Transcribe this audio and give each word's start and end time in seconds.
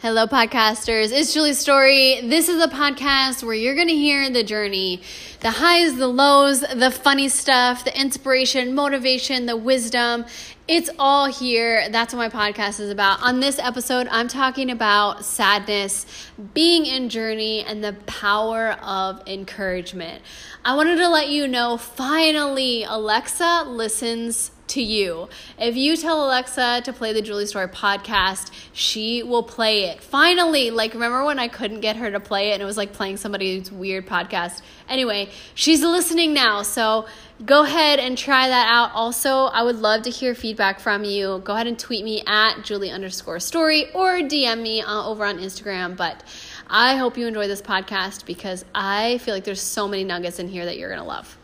Hello, 0.00 0.28
podcasters. 0.28 1.10
It's 1.10 1.34
Julie 1.34 1.54
Story. 1.54 2.20
This 2.20 2.48
is 2.48 2.62
a 2.62 2.68
podcast 2.68 3.42
where 3.42 3.52
you're 3.52 3.74
going 3.74 3.88
to 3.88 3.96
hear 3.96 4.30
the 4.30 4.44
journey 4.44 5.02
the 5.40 5.50
highs, 5.50 5.96
the 5.96 6.06
lows, 6.06 6.60
the 6.60 6.92
funny 6.92 7.28
stuff, 7.28 7.84
the 7.84 8.00
inspiration, 8.00 8.76
motivation, 8.76 9.46
the 9.46 9.56
wisdom. 9.56 10.24
It's 10.68 10.88
all 11.00 11.26
here. 11.26 11.88
That's 11.90 12.14
what 12.14 12.32
my 12.32 12.52
podcast 12.52 12.78
is 12.78 12.90
about. 12.90 13.24
On 13.24 13.40
this 13.40 13.58
episode, 13.58 14.06
I'm 14.12 14.28
talking 14.28 14.70
about 14.70 15.24
sadness, 15.24 16.06
being 16.54 16.86
in 16.86 17.08
journey, 17.08 17.64
and 17.64 17.82
the 17.82 17.94
power 18.06 18.76
of 18.80 19.20
encouragement. 19.26 20.22
I 20.64 20.76
wanted 20.76 20.98
to 20.98 21.08
let 21.08 21.28
you 21.28 21.48
know 21.48 21.76
finally, 21.76 22.84
Alexa 22.84 23.64
listens 23.66 24.52
to 24.68 24.82
you. 24.82 25.28
If 25.58 25.76
you 25.76 25.96
tell 25.96 26.24
Alexa 26.24 26.82
to 26.84 26.92
play 26.92 27.12
the 27.12 27.22
Julie 27.22 27.46
Story 27.46 27.68
podcast, 27.68 28.50
she 28.72 29.22
will 29.22 29.42
play 29.42 29.84
it. 29.84 30.02
Finally, 30.02 30.70
like 30.70 30.94
remember 30.94 31.24
when 31.24 31.38
I 31.38 31.48
couldn't 31.48 31.80
get 31.80 31.96
her 31.96 32.10
to 32.10 32.20
play 32.20 32.50
it 32.50 32.54
and 32.54 32.62
it 32.62 32.66
was 32.66 32.76
like 32.76 32.92
playing 32.92 33.16
somebody's 33.16 33.72
weird 33.72 34.06
podcast. 34.06 34.62
Anyway, 34.88 35.30
she's 35.54 35.82
listening 35.82 36.32
now. 36.32 36.62
So 36.62 37.06
go 37.44 37.64
ahead 37.64 37.98
and 37.98 38.18
try 38.18 38.48
that 38.48 38.68
out. 38.70 38.92
Also, 38.94 39.44
I 39.44 39.62
would 39.62 39.76
love 39.76 40.02
to 40.02 40.10
hear 40.10 40.34
feedback 40.34 40.80
from 40.80 41.04
you. 41.04 41.40
Go 41.44 41.54
ahead 41.54 41.66
and 41.66 41.78
tweet 41.78 42.04
me 42.04 42.22
at 42.26 42.62
Julie 42.64 42.90
underscore 42.90 43.40
story 43.40 43.90
or 43.92 44.18
DM 44.18 44.60
me 44.62 44.82
uh, 44.82 45.06
over 45.06 45.24
on 45.24 45.38
Instagram. 45.38 45.96
But 45.96 46.24
I 46.68 46.96
hope 46.96 47.16
you 47.16 47.26
enjoy 47.26 47.48
this 47.48 47.62
podcast 47.62 48.26
because 48.26 48.64
I 48.74 49.18
feel 49.18 49.34
like 49.34 49.44
there's 49.44 49.62
so 49.62 49.88
many 49.88 50.04
nuggets 50.04 50.38
in 50.38 50.48
here 50.48 50.64
that 50.64 50.76
you're 50.76 50.90
going 50.90 51.00
to 51.00 51.06
love. 51.06 51.37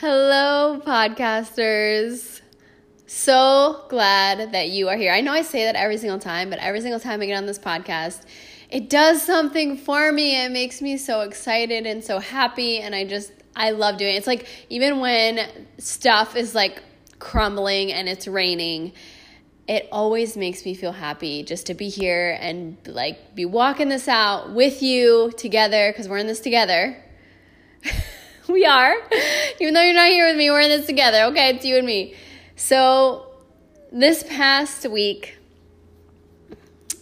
Hello, 0.00 0.82
podcasters. 0.84 2.40
So 3.06 3.84
glad 3.88 4.50
that 4.50 4.70
you 4.70 4.88
are 4.88 4.96
here. 4.96 5.12
I 5.12 5.20
know 5.20 5.30
I 5.30 5.42
say 5.42 5.66
that 5.66 5.76
every 5.76 5.98
single 5.98 6.18
time, 6.18 6.50
but 6.50 6.58
every 6.58 6.80
single 6.80 6.98
time 6.98 7.22
I 7.22 7.26
get 7.26 7.36
on 7.36 7.46
this 7.46 7.60
podcast, 7.60 8.22
it 8.70 8.90
does 8.90 9.22
something 9.22 9.76
for 9.76 10.10
me. 10.10 10.44
It 10.44 10.50
makes 10.50 10.82
me 10.82 10.96
so 10.96 11.20
excited 11.20 11.86
and 11.86 12.02
so 12.02 12.18
happy. 12.18 12.80
And 12.80 12.92
I 12.92 13.04
just, 13.04 13.32
I 13.54 13.70
love 13.70 13.96
doing 13.96 14.16
it. 14.16 14.18
It's 14.18 14.26
like 14.26 14.48
even 14.68 14.98
when 14.98 15.38
stuff 15.78 16.34
is 16.34 16.56
like 16.56 16.82
crumbling 17.20 17.92
and 17.92 18.08
it's 18.08 18.26
raining, 18.26 18.92
it 19.68 19.88
always 19.92 20.36
makes 20.36 20.64
me 20.64 20.74
feel 20.74 20.92
happy 20.92 21.44
just 21.44 21.66
to 21.66 21.74
be 21.74 21.88
here 21.88 22.36
and 22.40 22.76
like 22.84 23.36
be 23.36 23.44
walking 23.44 23.90
this 23.90 24.08
out 24.08 24.52
with 24.54 24.82
you 24.82 25.30
together 25.36 25.92
because 25.92 26.08
we're 26.08 26.18
in 26.18 26.26
this 26.26 26.40
together. 26.40 27.00
we 28.48 28.66
are. 28.66 28.94
Even 29.60 29.74
though 29.74 29.80
you're 29.80 29.94
not 29.94 30.08
here 30.08 30.26
with 30.26 30.36
me, 30.36 30.50
we're 30.50 30.60
in 30.60 30.70
this 30.70 30.86
together. 30.86 31.24
Okay, 31.24 31.50
it's 31.50 31.64
you 31.64 31.76
and 31.76 31.86
me. 31.86 32.14
So, 32.56 33.26
this 33.90 34.22
past 34.24 34.86
week, 34.88 35.36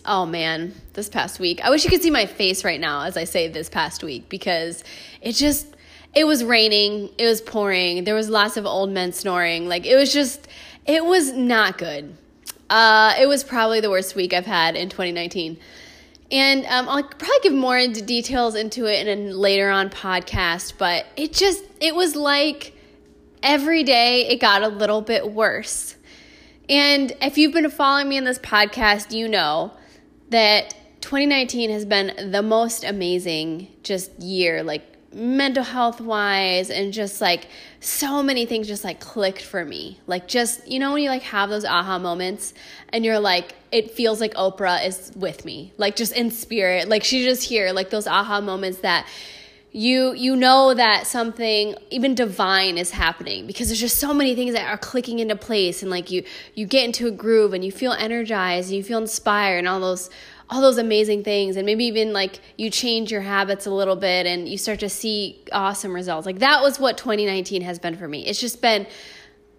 oh 0.04 0.26
man, 0.26 0.74
this 0.92 1.08
past 1.08 1.40
week, 1.40 1.60
I 1.64 1.70
wish 1.70 1.84
you 1.84 1.90
could 1.90 2.02
see 2.02 2.10
my 2.10 2.26
face 2.26 2.64
right 2.64 2.80
now 2.80 3.02
as 3.02 3.16
I 3.16 3.24
say 3.24 3.48
this 3.48 3.68
past 3.68 4.04
week 4.04 4.28
because 4.28 4.84
it 5.20 5.32
just, 5.32 5.66
it 6.14 6.24
was 6.24 6.44
raining, 6.44 7.10
it 7.18 7.26
was 7.26 7.40
pouring, 7.40 8.04
there 8.04 8.14
was 8.14 8.28
lots 8.28 8.56
of 8.56 8.66
old 8.66 8.90
men 8.90 9.12
snoring. 9.12 9.68
Like, 9.68 9.86
it 9.86 9.96
was 9.96 10.12
just, 10.12 10.46
it 10.86 11.04
was 11.04 11.32
not 11.32 11.76
good. 11.76 12.16
Uh, 12.70 13.14
it 13.18 13.26
was 13.26 13.42
probably 13.44 13.80
the 13.80 13.90
worst 13.90 14.14
week 14.14 14.32
I've 14.32 14.46
had 14.46 14.76
in 14.76 14.88
2019. 14.88 15.58
And 16.32 16.64
um, 16.64 16.88
I'll 16.88 17.04
probably 17.04 17.38
give 17.42 17.52
more 17.52 17.76
into 17.76 18.00
details 18.00 18.54
into 18.54 18.86
it 18.86 19.06
in 19.06 19.28
a 19.28 19.32
later 19.32 19.70
on 19.70 19.90
podcast, 19.90 20.72
but 20.78 21.04
it 21.14 21.34
just, 21.34 21.62
it 21.78 21.94
was 21.94 22.16
like 22.16 22.74
every 23.42 23.84
day 23.84 24.26
it 24.28 24.40
got 24.40 24.62
a 24.62 24.68
little 24.68 25.02
bit 25.02 25.30
worse. 25.30 25.94
And 26.70 27.12
if 27.20 27.36
you've 27.36 27.52
been 27.52 27.68
following 27.70 28.08
me 28.08 28.16
in 28.16 28.24
this 28.24 28.38
podcast, 28.38 29.12
you 29.14 29.28
know 29.28 29.72
that 30.30 30.74
2019 31.02 31.70
has 31.70 31.84
been 31.84 32.30
the 32.30 32.42
most 32.42 32.82
amazing 32.82 33.68
just 33.82 34.18
year. 34.18 34.62
Like 34.62 34.91
mental 35.12 35.64
health 35.64 36.00
wise 36.00 36.70
and 36.70 36.92
just 36.92 37.20
like 37.20 37.48
so 37.80 38.22
many 38.22 38.46
things 38.46 38.66
just 38.66 38.84
like 38.84 39.00
clicked 39.00 39.42
for 39.42 39.64
me. 39.64 39.98
Like 40.06 40.28
just 40.28 40.66
you 40.68 40.78
know 40.78 40.92
when 40.92 41.02
you 41.02 41.10
like 41.10 41.22
have 41.22 41.50
those 41.50 41.64
aha 41.64 41.98
moments 41.98 42.54
and 42.90 43.04
you're 43.04 43.20
like 43.20 43.54
it 43.70 43.90
feels 43.90 44.20
like 44.20 44.34
oprah 44.34 44.86
is 44.86 45.12
with 45.14 45.44
me 45.44 45.72
like 45.76 45.96
just 45.96 46.12
in 46.12 46.30
spirit. 46.30 46.88
Like 46.88 47.04
she's 47.04 47.24
just 47.24 47.48
here. 47.48 47.72
Like 47.72 47.90
those 47.90 48.06
aha 48.06 48.40
moments 48.40 48.78
that 48.80 49.06
you 49.72 50.12
you 50.12 50.36
know 50.36 50.74
that 50.74 51.06
something 51.06 51.74
even 51.90 52.14
divine 52.14 52.76
is 52.76 52.90
happening 52.90 53.46
because 53.46 53.68
there's 53.68 53.80
just 53.80 53.98
so 53.98 54.12
many 54.12 54.34
things 54.34 54.52
that 54.52 54.68
are 54.68 54.76
clicking 54.76 55.18
into 55.18 55.34
place 55.34 55.80
and 55.80 55.90
like 55.90 56.10
you 56.10 56.22
you 56.54 56.66
get 56.66 56.84
into 56.84 57.06
a 57.06 57.10
groove 57.10 57.54
and 57.54 57.64
you 57.64 57.72
feel 57.72 57.92
energized 57.92 58.68
and 58.68 58.76
you 58.76 58.84
feel 58.84 58.98
inspired 58.98 59.58
and 59.58 59.66
all 59.66 59.80
those 59.80 60.10
all 60.50 60.60
those 60.60 60.78
amazing 60.78 61.24
things. 61.24 61.56
And 61.56 61.66
maybe 61.66 61.84
even 61.84 62.12
like 62.12 62.40
you 62.56 62.70
change 62.70 63.10
your 63.10 63.22
habits 63.22 63.66
a 63.66 63.70
little 63.70 63.96
bit 63.96 64.26
and 64.26 64.48
you 64.48 64.58
start 64.58 64.80
to 64.80 64.88
see 64.88 65.42
awesome 65.52 65.94
results. 65.94 66.26
Like 66.26 66.40
that 66.40 66.62
was 66.62 66.78
what 66.78 66.98
2019 66.98 67.62
has 67.62 67.78
been 67.78 67.96
for 67.96 68.08
me. 68.08 68.26
It's 68.26 68.40
just 68.40 68.60
been 68.60 68.86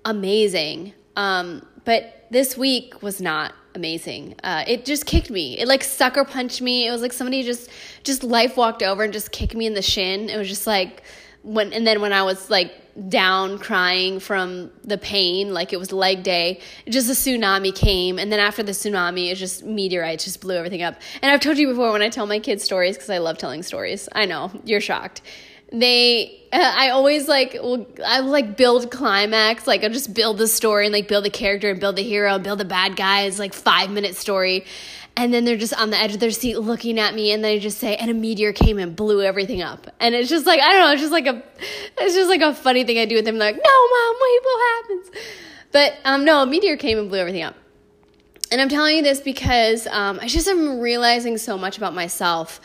amazing. 0.06 0.94
Um, 1.16 1.66
but 1.86 2.28
this 2.32 2.58
week 2.58 3.02
was 3.02 3.22
not 3.22 3.54
amazing. 3.76 4.36
Uh, 4.44 4.64
it 4.68 4.86
just 4.86 5.06
kicked 5.06 5.30
me. 5.30 5.58
It 5.58 5.68
like 5.68 5.84
sucker 5.84 6.24
punched 6.24 6.62
me. 6.62 6.88
It 6.88 6.92
was 6.92 7.02
like 7.02 7.14
somebody 7.14 7.44
just 7.44 7.70
just 8.04 8.24
life 8.24 8.58
walked 8.58 8.84
over 8.84 9.04
and 9.04 9.14
just 9.14 9.32
kicked 9.32 9.56
me 9.56 9.66
in 9.66 9.74
the 9.74 9.82
shin. 9.82 10.30
It 10.30 10.38
was 10.38 10.48
just 10.48 10.68
like 10.68 11.04
when 11.44 11.72
and 11.74 11.86
then 11.86 12.02
when 12.02 12.14
i 12.14 12.24
was 12.24 12.50
like 12.50 12.74
down 13.10 13.58
crying 13.58 14.20
from 14.20 14.72
the 14.84 14.98
pain 14.98 15.52
like 15.52 15.74
it 15.74 15.78
was 15.78 15.92
leg 15.92 16.22
day 16.22 16.60
just 16.88 17.10
a 17.10 17.14
tsunami 17.14 17.74
came. 17.74 18.20
And 18.20 18.32
then 18.32 18.40
after 18.40 18.62
the 18.62 18.72
tsunami 18.72 19.32
it 19.32 19.36
just 19.36 19.64
meteorites 19.64 20.26
just 20.26 20.42
blew 20.42 20.56
everything 20.56 20.84
up. 20.84 20.96
And 21.22 21.32
i've 21.32 21.40
told 21.40 21.58
you 21.58 21.68
before 21.68 21.92
when 21.92 22.04
i 22.04 22.10
tell 22.10 22.28
my 22.28 22.40
kids 22.40 22.64
stories 22.64 22.96
because 22.96 23.10
i 23.10 23.18
love 23.18 23.38
telling 23.38 23.64
stories 23.64 24.08
i 24.14 24.26
know 24.26 24.52
you're 24.64 24.82
shocked. 24.82 25.22
They 25.72 26.40
uh, 26.54 26.74
i 26.76 26.90
always 26.90 27.28
like 27.28 27.54
will 27.54 27.88
i 28.06 28.20
like 28.20 28.58
build 28.58 28.92
climax 28.92 29.66
like 29.66 29.84
i'll 29.84 29.90
just 29.90 30.14
build 30.14 30.38
the 30.38 30.48
story 30.48 30.86
and 30.86 30.94
like 30.94 31.08
build 31.08 31.26
the 31.26 31.32
character 31.32 31.72
and 31.72 31.80
build 31.80 31.96
the 31.96 32.04
hero 32.04 32.36
and 32.36 32.44
build 32.44 32.60
the 32.60 32.66
bad 32.66 32.96
guys 32.96 33.40
like 33.40 33.56
five 33.56 33.90
minute 33.90 34.16
story 34.16 34.66
and 35.16 35.34
then 35.34 35.46
they're 35.46 35.58
just 35.58 35.74
on 35.74 35.90
the 35.92 35.98
edge 35.98 36.14
of 36.14 36.20
their 36.20 36.32
seat 36.32 36.58
looking 36.58 37.00
at 37.00 37.14
me 37.14 37.32
and 37.32 37.44
they 37.44 37.60
just 37.60 37.78
say 37.78 37.96
and 37.96 38.10
a 38.10 38.14
meteor 38.14 38.52
came 38.52 38.80
and 38.80 38.96
blew 38.96 39.22
everything 39.22 39.62
up. 39.62 39.88
And 40.00 40.16
it's 40.16 40.30
just 40.30 40.46
like 40.46 40.60
i 40.60 40.72
don't 40.72 40.82
know 40.82 40.92
it's 40.92 41.02
just 41.02 41.12
like 41.12 41.28
a 41.28 41.44
it's 41.98 42.16
just 42.16 42.30
like 42.30 42.42
a 42.42 42.54
funny 42.54 42.84
thing 42.84 42.98
i 42.98 43.06
do 43.06 43.16
with 43.16 43.26
them 43.26 43.38
they're 43.38 43.54
like 43.54 43.62
no 43.64 43.88
mom 43.92 44.16
wait 44.22 44.40
what 44.44 44.76
happens? 44.76 45.12
But 45.72 45.94
um 46.06 46.26
no 46.26 46.44
a 46.44 46.46
meteor 46.46 46.78
came 46.78 46.98
and 46.98 47.10
blew 47.10 47.20
everything 47.20 47.44
up. 47.44 47.56
And 48.52 48.62
i'm 48.62 48.70
telling 48.70 48.98
you 48.98 49.04
this 49.04 49.20
because 49.20 49.88
um, 49.88 50.20
i 50.22 50.28
just 50.28 50.48
am 50.48 50.80
realizing 50.80 51.38
so 51.38 51.58
much 51.58 51.78
about 51.78 51.94
myself 51.94 52.60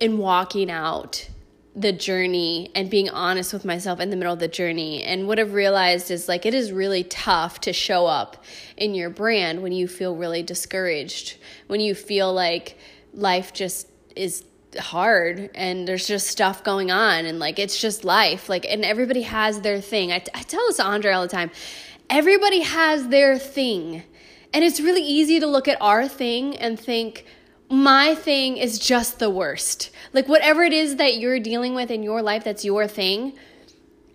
in 0.00 0.18
walking 0.18 0.70
out 0.70 1.28
the 1.76 1.92
journey 1.92 2.70
and 2.74 2.90
being 2.90 3.08
honest 3.10 3.52
with 3.52 3.64
myself 3.64 4.00
in 4.00 4.10
the 4.10 4.16
middle 4.16 4.32
of 4.32 4.38
the 4.40 4.48
journey. 4.48 5.02
And 5.04 5.28
what 5.28 5.38
I've 5.38 5.52
realized 5.52 6.10
is 6.10 6.28
like 6.28 6.44
it 6.44 6.54
is 6.54 6.72
really 6.72 7.04
tough 7.04 7.60
to 7.60 7.72
show 7.72 8.06
up 8.06 8.44
in 8.76 8.94
your 8.94 9.10
brand 9.10 9.62
when 9.62 9.72
you 9.72 9.86
feel 9.86 10.16
really 10.16 10.42
discouraged, 10.42 11.36
when 11.68 11.80
you 11.80 11.94
feel 11.94 12.32
like 12.32 12.76
life 13.14 13.52
just 13.52 13.88
is 14.16 14.44
hard 14.78 15.50
and 15.54 15.86
there's 15.86 16.06
just 16.06 16.26
stuff 16.26 16.62
going 16.64 16.90
on 16.90 17.24
and 17.24 17.38
like 17.38 17.58
it's 17.58 17.80
just 17.80 18.04
life. 18.04 18.48
Like, 18.48 18.66
and 18.66 18.84
everybody 18.84 19.22
has 19.22 19.60
their 19.60 19.80
thing. 19.80 20.10
I, 20.10 20.22
I 20.34 20.42
tell 20.42 20.66
this 20.66 20.78
to 20.78 20.84
Andre 20.84 21.12
all 21.12 21.22
the 21.22 21.28
time 21.28 21.50
everybody 22.10 22.60
has 22.60 23.08
their 23.08 23.38
thing. 23.38 24.02
And 24.52 24.64
it's 24.64 24.80
really 24.80 25.02
easy 25.02 25.40
to 25.40 25.46
look 25.46 25.68
at 25.68 25.80
our 25.80 26.08
thing 26.08 26.56
and 26.56 26.78
think, 26.78 27.26
my 27.70 28.14
thing 28.14 28.56
is 28.56 28.78
just 28.78 29.18
the 29.18 29.30
worst. 29.30 29.90
Like, 30.12 30.28
whatever 30.28 30.62
it 30.62 30.72
is 30.72 30.96
that 30.96 31.18
you're 31.18 31.40
dealing 31.40 31.74
with 31.74 31.90
in 31.90 32.02
your 32.02 32.22
life 32.22 32.44
that's 32.44 32.64
your 32.64 32.86
thing, 32.86 33.34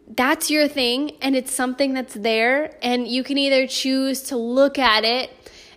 that's 0.08 0.50
your 0.50 0.68
thing, 0.68 1.12
and 1.22 1.36
it's 1.36 1.52
something 1.52 1.94
that's 1.94 2.14
there. 2.14 2.76
And 2.82 3.08
you 3.08 3.24
can 3.24 3.38
either 3.38 3.68
choose 3.68 4.24
to 4.24 4.38
look 4.38 4.80
at 4.80 5.04
it 5.04 5.32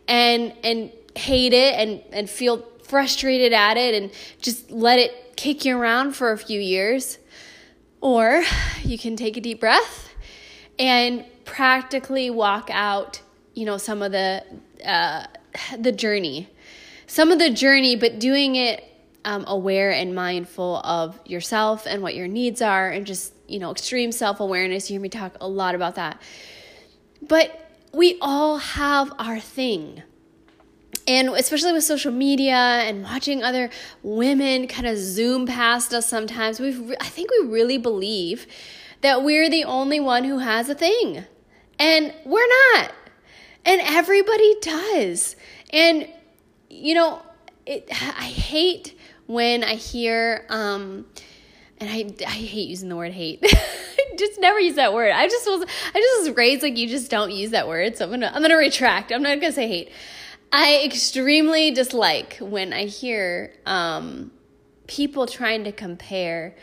and, 0.09 0.53
and 0.65 0.91
hate 1.15 1.53
it 1.53 1.75
and, 1.75 2.03
and 2.13 2.31
feel 2.31 2.67
frustrated 2.83 3.53
at 3.53 3.77
it 3.77 3.95
and 3.95 4.11
just 4.41 4.71
let 4.71 4.99
it 4.99 5.37
kick 5.37 5.65
you 5.65 5.77
around 5.77 6.13
for 6.13 6.33
a 6.33 6.39
few 6.39 6.61
years. 6.61 7.19
Or 8.01 8.43
you 8.83 8.99
can 8.99 9.17
take 9.17 9.37
a 9.37 9.41
deep 9.41 9.61
breath 9.61 10.11
and 10.79 11.25
practically 11.45 12.31
walk 12.31 12.69
out, 12.73 13.21
you 13.55 13.65
know, 13.67 13.77
some 13.77 14.03
of 14.03 14.13
the, 14.13 14.45
uh, 14.85 15.27
the 15.79 15.93
journey 15.93 16.49
some 17.07 17.31
of 17.31 17.39
the 17.39 17.51
journey, 17.51 17.97
but 17.97 18.19
doing 18.19 18.57
it 18.57 18.85
um, 19.25 19.45
aware 19.47 19.91
and 19.91 20.15
mindful 20.15 20.77
of 20.79 21.19
yourself 21.27 21.87
and 21.87 22.03
what 22.03 22.15
your 22.15 22.29
needs 22.29 22.63
are, 22.63 22.89
and 22.89 23.07
just, 23.07 23.33
you 23.49 23.59
know, 23.59 23.71
extreme 23.71 24.13
self 24.13 24.41
awareness. 24.41 24.89
You 24.91 24.95
hear 24.95 25.01
me 25.01 25.09
talk 25.09 25.37
a 25.41 25.49
lot 25.49 25.75
about 25.75 25.97
that. 25.97 26.21
But 27.23 27.71
we 27.93 28.19
all 28.21 28.59
have 28.59 29.13
our 29.19 29.41
thing. 29.41 30.03
And 31.09 31.29
especially 31.29 31.73
with 31.73 31.85
social 31.85 32.13
media 32.13 32.55
and 32.57 33.05
watching 33.05 33.43
other 33.43 33.71
women 34.03 34.67
kind 34.67 34.87
of 34.87 34.99
zoom 34.99 35.47
past 35.47 35.95
us 35.95 36.09
sometimes, 36.09 36.59
we 36.59 36.97
I 37.01 37.07
think 37.07 37.31
we 37.31 37.47
really 37.47 37.79
believe 37.79 38.47
that 39.03 39.23
we're 39.23 39.49
the 39.49 39.65
only 39.65 40.01
one 40.01 40.25
who 40.25 40.39
has 40.39 40.69
a 40.69 40.75
thing. 40.75 41.25
And 41.79 42.13
we're 42.25 42.49
not. 42.75 42.93
And 43.65 43.81
everybody 43.83 44.57
does. 44.61 45.37
And 45.73 46.09
you 46.77 46.95
know, 46.95 47.23
it 47.65 47.89
I 47.91 48.25
hate 48.25 48.99
when 49.27 49.65
I 49.65 49.75
hear 49.75 50.47
um 50.49 51.07
and 51.79 51.91
I, 51.91 52.27
I 52.27 52.31
hate 52.31 52.69
using 52.69 52.89
the 52.89 52.97
word 52.97 53.13
hate. 53.13 53.43
just 54.19 54.41
never 54.41 54.59
use 54.59 54.77
that 54.77 54.95
word. 54.95 55.13
I 55.13 55.29
just 55.29 55.47
was 55.47 55.63
I 55.95 56.01
just 56.01 56.29
was 56.29 56.37
raised 56.37 56.63
like 56.63 56.77
you 56.77 56.89
just 56.89 57.11
don't 57.11 57.31
use 57.33 57.51
that 57.51 57.69
word. 57.69 57.97
So 57.97 58.05
I'm 58.05 58.11
gonna 58.11 58.31
I'm 58.35 58.43
gonna 58.43 58.57
retract. 58.57 59.13
I'm 59.13 59.23
not 59.23 59.41
gonna 59.41 59.53
say 59.53 59.69
hate. 59.69 59.93
I 60.53 60.83
extremely 60.85 61.71
dislike 61.73 62.39
when 62.41 62.73
I 62.73 62.85
hear 62.85 63.53
um, 63.67 64.31
people 64.87 65.27
trying 65.27 65.65
to 65.65 65.73
compare 65.73 66.55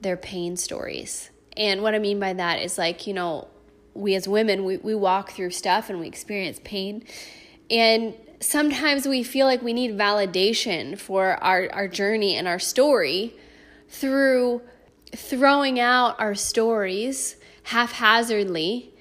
their 0.00 0.16
pain 0.16 0.56
stories. 0.56 1.30
And 1.56 1.82
what 1.82 1.94
I 1.94 1.98
mean 1.98 2.18
by 2.18 2.32
that 2.32 2.60
is 2.60 2.76
like, 2.76 3.06
you 3.06 3.14
know, 3.14 3.48
we 3.94 4.14
as 4.14 4.26
women, 4.26 4.64
we, 4.64 4.78
we 4.78 4.94
walk 4.94 5.32
through 5.32 5.50
stuff 5.50 5.90
and 5.90 6.00
we 6.00 6.06
experience 6.06 6.60
pain. 6.64 7.04
And 7.70 8.14
sometimes 8.40 9.06
we 9.06 9.22
feel 9.22 9.46
like 9.46 9.62
we 9.62 9.72
need 9.72 9.96
validation 9.96 10.98
for 10.98 11.42
our, 11.44 11.68
our 11.72 11.88
journey 11.88 12.36
and 12.36 12.48
our 12.48 12.58
story 12.58 13.34
through 13.88 14.62
throwing 15.14 15.78
out 15.78 16.18
our 16.18 16.34
stories 16.34 17.36
haphazardly 17.64 18.92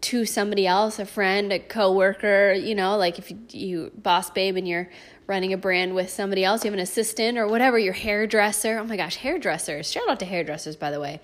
to 0.00 0.24
somebody 0.24 0.66
else, 0.66 0.98
a 0.98 1.06
friend, 1.06 1.52
a 1.52 1.58
coworker, 1.58 2.52
you 2.52 2.74
know, 2.74 2.96
like 2.96 3.18
if 3.18 3.30
you, 3.30 3.38
you 3.50 3.90
boss 3.96 4.30
babe 4.30 4.56
and 4.56 4.68
you're 4.68 4.88
running 5.26 5.52
a 5.52 5.56
brand 5.56 5.94
with 5.94 6.10
somebody 6.10 6.44
else, 6.44 6.64
you 6.64 6.70
have 6.70 6.74
an 6.74 6.82
assistant 6.82 7.38
or 7.38 7.46
whatever, 7.46 7.78
your 7.78 7.94
hairdresser. 7.94 8.78
Oh 8.78 8.84
my 8.84 8.96
gosh, 8.96 9.16
hairdressers. 9.16 9.90
Shout 9.90 10.08
out 10.08 10.20
to 10.20 10.26
hairdressers 10.26 10.76
by 10.76 10.90
the 10.90 11.00
way. 11.00 11.20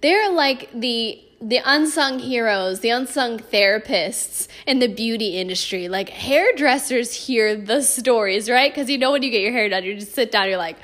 They're 0.00 0.30
like 0.30 0.70
the 0.72 1.22
the 1.40 1.60
unsung 1.64 2.20
heroes, 2.20 2.80
the 2.80 2.90
unsung 2.90 3.38
therapists 3.38 4.46
in 4.64 4.78
the 4.78 4.86
beauty 4.86 5.38
industry. 5.38 5.88
Like 5.88 6.08
hairdressers 6.08 7.26
hear 7.26 7.56
the 7.56 7.82
stories, 7.82 8.48
right? 8.48 8.72
Cuz 8.74 8.88
you 8.88 8.98
know 8.98 9.12
when 9.12 9.22
you 9.22 9.30
get 9.30 9.42
your 9.42 9.52
hair 9.52 9.68
done, 9.68 9.84
you 9.84 9.96
just 9.96 10.14
sit 10.14 10.30
down, 10.30 10.48
you're 10.48 10.56
like 10.56 10.76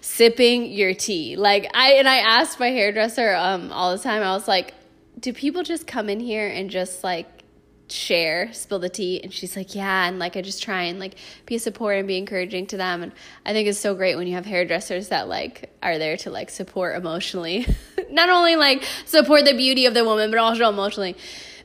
sipping 0.00 0.70
your 0.70 0.94
tea. 0.94 1.36
Like 1.36 1.68
I 1.74 1.92
and 1.94 2.08
I 2.08 2.18
asked 2.18 2.58
my 2.58 2.70
hairdresser 2.70 3.34
um 3.34 3.70
all 3.72 3.94
the 3.96 4.02
time. 4.02 4.22
I 4.22 4.32
was 4.32 4.48
like, 4.48 4.74
"Do 5.20 5.32
people 5.32 5.62
just 5.62 5.86
come 5.86 6.08
in 6.08 6.20
here 6.20 6.46
and 6.48 6.70
just 6.70 7.04
like 7.04 7.33
share, 7.88 8.52
spill 8.52 8.78
the 8.78 8.88
tea?" 8.88 9.20
And 9.22 9.32
she's 9.32 9.56
like, 9.56 9.74
"Yeah." 9.74 10.06
And 10.06 10.18
like 10.18 10.36
I 10.36 10.42
just 10.42 10.62
try 10.62 10.82
and 10.82 10.98
like 10.98 11.14
be 11.46 11.56
a 11.56 11.58
support 11.58 11.98
and 11.98 12.08
be 12.08 12.18
encouraging 12.18 12.66
to 12.68 12.76
them. 12.76 13.02
And 13.02 13.12
I 13.44 13.52
think 13.52 13.68
it's 13.68 13.78
so 13.78 13.94
great 13.94 14.16
when 14.16 14.26
you 14.26 14.34
have 14.34 14.46
hairdressers 14.46 15.08
that 15.08 15.28
like 15.28 15.70
are 15.82 15.98
there 15.98 16.16
to 16.18 16.30
like 16.30 16.50
support 16.50 16.96
emotionally. 16.96 17.66
Not 18.10 18.28
only 18.28 18.56
like 18.56 18.84
support 19.04 19.44
the 19.44 19.54
beauty 19.54 19.86
of 19.86 19.94
the 19.94 20.04
woman, 20.04 20.30
but 20.30 20.38
also 20.38 20.68
emotionally. 20.68 21.16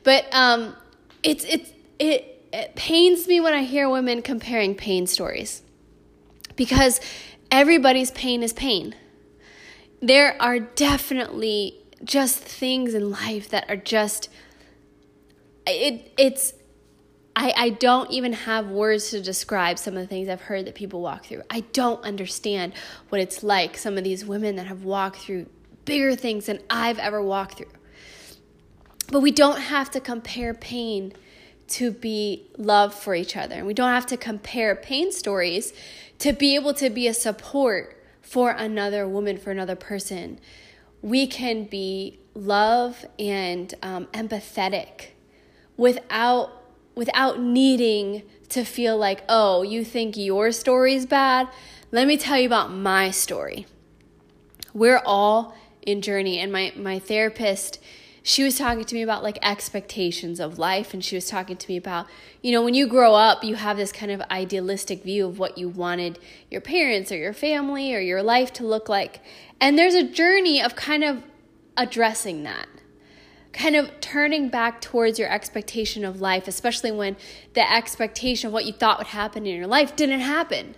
But 0.04 0.26
um 0.32 0.76
it's 1.22 1.44
it's 1.44 1.70
it, 1.98 2.48
it 2.52 2.74
pains 2.74 3.28
me 3.28 3.40
when 3.40 3.54
I 3.54 3.62
hear 3.62 3.88
women 3.88 4.22
comparing 4.22 4.74
pain 4.74 5.06
stories. 5.06 5.62
Because 6.56 7.00
everybody's 7.50 8.10
pain 8.10 8.42
is 8.42 8.52
pain. 8.52 8.94
There 10.00 10.40
are 10.40 10.58
definitely 10.60 11.76
just 12.02 12.38
things 12.38 12.94
in 12.94 13.10
life 13.10 13.50
that 13.50 13.68
are 13.68 13.76
just 13.76 14.30
it 15.66 16.12
it's 16.18 16.54
I, 17.36 17.54
I 17.56 17.70
don't 17.70 18.10
even 18.10 18.32
have 18.32 18.68
words 18.68 19.10
to 19.10 19.22
describe 19.22 19.78
some 19.78 19.96
of 19.96 20.00
the 20.00 20.06
things 20.06 20.28
I've 20.28 20.42
heard 20.42 20.66
that 20.66 20.74
people 20.74 21.00
walk 21.00 21.26
through. 21.26 21.42
I 21.48 21.60
don't 21.72 22.02
understand 22.04 22.74
what 23.08 23.20
it's 23.20 23.42
like, 23.42 23.78
some 23.78 23.96
of 23.96 24.04
these 24.04 24.24
women 24.24 24.56
that 24.56 24.66
have 24.66 24.84
walked 24.84 25.18
through 25.18 25.46
bigger 25.84 26.16
things 26.16 26.46
than 26.46 26.60
I've 26.68 26.98
ever 26.98 27.22
walked 27.22 27.58
through. 27.58 27.70
But 29.10 29.20
we 29.20 29.30
don't 29.30 29.60
have 29.60 29.90
to 29.92 30.00
compare 30.00 30.54
pain 30.54 31.12
to 31.68 31.92
be 31.92 32.48
love 32.58 32.92
for 32.94 33.14
each 33.14 33.36
other. 33.36 33.56
And 33.56 33.66
we 33.66 33.74
don't 33.74 33.90
have 33.90 34.06
to 34.06 34.16
compare 34.16 34.74
pain 34.74 35.12
stories 35.12 35.72
to 36.18 36.32
be 36.32 36.56
able 36.56 36.74
to 36.74 36.90
be 36.90 37.06
a 37.06 37.14
support 37.14 37.96
for 38.20 38.50
another 38.50 39.08
woman, 39.08 39.38
for 39.38 39.50
another 39.50 39.76
person. 39.76 40.40
We 41.00 41.26
can 41.26 41.64
be 41.64 42.18
love 42.34 43.04
and 43.18 43.72
um, 43.82 44.06
empathetic 44.08 45.12
without 45.80 46.52
without 46.94 47.40
needing 47.40 48.22
to 48.50 48.64
feel 48.64 48.98
like, 48.98 49.22
oh, 49.28 49.62
you 49.62 49.82
think 49.82 50.16
your 50.16 50.52
story's 50.52 51.06
bad? 51.06 51.48
Let 51.90 52.06
me 52.06 52.18
tell 52.18 52.38
you 52.38 52.46
about 52.46 52.70
my 52.70 53.10
story. 53.10 53.66
We're 54.74 55.00
all 55.04 55.56
in 55.80 56.02
journey, 56.02 56.38
and 56.38 56.52
my 56.52 56.72
my 56.76 56.98
therapist 56.98 57.82
she 58.22 58.44
was 58.44 58.58
talking 58.58 58.84
to 58.84 58.94
me 58.94 59.00
about 59.00 59.22
like 59.22 59.38
expectations 59.40 60.40
of 60.40 60.58
life 60.58 60.92
and 60.92 61.02
she 61.02 61.16
was 61.16 61.26
talking 61.26 61.56
to 61.56 61.68
me 61.70 61.78
about 61.78 62.06
you 62.42 62.52
know 62.52 62.62
when 62.62 62.74
you 62.74 62.86
grow 62.86 63.14
up 63.14 63.42
you 63.42 63.54
have 63.54 63.78
this 63.78 63.92
kind 63.92 64.12
of 64.12 64.20
idealistic 64.30 65.02
view 65.02 65.26
of 65.26 65.38
what 65.38 65.56
you 65.56 65.70
wanted 65.70 66.18
your 66.50 66.60
parents 66.60 67.10
or 67.10 67.16
your 67.16 67.32
family 67.32 67.94
or 67.94 67.98
your 67.98 68.22
life 68.22 68.52
to 68.52 68.62
look 68.62 68.90
like 68.90 69.22
and 69.58 69.78
there's 69.78 69.94
a 69.94 70.02
journey 70.02 70.60
of 70.60 70.76
kind 70.76 71.02
of 71.02 71.22
addressing 71.78 72.42
that 72.42 72.68
kind 73.52 73.76
of 73.76 73.90
turning 74.00 74.48
back 74.48 74.80
towards 74.80 75.18
your 75.18 75.30
expectation 75.30 76.04
of 76.04 76.20
life 76.20 76.46
especially 76.46 76.92
when 76.92 77.16
the 77.54 77.72
expectation 77.72 78.46
of 78.46 78.52
what 78.52 78.64
you 78.64 78.72
thought 78.72 78.98
would 78.98 79.08
happen 79.08 79.46
in 79.46 79.56
your 79.56 79.66
life 79.66 79.96
didn't 79.96 80.20
happen 80.20 80.74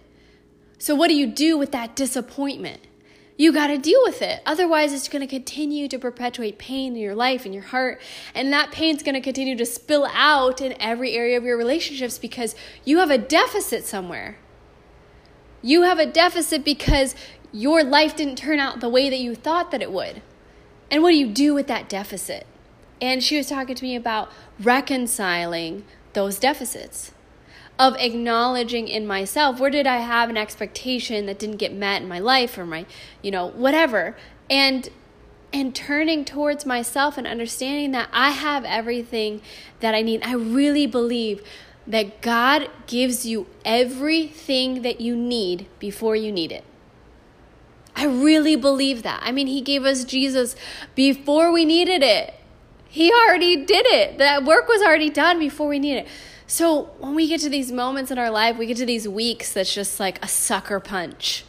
so 0.79 0.95
what 0.95 1.09
do 1.09 1.15
you 1.15 1.27
do 1.27 1.59
with 1.59 1.73
that 1.73 1.95
disappointment 1.95 2.81
you 3.37 3.53
got 3.53 3.69
to 3.69 3.79
deal 3.79 4.01
with 4.05 4.21
it. 4.23 4.41
Otherwise, 4.45 4.93
it's 4.93 5.09
going 5.09 5.21
to 5.21 5.27
continue 5.27 5.89
to 5.89 5.99
perpetuate 5.99 6.59
pain 6.59 6.95
in 6.95 7.01
your 7.01 7.15
life 7.15 7.45
and 7.45 7.55
your 7.55 7.65
heart. 7.65 8.01
And 8.35 8.53
that 8.53 8.71
pain's 8.71 9.03
going 9.03 9.15
to 9.15 9.21
continue 9.21 9.57
to 9.57 9.67
spill 9.67 10.07
out 10.13 10.61
in 10.61 10.81
every 10.81 11.15
area 11.15 11.39
of 11.39 11.45
your 11.45 11.57
relationships 11.57 12.19
because 12.19 12.55
you 12.85 12.99
have 12.99 13.11
a 13.11 13.19
deficit 13.19 13.85
somewhere. 13.85 14.37
You 15.63 15.83
have 15.83 15.99
a 15.99 16.07
deficit 16.07 16.65
because 16.65 17.15
your 17.53 17.83
life 17.83 18.15
didn't 18.17 18.37
turn 18.37 18.61
out 18.61 18.81
the 18.81 18.89
way 18.89 19.09
that 19.09 19.19
you 19.19 19.35
thought 19.35 19.71
that 19.71 19.83
it 19.83 19.91
would. 19.91 20.23
And 20.91 21.03
what 21.03 21.11
do 21.11 21.17
you 21.17 21.29
do 21.29 21.55
with 21.55 21.69
that 21.69 21.89
deficit? 21.89 22.47
And 23.03 23.23
she 23.23 23.37
was 23.37 23.49
talking 23.49 23.75
to 23.75 23.83
me 23.83 23.97
about 23.97 24.31
reconciling 24.61 25.85
those 26.13 26.39
deficits 26.39 27.11
of 27.77 27.97
acknowledging 27.99 28.87
in 28.87 29.07
myself 29.09 29.59
where 29.59 29.71
did 29.71 29.89
I 29.89 29.97
have 29.97 30.31
an 30.31 30.37
expectation 30.37 31.27
that 31.27 31.39
didn't 31.39 31.57
get 31.57 31.75
met 31.75 32.03
in 32.03 32.09
my 32.09 32.21
life 32.21 32.57
or 32.57 32.65
my, 32.65 32.87
you 33.21 33.33
know, 33.33 33.49
whatever. 33.49 34.17
And 34.49 34.89
and 35.53 35.75
turning 35.75 36.25
towards 36.25 36.65
myself 36.65 37.19
and 37.19 37.27
understanding 37.27 37.91
that 37.91 38.09
I 38.11 38.31
have 38.31 38.65
everything 38.65 39.43
that 39.81 39.95
I 39.95 40.01
need. 40.01 40.23
I 40.23 40.33
really 40.35 40.87
believe 40.87 41.43
that 41.87 42.23
God 42.23 42.71
gives 42.87 43.27
you 43.27 43.49
everything 43.65 44.81
that 44.83 45.01
you 45.01 45.15
need 45.15 45.67
before 45.79 46.17
you 46.17 46.33
need 46.33 46.53
it. 46.53 46.65
I 47.95 48.07
really 48.07 48.57
believe 48.57 49.03
that. 49.03 49.21
I 49.23 49.33
mean, 49.33 49.49
He 49.49 49.61
gave 49.61 49.85
us 49.85 50.05
Jesus 50.05 50.57
before 50.95 51.53
we 51.53 51.65
needed 51.65 52.03
it. 52.03 52.35
He 52.93 53.11
already 53.11 53.57
did 53.65 53.87
it. 53.87 54.19
That 54.19 54.45
work 54.45 54.69
was 54.69 54.83
already 54.83 55.09
done 55.09 55.39
before 55.39 55.67
we 55.67 55.79
needed 55.79 56.05
it. 56.05 56.09
So 56.47 56.91
when 56.99 57.15
we 57.15 57.27
get 57.27 57.41
to 57.41 57.49
these 57.49 57.73
moments 57.73 58.11
in 58.11 58.19
our 58.19 58.31
life, 58.31 58.59
we 58.59 58.67
get 58.67 58.77
to 58.77 58.85
these 58.85 59.09
weeks 59.09 59.55
that's 59.55 59.75
just 59.75 59.99
like 59.99 60.23
a 60.23 60.29
sucker 60.29 60.79
punch. 60.79 61.47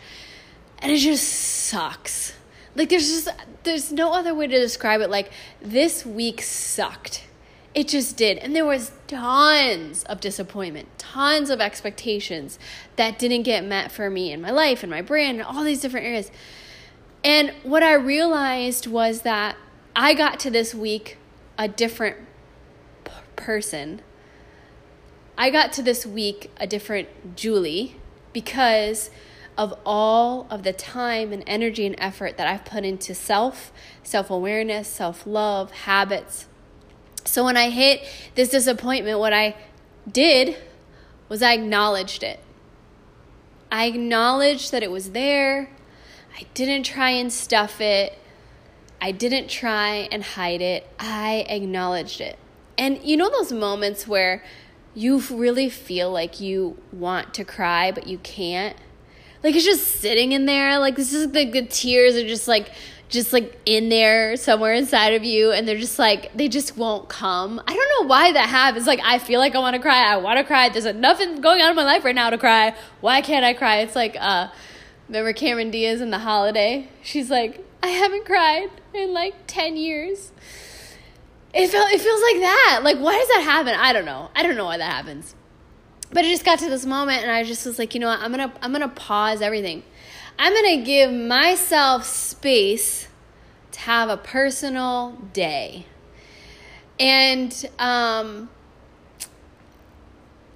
And 0.79 0.89
it 0.89 0.99
just 0.99 1.27
sucks. 1.27 2.31
Like 2.75 2.87
there's 2.87 3.09
just 3.09 3.27
there's 3.63 3.91
no 3.91 4.13
other 4.13 4.33
way 4.33 4.47
to 4.47 4.57
describe 4.57 5.01
it 5.01 5.09
like 5.09 5.33
this 5.61 6.05
week 6.05 6.41
sucked. 6.41 7.25
It 7.75 7.89
just 7.89 8.15
did. 8.15 8.37
And 8.37 8.55
there 8.55 8.65
was 8.65 8.93
tons 9.07 10.05
of 10.05 10.21
disappointment, 10.21 10.97
tons 10.97 11.49
of 11.49 11.59
expectations 11.59 12.57
that 12.95 13.19
didn't 13.19 13.43
get 13.43 13.65
met 13.65 13.91
for 13.91 14.09
me 14.09 14.31
in 14.31 14.39
my 14.39 14.51
life 14.51 14.81
and 14.81 14.89
my 14.89 15.01
brand 15.01 15.39
and 15.39 15.45
all 15.45 15.65
these 15.65 15.81
different 15.81 16.05
areas. 16.05 16.31
And 17.21 17.53
what 17.63 17.83
I 17.83 17.95
realized 17.95 18.87
was 18.87 19.23
that 19.23 19.57
I 19.93 20.13
got 20.13 20.39
to 20.39 20.49
this 20.49 20.73
week 20.73 21.17
a 21.57 21.67
different 21.67 22.17
p- 23.03 23.11
person 23.35 24.01
I 25.37 25.49
got 25.49 25.73
to 25.73 25.81
this 25.81 26.05
week 26.05 26.51
a 26.57 26.67
different 26.67 27.35
Julie 27.35 27.95
because 28.33 29.09
of 29.57 29.77
all 29.85 30.47
of 30.49 30.63
the 30.63 30.73
time 30.73 31.31
and 31.31 31.43
energy 31.47 31.85
and 31.85 31.95
effort 31.97 32.37
that 32.37 32.47
I've 32.47 32.65
put 32.65 32.83
into 32.83 33.15
self, 33.15 33.71
self 34.03 34.29
awareness, 34.29 34.87
self 34.87 35.25
love, 35.25 35.71
habits. 35.71 36.47
So 37.25 37.43
when 37.45 37.57
I 37.57 37.69
hit 37.69 38.01
this 38.35 38.49
disappointment, 38.49 39.19
what 39.19 39.33
I 39.33 39.55
did 40.11 40.57
was 41.29 41.41
I 41.41 41.53
acknowledged 41.53 42.21
it. 42.21 42.39
I 43.71 43.85
acknowledged 43.85 44.71
that 44.71 44.83
it 44.83 44.91
was 44.91 45.11
there. 45.11 45.69
I 46.37 46.45
didn't 46.53 46.83
try 46.83 47.09
and 47.09 47.33
stuff 47.33 47.81
it. 47.81 48.19
I 49.03 49.11
didn't 49.11 49.49
try 49.49 50.07
and 50.13 50.23
hide 50.23 50.61
it. 50.61 50.87
I 50.97 51.45
acknowledged 51.49 52.21
it. 52.21 52.39
And 52.77 53.03
you 53.03 53.17
know 53.17 53.29
those 53.29 53.51
moments 53.51 54.07
where 54.07 54.41
you 54.95 55.19
really 55.29 55.69
feel 55.69 56.09
like 56.09 56.39
you 56.39 56.77
want 56.93 57.33
to 57.33 57.43
cry 57.43 57.91
but 57.91 58.05
you 58.05 58.19
can't 58.19 58.77
like 59.43 59.55
it's 59.55 59.65
just 59.65 59.87
sitting 59.87 60.33
in 60.33 60.45
there 60.45 60.77
like 60.77 60.95
this 60.95 61.11
is 61.13 61.31
the, 61.31 61.49
the 61.49 61.63
tears 61.63 62.15
are 62.15 62.27
just 62.27 62.47
like 62.47 62.71
just 63.09 63.33
like 63.33 63.59
in 63.65 63.89
there 63.89 64.37
somewhere 64.37 64.73
inside 64.73 65.15
of 65.15 65.23
you 65.23 65.51
and 65.51 65.67
they're 65.67 65.79
just 65.79 65.99
like 65.99 66.31
they 66.37 66.47
just 66.47 66.77
won't 66.77 67.09
come. 67.09 67.61
I 67.67 67.73
don't 67.73 68.01
know 68.01 68.07
why 68.07 68.31
that 68.31 68.47
happens. 68.47 68.87
Like 68.87 69.01
I 69.03 69.19
feel 69.19 69.39
like 69.39 69.53
I 69.53 69.59
want 69.59 69.75
to 69.75 69.81
cry. 69.81 70.13
I 70.13 70.15
want 70.17 70.37
to 70.37 70.45
cry. 70.45 70.69
There's 70.69 70.85
nothing 70.95 71.41
going 71.41 71.61
on 71.61 71.71
in 71.71 71.75
my 71.75 71.83
life 71.83 72.05
right 72.05 72.15
now 72.15 72.29
to 72.29 72.37
cry. 72.37 72.73
Why 73.01 73.21
can't 73.21 73.43
I 73.43 73.53
cry? 73.53 73.79
It's 73.79 73.95
like 73.95 74.15
uh 74.19 74.47
remember 75.07 75.33
Cameron 75.33 75.71
Diaz 75.71 76.01
in 76.01 76.11
The 76.11 76.19
Holiday? 76.19 76.89
She's 77.01 77.29
like, 77.29 77.65
"I 77.81 77.87
haven't 77.87 78.25
cried 78.25 78.69
in 78.93 79.13
like 79.13 79.35
10 79.47 79.77
years." 79.77 80.31
It 81.53 81.69
felt 81.69 81.91
it 81.91 82.01
feels 82.01 82.21
like 82.21 82.39
that. 82.39 82.81
Like 82.83 82.97
why 82.97 83.13
does 83.13 83.27
that 83.29 83.43
happen? 83.43 83.75
I 83.75 83.93
don't 83.93 84.05
know. 84.05 84.29
I 84.35 84.43
don't 84.43 84.55
know 84.55 84.65
why 84.65 84.77
that 84.77 84.91
happens. 84.91 85.35
But 86.11 86.25
it 86.25 86.29
just 86.29 86.45
got 86.45 86.59
to 86.59 86.69
this 86.69 86.85
moment 86.85 87.23
and 87.23 87.31
I 87.31 87.43
just 87.43 87.65
was 87.65 87.79
like, 87.79 87.93
"You 87.93 87.99
know 87.99 88.07
what? 88.07 88.19
I'm 88.19 88.33
going 88.33 88.49
to 88.49 88.55
I'm 88.63 88.71
going 88.71 88.81
to 88.81 88.95
pause 88.95 89.41
everything." 89.41 89.83
I'm 90.39 90.53
going 90.53 90.79
to 90.79 90.85
give 90.85 91.13
myself 91.13 92.05
space 92.05 93.07
to 93.71 93.79
have 93.81 94.09
a 94.09 94.17
personal 94.17 95.11
day. 95.31 95.85
And 96.99 97.69
um, 97.79 98.49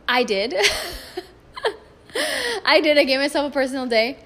I 0.08 0.24
did. 0.24 0.56
I 2.66 2.82
did. 2.82 2.98
I 2.98 3.04
gave 3.04 3.20
myself 3.20 3.52
a 3.52 3.54
personal 3.54 3.86
day. 3.86 4.18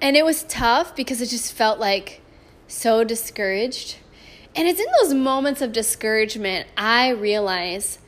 And 0.00 0.16
it 0.16 0.24
was 0.24 0.44
tough 0.44 0.96
because 0.96 1.20
it 1.20 1.28
just 1.28 1.52
felt 1.52 1.78
like 1.78 2.22
so 2.66 3.04
discouraged. 3.04 3.96
And 4.56 4.66
it's 4.66 4.80
in 4.80 4.86
those 5.00 5.14
moments 5.14 5.60
of 5.60 5.72
discouragement 5.72 6.66
I 6.76 7.10
realize 7.10 7.98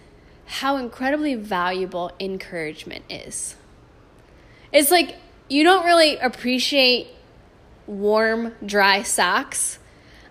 how 0.47 0.77
incredibly 0.77 1.35
valuable 1.35 2.13
encouragement 2.19 3.05
is. 3.09 3.57
It's 4.73 4.91
like 4.91 5.17
you 5.49 5.65
don't 5.65 5.85
really 5.85 6.17
appreciate 6.17 7.09
warm, 7.87 8.55
dry 8.65 9.03
socks 9.03 9.79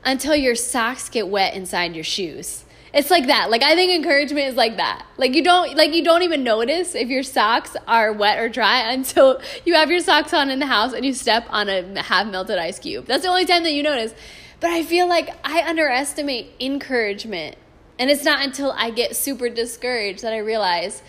until 0.03 0.35
your 0.35 0.55
socks 0.55 1.09
get 1.09 1.27
wet 1.27 1.53
inside 1.53 1.95
your 1.95 2.03
shoes. 2.03 2.65
It's 2.93 3.09
like 3.09 3.27
that. 3.27 3.49
Like 3.49 3.63
I 3.63 3.75
think 3.75 3.93
encouragement 3.93 4.47
is 4.47 4.55
like 4.55 4.77
that. 4.77 5.05
Like 5.17 5.33
you 5.33 5.43
don't 5.43 5.75
like 5.75 5.93
you 5.93 6.03
don't 6.03 6.23
even 6.23 6.43
notice 6.43 6.93
if 6.93 7.07
your 7.07 7.23
socks 7.23 7.75
are 7.87 8.11
wet 8.11 8.39
or 8.39 8.49
dry 8.49 8.79
until 8.91 9.41
you 9.65 9.75
have 9.75 9.89
your 9.89 10.01
socks 10.01 10.33
on 10.33 10.49
in 10.49 10.59
the 10.59 10.65
house 10.65 10.93
and 10.93 11.05
you 11.05 11.13
step 11.13 11.45
on 11.49 11.69
a 11.69 12.01
half 12.01 12.27
melted 12.27 12.57
ice 12.57 12.79
cube. 12.79 13.05
That's 13.05 13.23
the 13.23 13.29
only 13.29 13.45
time 13.45 13.63
that 13.63 13.73
you 13.73 13.83
notice. 13.83 14.13
But 14.59 14.71
I 14.71 14.83
feel 14.83 15.07
like 15.07 15.29
I 15.43 15.67
underestimate 15.67 16.51
encouragement. 16.59 17.55
And 17.97 18.09
it's 18.09 18.23
not 18.23 18.43
until 18.43 18.71
I 18.71 18.89
get 18.89 19.15
super 19.15 19.49
discouraged 19.49 20.23
that 20.23 20.33
I 20.33 20.39
realize 20.39 21.01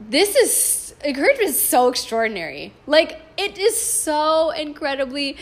this 0.00 0.34
is 0.34 0.94
encouragement 1.04 1.50
is 1.50 1.60
so 1.60 1.88
extraordinary. 1.88 2.72
Like 2.86 3.20
it 3.36 3.58
is 3.58 3.80
so 3.80 4.50
incredibly 4.50 5.36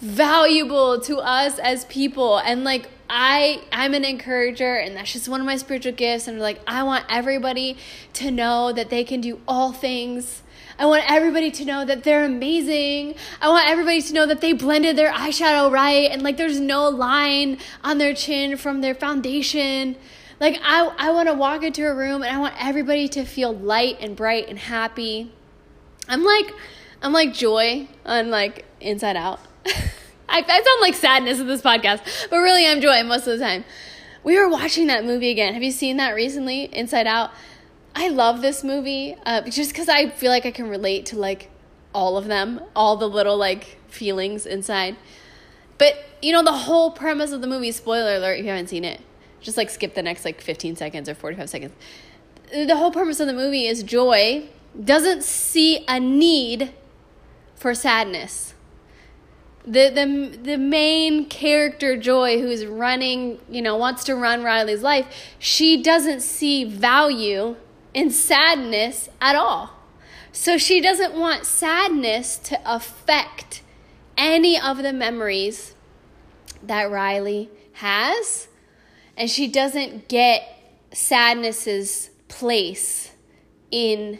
valuable 0.00 1.00
to 1.00 1.16
us 1.18 1.58
as 1.58 1.84
people 1.86 2.38
and 2.38 2.64
like 2.64 2.90
I 3.08 3.62
I'm 3.72 3.94
an 3.94 4.04
encourager 4.04 4.74
and 4.74 4.96
that's 4.96 5.12
just 5.12 5.28
one 5.28 5.40
of 5.40 5.46
my 5.46 5.56
spiritual 5.56 5.92
gifts 5.92 6.28
and 6.28 6.38
like 6.38 6.60
I 6.66 6.82
want 6.82 7.06
everybody 7.08 7.78
to 8.14 8.30
know 8.30 8.72
that 8.72 8.90
they 8.90 9.04
can 9.04 9.20
do 9.20 9.40
all 9.48 9.72
things. 9.72 10.42
I 10.78 10.84
want 10.84 11.10
everybody 11.10 11.50
to 11.52 11.64
know 11.64 11.86
that 11.86 12.04
they're 12.04 12.24
amazing. 12.24 13.14
I 13.40 13.48
want 13.48 13.70
everybody 13.70 14.02
to 14.02 14.12
know 14.12 14.26
that 14.26 14.42
they 14.42 14.52
blended 14.52 14.96
their 14.96 15.12
eyeshadow 15.12 15.70
right 15.70 16.10
and 16.10 16.22
like 16.22 16.36
there's 16.36 16.60
no 16.60 16.88
line 16.88 17.58
on 17.82 17.96
their 17.96 18.12
chin 18.12 18.58
from 18.58 18.82
their 18.82 18.94
foundation. 18.94 19.96
Like 20.38 20.58
I 20.62 20.92
I 20.98 21.10
want 21.12 21.28
to 21.28 21.34
walk 21.34 21.62
into 21.62 21.86
a 21.86 21.94
room 21.94 22.22
and 22.22 22.36
I 22.36 22.38
want 22.38 22.54
everybody 22.62 23.08
to 23.08 23.24
feel 23.24 23.54
light 23.54 23.96
and 24.00 24.14
bright 24.14 24.48
and 24.48 24.58
happy. 24.58 25.32
I'm 26.06 26.22
like 26.22 26.52
I'm 27.00 27.12
like 27.14 27.32
joy 27.32 27.88
on 28.04 28.30
like 28.30 28.66
inside 28.80 29.16
out. 29.16 29.40
I, 30.28 30.44
I 30.46 30.62
sound 30.62 30.80
like 30.80 30.94
sadness 30.94 31.40
in 31.40 31.46
this 31.46 31.62
podcast, 31.62 32.28
but 32.30 32.38
really 32.38 32.66
I'm 32.66 32.80
joy 32.80 33.02
most 33.04 33.26
of 33.26 33.38
the 33.38 33.44
time. 33.44 33.64
We 34.24 34.38
were 34.38 34.48
watching 34.48 34.88
that 34.88 35.04
movie 35.04 35.30
again. 35.30 35.54
Have 35.54 35.62
you 35.62 35.70
seen 35.70 35.98
that 35.98 36.14
recently? 36.14 36.64
Inside 36.64 37.06
Out. 37.06 37.30
I 37.94 38.08
love 38.08 38.42
this 38.42 38.62
movie 38.62 39.16
uh, 39.24 39.42
just 39.42 39.70
because 39.70 39.88
I 39.88 40.10
feel 40.10 40.30
like 40.30 40.44
I 40.44 40.50
can 40.50 40.68
relate 40.68 41.06
to 41.06 41.18
like 41.18 41.50
all 41.94 42.16
of 42.16 42.26
them, 42.26 42.60
all 42.74 42.96
the 42.96 43.08
little 43.08 43.36
like 43.36 43.78
feelings 43.88 44.44
inside. 44.44 44.96
But 45.78 45.94
you 46.20 46.32
know, 46.32 46.42
the 46.42 46.52
whole 46.52 46.90
premise 46.90 47.32
of 47.32 47.40
the 47.40 47.46
movie, 47.46 47.72
spoiler 47.72 48.16
alert 48.16 48.38
if 48.38 48.44
you 48.44 48.50
haven't 48.50 48.68
seen 48.68 48.84
it, 48.84 49.00
just 49.40 49.56
like 49.56 49.70
skip 49.70 49.94
the 49.94 50.02
next 50.02 50.24
like 50.24 50.40
15 50.40 50.76
seconds 50.76 51.08
or 51.08 51.14
45 51.14 51.48
seconds. 51.48 51.72
The 52.52 52.76
whole 52.76 52.90
premise 52.90 53.20
of 53.20 53.26
the 53.26 53.32
movie 53.32 53.66
is 53.66 53.82
Joy 53.82 54.48
doesn't 54.82 55.22
see 55.22 55.84
a 55.88 55.98
need 55.98 56.72
for 57.54 57.74
sadness 57.74 58.54
the 59.66 59.90
the 59.90 60.38
the 60.42 60.58
main 60.58 61.26
character 61.26 61.96
Joy 61.96 62.40
who's 62.40 62.64
running, 62.64 63.40
you 63.50 63.60
know, 63.60 63.76
wants 63.76 64.04
to 64.04 64.14
run 64.14 64.44
Riley's 64.44 64.82
life, 64.82 65.06
she 65.38 65.82
doesn't 65.82 66.20
see 66.20 66.64
value 66.64 67.56
in 67.92 68.10
sadness 68.10 69.08
at 69.20 69.34
all. 69.34 69.70
So 70.30 70.58
she 70.58 70.80
doesn't 70.80 71.14
want 71.14 71.46
sadness 71.46 72.36
to 72.38 72.60
affect 72.64 73.62
any 74.16 74.60
of 74.60 74.78
the 74.78 74.92
memories 74.92 75.74
that 76.62 76.90
Riley 76.90 77.48
has, 77.74 78.48
and 79.16 79.30
she 79.30 79.48
doesn't 79.48 80.08
get 80.08 80.42
sadness's 80.92 82.10
place 82.28 83.12
in 83.70 84.18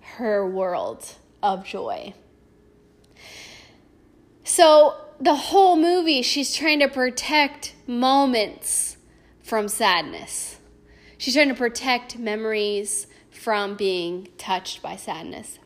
her 0.00 0.48
world 0.48 1.14
of 1.42 1.64
joy. 1.64 2.14
So 4.46 4.94
the 5.18 5.34
whole 5.34 5.74
movie, 5.74 6.22
she's 6.22 6.54
trying 6.54 6.78
to 6.78 6.86
protect 6.86 7.74
moments 7.88 8.96
from 9.42 9.66
sadness. 9.66 10.58
She's 11.18 11.34
trying 11.34 11.48
to 11.48 11.54
protect 11.54 12.16
memories 12.16 13.08
from 13.28 13.74
being 13.74 14.28
touched 14.38 14.82
by 14.82 14.94
sadness. 14.94 15.58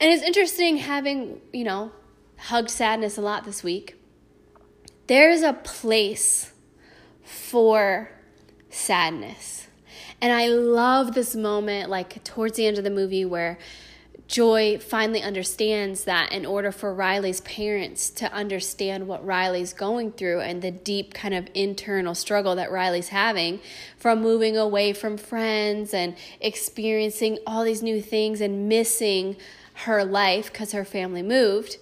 And 0.00 0.10
it's 0.10 0.24
interesting 0.24 0.78
having, 0.78 1.40
you 1.52 1.62
know, 1.62 1.92
hugged 2.36 2.68
sadness 2.68 3.16
a 3.16 3.20
lot 3.20 3.44
this 3.44 3.62
week. 3.62 3.94
There's 5.06 5.42
a 5.42 5.52
place 5.52 6.52
for 7.22 8.10
sadness. 8.70 9.68
And 10.20 10.32
I 10.32 10.48
love 10.48 11.14
this 11.14 11.36
moment, 11.36 11.90
like 11.90 12.24
towards 12.24 12.56
the 12.56 12.66
end 12.66 12.78
of 12.78 12.82
the 12.82 12.90
movie, 12.90 13.24
where 13.24 13.56
Joy 14.28 14.78
finally 14.78 15.20
understands 15.20 16.04
that 16.04 16.32
in 16.32 16.46
order 16.46 16.72
for 16.72 16.94
Riley's 16.94 17.42
parents 17.42 18.08
to 18.10 18.32
understand 18.32 19.06
what 19.06 19.24
Riley's 19.24 19.74
going 19.74 20.12
through 20.12 20.40
and 20.40 20.62
the 20.62 20.70
deep 20.70 21.12
kind 21.12 21.34
of 21.34 21.48
internal 21.52 22.14
struggle 22.14 22.54
that 22.56 22.70
Riley's 22.70 23.08
having 23.08 23.60
from 23.98 24.22
moving 24.22 24.56
away 24.56 24.94
from 24.94 25.18
friends 25.18 25.92
and 25.92 26.16
experiencing 26.40 27.38
all 27.46 27.62
these 27.64 27.82
new 27.82 28.00
things 28.00 28.40
and 28.40 28.68
missing 28.68 29.36
her 29.74 30.04
life 30.04 30.50
because 30.52 30.72
her 30.72 30.84
family 30.84 31.22
moved, 31.22 31.76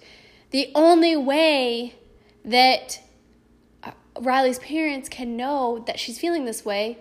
the 0.49 0.71
only 0.75 1.15
way 1.15 1.95
that 2.43 3.01
uh, 3.83 3.91
Riley's 4.19 4.59
parents 4.59 5.07
can 5.07 5.37
know 5.37 5.83
that 5.87 5.99
she's 5.99 6.19
feeling 6.19 6.45
this 6.45 6.65
way 6.65 6.97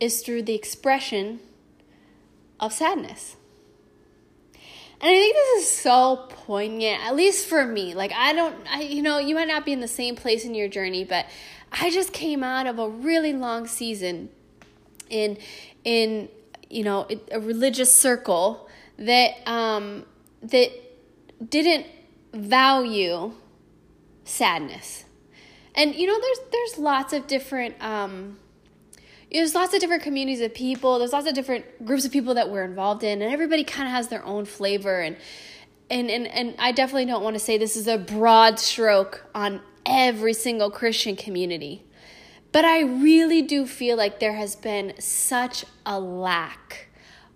is 0.00 0.22
through 0.22 0.42
the 0.42 0.54
expression 0.54 1.40
of 2.58 2.72
sadness. 2.72 3.36
And 5.02 5.08
I 5.08 5.14
think 5.14 5.34
this 5.34 5.62
is 5.62 5.70
so 5.70 6.26
poignant, 6.28 7.02
at 7.02 7.16
least 7.16 7.46
for 7.46 7.64
me. 7.64 7.94
Like, 7.94 8.12
I 8.12 8.34
don't, 8.34 8.54
I, 8.70 8.82
you 8.82 9.02
know, 9.02 9.18
you 9.18 9.34
might 9.34 9.48
not 9.48 9.64
be 9.64 9.72
in 9.72 9.80
the 9.80 9.88
same 9.88 10.14
place 10.14 10.44
in 10.44 10.54
your 10.54 10.68
journey, 10.68 11.04
but 11.04 11.24
I 11.72 11.90
just 11.90 12.12
came 12.12 12.44
out 12.44 12.66
of 12.66 12.78
a 12.78 12.86
really 12.86 13.32
long 13.32 13.66
season 13.66 14.28
in, 15.08 15.38
in, 15.84 16.28
you 16.68 16.84
know, 16.84 17.08
a 17.30 17.40
religious 17.40 17.94
circle 17.94 18.68
that, 18.98 19.36
um, 19.46 20.04
that 20.42 20.70
didn't 21.48 21.86
value 22.34 23.32
sadness. 24.24 25.04
And, 25.74 25.94
you 25.94 26.06
know, 26.06 26.20
there's, 26.20 26.40
there's 26.52 26.78
lots 26.78 27.14
of 27.14 27.26
different, 27.26 27.82
um, 27.82 28.39
there's 29.32 29.54
lots 29.54 29.74
of 29.74 29.80
different 29.80 30.02
communities 30.02 30.40
of 30.40 30.54
people. 30.54 30.98
There's 30.98 31.12
lots 31.12 31.28
of 31.28 31.34
different 31.34 31.84
groups 31.84 32.04
of 32.04 32.12
people 32.12 32.34
that 32.34 32.50
we're 32.50 32.64
involved 32.64 33.04
in 33.04 33.22
and 33.22 33.32
everybody 33.32 33.64
kind 33.64 33.86
of 33.86 33.94
has 33.94 34.08
their 34.08 34.24
own 34.24 34.44
flavor. 34.44 35.00
And 35.00 35.16
and 35.90 36.08
and, 36.08 36.28
and 36.28 36.54
i 36.60 36.70
definitely 36.70 37.04
don't 37.04 37.24
want 37.24 37.34
to 37.34 37.40
say 37.40 37.58
this 37.58 37.74
is 37.74 37.88
a 37.88 37.98
broad 37.98 38.60
stroke 38.60 39.26
on 39.34 39.60
every 39.84 40.32
single 40.32 40.70
christian 40.70 41.16
community 41.16 41.82
but 42.52 42.64
i 42.64 42.78
really 42.80 43.42
do 43.42 43.66
feel 43.66 43.96
like 43.96 44.20
there 44.20 44.34
has 44.34 44.54
been 44.54 44.94
such 45.00 45.64
a 45.84 45.98
lack 45.98 46.86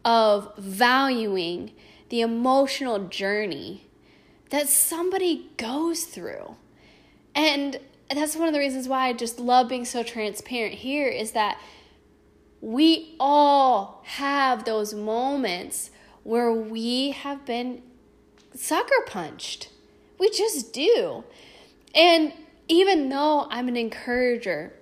of 0.04 0.52
valuing 0.58 1.72
the 2.10 2.20
emotional 2.20 3.08
journey 3.08 3.86
that 4.50 4.68
somebody 4.68 5.50
goes 5.56 6.04
through. 6.04 6.56
And 7.34 7.80
that's 8.10 8.36
one 8.36 8.46
of 8.46 8.54
the 8.54 8.60
reasons 8.60 8.86
why 8.86 9.08
I 9.08 9.12
just 9.12 9.40
love 9.40 9.68
being 9.68 9.84
so 9.84 10.02
transparent 10.02 10.74
here 10.74 11.08
is 11.08 11.32
that 11.32 11.58
we 12.64 13.14
all 13.20 14.00
have 14.06 14.64
those 14.64 14.94
moments 14.94 15.90
where 16.22 16.50
we 16.50 17.10
have 17.10 17.44
been 17.44 17.82
sucker 18.54 19.04
punched. 19.06 19.68
We 20.18 20.30
just 20.30 20.72
do. 20.72 21.24
And 21.94 22.32
even 22.66 23.10
though 23.10 23.46
I'm 23.50 23.68
an 23.68 23.76
encourager, 23.76 24.72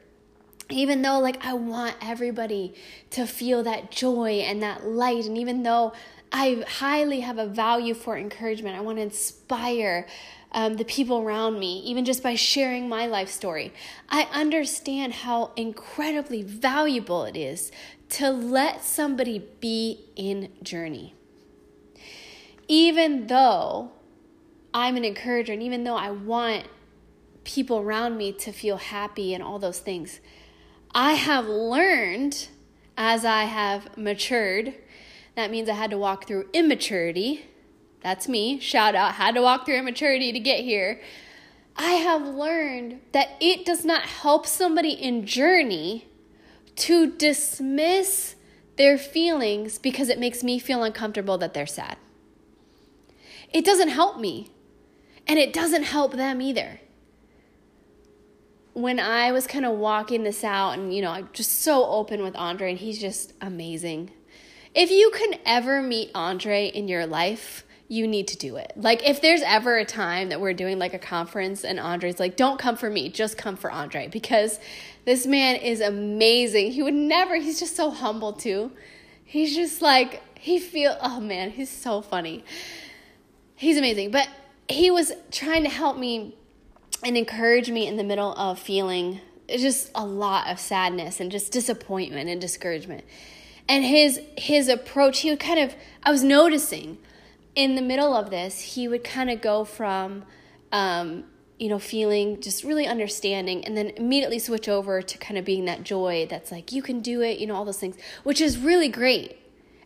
even 0.70 1.02
though 1.02 1.18
like 1.18 1.44
I 1.44 1.54
want 1.54 1.96
everybody 2.00 2.74
to 3.10 3.26
feel 3.26 3.64
that 3.64 3.90
joy 3.90 4.44
and 4.46 4.62
that 4.62 4.86
light, 4.86 5.26
and 5.26 5.36
even 5.36 5.64
though 5.64 5.92
I 6.30 6.64
highly 6.68 7.18
have 7.20 7.38
a 7.38 7.46
value 7.46 7.94
for 7.94 8.16
encouragement, 8.16 8.76
I 8.76 8.80
want 8.80 8.98
to 8.98 9.02
inspire 9.02 10.06
um, 10.52 10.74
the 10.74 10.84
people 10.84 11.18
around 11.18 11.58
me, 11.58 11.80
even 11.80 12.04
just 12.04 12.22
by 12.22 12.34
sharing 12.34 12.88
my 12.88 13.06
life 13.06 13.28
story. 13.28 13.72
I 14.08 14.28
understand 14.32 15.14
how 15.14 15.52
incredibly 15.56 16.42
valuable 16.42 17.24
it 17.24 17.36
is 17.36 17.72
to 18.10 18.30
let 18.30 18.84
somebody 18.84 19.38
be 19.60 20.04
in 20.14 20.50
journey. 20.62 21.14
Even 22.68 23.26
though 23.26 23.92
I'm 24.74 24.96
an 24.96 25.04
encourager, 25.04 25.52
and 25.52 25.62
even 25.62 25.84
though 25.84 25.96
I 25.96 26.10
want 26.10 26.66
people 27.44 27.78
around 27.78 28.16
me 28.16 28.32
to 28.32 28.52
feel 28.52 28.76
happy 28.76 29.34
and 29.34 29.42
all 29.42 29.58
those 29.58 29.80
things, 29.80 30.20
I 30.94 31.14
have 31.14 31.46
learned 31.46 32.48
as 32.96 33.24
I 33.24 33.44
have 33.44 33.96
matured. 33.96 34.74
That 35.34 35.50
means 35.50 35.68
I 35.68 35.74
had 35.74 35.90
to 35.90 35.98
walk 35.98 36.26
through 36.26 36.50
immaturity 36.52 37.46
that's 38.02 38.28
me. 38.28 38.58
Shout 38.58 38.94
out. 38.94 39.14
Had 39.14 39.34
to 39.36 39.42
walk 39.42 39.64
through 39.64 39.78
immaturity 39.78 40.32
to 40.32 40.40
get 40.40 40.60
here. 40.60 41.00
I 41.76 41.92
have 41.92 42.22
learned 42.22 43.00
that 43.12 43.30
it 43.40 43.64
does 43.64 43.84
not 43.84 44.02
help 44.02 44.46
somebody 44.46 44.90
in 44.90 45.26
journey 45.26 46.06
to 46.76 47.10
dismiss 47.12 48.34
their 48.76 48.98
feelings 48.98 49.78
because 49.78 50.08
it 50.08 50.18
makes 50.18 50.42
me 50.42 50.58
feel 50.58 50.82
uncomfortable 50.82 51.38
that 51.38 51.54
they're 51.54 51.66
sad. 51.66 51.96
It 53.52 53.64
doesn't 53.64 53.88
help 53.88 54.18
me, 54.18 54.50
and 55.26 55.38
it 55.38 55.52
doesn't 55.52 55.84
help 55.84 56.14
them 56.14 56.40
either. 56.40 56.80
When 58.72 58.98
I 58.98 59.30
was 59.32 59.46
kind 59.46 59.66
of 59.66 59.78
walking 59.78 60.22
this 60.22 60.42
out, 60.42 60.72
and 60.72 60.94
you 60.94 61.02
know, 61.02 61.10
I'm 61.10 61.28
just 61.34 61.60
so 61.60 61.84
open 61.84 62.22
with 62.22 62.34
Andre, 62.34 62.70
and 62.70 62.78
he's 62.78 62.98
just 62.98 63.34
amazing. 63.40 64.10
If 64.74 64.90
you 64.90 65.10
can 65.10 65.38
ever 65.44 65.82
meet 65.82 66.10
Andre 66.14 66.66
in 66.66 66.88
your 66.88 67.06
life, 67.06 67.64
you 67.92 68.08
need 68.08 68.26
to 68.26 68.38
do 68.38 68.56
it. 68.56 68.72
Like 68.74 69.06
if 69.06 69.20
there's 69.20 69.42
ever 69.42 69.76
a 69.76 69.84
time 69.84 70.30
that 70.30 70.40
we're 70.40 70.54
doing 70.54 70.78
like 70.78 70.94
a 70.94 70.98
conference 70.98 71.62
and 71.62 71.78
Andre's 71.78 72.18
like, 72.18 72.36
don't 72.36 72.58
come 72.58 72.74
for 72.74 72.88
me, 72.88 73.10
just 73.10 73.36
come 73.36 73.54
for 73.54 73.70
Andre 73.70 74.08
because 74.08 74.58
this 75.04 75.26
man 75.26 75.56
is 75.56 75.82
amazing. 75.82 76.72
He 76.72 76.82
would 76.82 76.94
never, 76.94 77.36
he's 77.36 77.60
just 77.60 77.76
so 77.76 77.90
humble 77.90 78.32
too. 78.32 78.72
He's 79.22 79.54
just 79.54 79.82
like, 79.82 80.22
he 80.38 80.58
feel, 80.58 80.96
oh 81.02 81.20
man, 81.20 81.50
he's 81.50 81.68
so 81.68 82.00
funny. 82.00 82.46
He's 83.56 83.76
amazing. 83.76 84.10
But 84.10 84.26
he 84.70 84.90
was 84.90 85.12
trying 85.30 85.64
to 85.64 85.68
help 85.68 85.98
me 85.98 86.34
and 87.04 87.14
encourage 87.18 87.70
me 87.70 87.86
in 87.86 87.98
the 87.98 88.04
middle 88.04 88.32
of 88.32 88.58
feeling 88.58 89.20
just 89.50 89.90
a 89.94 90.06
lot 90.06 90.48
of 90.48 90.58
sadness 90.58 91.20
and 91.20 91.30
just 91.30 91.52
disappointment 91.52 92.30
and 92.30 92.40
discouragement. 92.40 93.04
And 93.68 93.84
his 93.84 94.18
his 94.38 94.68
approach, 94.68 95.20
he 95.20 95.28
would 95.28 95.40
kind 95.40 95.60
of 95.60 95.74
I 96.02 96.10
was 96.10 96.24
noticing 96.24 96.96
in 97.54 97.74
the 97.74 97.82
middle 97.82 98.14
of 98.14 98.30
this, 98.30 98.60
he 98.60 98.88
would 98.88 99.04
kind 99.04 99.30
of 99.30 99.40
go 99.40 99.64
from, 99.64 100.24
um, 100.70 101.24
you 101.58 101.68
know, 101.68 101.78
feeling 101.78 102.40
just 102.40 102.64
really 102.64 102.86
understanding 102.86 103.64
and 103.64 103.76
then 103.76 103.90
immediately 103.90 104.38
switch 104.38 104.68
over 104.68 105.02
to 105.02 105.18
kind 105.18 105.38
of 105.38 105.44
being 105.44 105.66
that 105.66 105.82
joy 105.82 106.26
that's 106.28 106.50
like, 106.50 106.72
you 106.72 106.82
can 106.82 107.00
do 107.00 107.20
it, 107.20 107.38
you 107.38 107.46
know, 107.46 107.54
all 107.54 107.64
those 107.64 107.78
things, 107.78 107.96
which 108.22 108.40
is 108.40 108.58
really 108.58 108.88
great. 108.88 109.38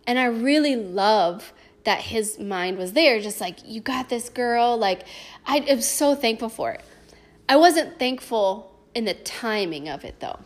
And 0.07 0.19
I 0.19 0.27
really 0.27 0.77
love 0.77 1.53
that 1.85 2.01
his 2.01 2.39
mind 2.39 2.79
was 2.79 2.93
there, 2.93 3.21
just 3.21 3.41
like, 3.41 3.59
you 3.65 3.81
got 3.81 4.09
this 4.09 4.29
girl. 4.29 4.77
Like, 4.77 5.03
I 5.45 5.59
am 5.59 5.81
so 5.81 6.15
thankful 6.15 6.49
for 6.49 6.73
it. 6.73 6.83
I 7.49 7.57
wasn't 7.57 7.99
thankful 7.99 8.73
in 8.95 9.05
the 9.05 9.15
timing 9.15 9.89
of 9.89 10.05
it 10.05 10.21
though. 10.21 10.41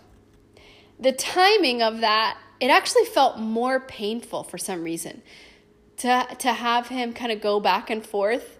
The 0.99 1.12
timing 1.12 1.83
of 1.83 2.00
that, 2.00 2.39
it 2.61 2.69
actually 2.69 3.07
felt 3.07 3.39
more 3.39 3.81
painful 3.81 4.43
for 4.43 4.59
some 4.59 4.83
reason 4.85 5.23
to 6.00 6.26
to 6.38 6.52
have 6.52 6.88
him 6.88 7.12
kind 7.12 7.30
of 7.30 7.40
go 7.40 7.61
back 7.61 7.90
and 7.90 8.04
forth 8.04 8.59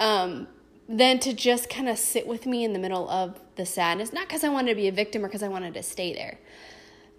um, 0.00 0.48
than 0.88 1.20
to 1.20 1.32
just 1.32 1.70
kind 1.70 1.88
of 1.88 1.96
sit 1.98 2.26
with 2.26 2.46
me 2.46 2.64
in 2.64 2.72
the 2.72 2.78
middle 2.78 3.08
of 3.08 3.38
the 3.56 3.64
sadness. 3.64 4.12
Not 4.12 4.26
because 4.26 4.42
I 4.42 4.48
wanted 4.48 4.70
to 4.70 4.76
be 4.76 4.88
a 4.88 4.92
victim 4.92 5.24
or 5.24 5.28
because 5.28 5.42
I 5.42 5.48
wanted 5.48 5.74
to 5.74 5.84
stay 5.84 6.12
there, 6.12 6.40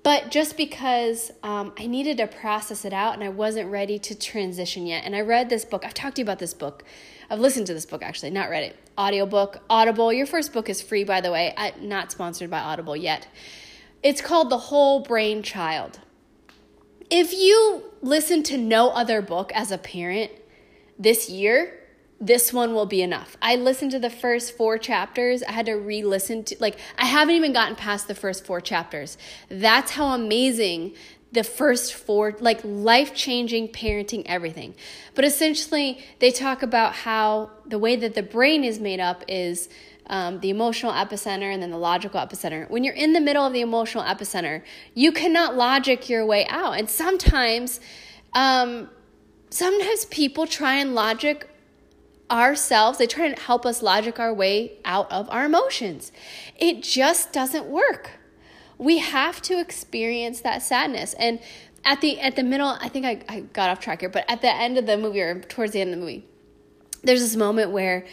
but 0.04 0.30
just 0.30 0.58
because 0.58 1.32
um, 1.42 1.74
I 1.80 1.88
needed 1.88 2.18
to 2.18 2.28
process 2.28 2.84
it 2.84 2.92
out 2.92 3.14
and 3.14 3.24
I 3.24 3.30
wasn't 3.30 3.72
ready 3.72 3.98
to 4.00 4.16
transition 4.16 4.86
yet. 4.86 5.06
And 5.06 5.16
I 5.16 5.22
read 5.22 5.50
this 5.50 5.64
book. 5.64 5.86
I've 5.86 5.94
talked 5.94 6.18
to 6.18 6.22
you 6.22 6.26
about 6.26 6.40
this 6.40 6.54
book. 6.54 6.84
I've 7.30 7.40
listened 7.40 7.68
to 7.68 7.74
this 7.74 7.86
book 7.86 8.04
actually, 8.04 8.32
not 8.32 8.50
read 8.50 8.64
it. 8.64 8.76
Audiobook, 8.98 9.64
Audible. 9.70 10.12
Your 10.12 10.26
first 10.26 10.52
book 10.52 10.70
is 10.70 10.82
free, 10.82 11.06
by 11.06 11.22
the 11.22 11.32
way. 11.32 11.54
I, 11.56 11.74
not 11.80 12.12
sponsored 12.12 12.50
by 12.50 12.60
Audible 12.60 12.98
yet. 12.98 13.28
It's 14.04 14.20
called 14.20 14.50
The 14.50 14.58
Whole 14.58 15.00
Brain 15.00 15.44
Child 15.44 16.00
if 17.12 17.34
you 17.34 17.84
listen 18.02 18.42
to 18.44 18.58
no 18.58 18.90
other 18.90 19.22
book 19.22 19.52
as 19.54 19.72
a 19.72 19.78
parent 19.78 20.32
this 20.98 21.30
year, 21.30 21.78
this 22.20 22.54
one 22.54 22.74
will 22.74 22.86
be 22.86 23.02
enough. 23.02 23.36
I 23.42 23.56
listened 23.56 23.92
to 23.92 24.00
the 24.00 24.10
first 24.10 24.56
four 24.56 24.78
chapters. 24.78 25.44
I 25.44 25.52
had 25.52 25.66
to 25.66 25.74
re 25.74 26.04
listen 26.04 26.44
to, 26.46 26.56
like, 26.60 26.78
I 26.98 27.06
haven't 27.06 27.36
even 27.36 27.52
gotten 27.52 27.76
past 27.76 28.08
the 28.08 28.16
first 28.16 28.46
four 28.46 28.62
chapters. 28.62 29.18
That's 29.50 29.92
how 29.92 30.14
amazing 30.14 30.94
the 31.32 31.44
first 31.44 31.94
four, 31.94 32.36
like, 32.40 32.62
life 32.64 33.16
changing 33.16 33.70
parenting 33.70 34.24
everything. 34.26 34.76
But 35.16 35.26
essentially, 35.26 36.04
they 36.20 36.32
talk 36.32 36.62
about 36.62 36.94
how 36.94 37.52
the 37.66 37.80
way 37.80 37.96
that 37.96 38.16
the 38.16 38.24
brain 38.24 38.64
is 38.64 38.80
made 38.80 39.00
up 39.00 39.24
is 39.28 39.68
um, 40.12 40.42
the 40.42 40.50
emotional 40.50 40.92
epicenter 40.92 41.52
and 41.52 41.64
then 41.64 41.72
the 41.72 41.78
logical 41.78 42.20
epicenter. 42.20 42.70
When 42.70 42.84
you're 42.84 42.94
in 42.94 43.14
the 43.14 43.22
middle 43.22 43.46
of 43.46 43.54
the 43.54 43.62
emotional 43.62 44.04
epicenter, 44.04 44.62
you 44.94 45.14
cannot 45.14 45.56
logic 45.56 46.10
your 46.10 46.26
way 46.26 46.46
out. 46.48 46.78
And 46.78 46.90
sometimes, 46.90 47.80
um, 48.34 48.90
sometimes 49.50 50.06
people 50.06 50.46
try 50.46 50.76
and 50.76 50.94
logic 50.94 51.48
ourselves, 52.30 52.98
they 52.98 53.08
try 53.08 53.26
and 53.26 53.40
help 53.40 53.66
us 53.66 53.82
logic 53.82 54.20
our 54.20 54.34
way 54.34 54.74
out 54.86 55.10
of 55.12 55.30
our 55.30 55.46
emotions. 55.46 56.12
It 56.58 56.84
just 56.84 57.32
doesn't 57.32 57.66
work. 57.66 58.12
We 58.78 59.00
have 59.00 59.42
to 59.44 59.60
experience 59.60 60.42
that 60.42 60.62
sadness. 60.62 61.14
And 61.16 61.40
at 61.86 62.02
the 62.02 62.20
at 62.20 62.36
the 62.36 62.44
middle, 62.44 62.68
I 62.68 62.90
think 62.90 63.06
I, 63.06 63.22
I 63.28 63.40
got 63.42 63.70
off 63.70 63.80
track 63.80 64.02
here, 64.02 64.10
but 64.10 64.26
at 64.30 64.42
the 64.42 64.54
end 64.54 64.78
of 64.78 64.86
the 64.86 64.98
movie 64.98 65.22
or 65.22 65.42
towards 65.42 65.74
the 65.74 65.82
end 65.82 65.94
of 65.94 66.00
the 66.00 66.02
movie, 66.02 66.26
there's 67.04 67.22
this 67.22 67.36
moment 67.36 67.72
where 67.72 68.06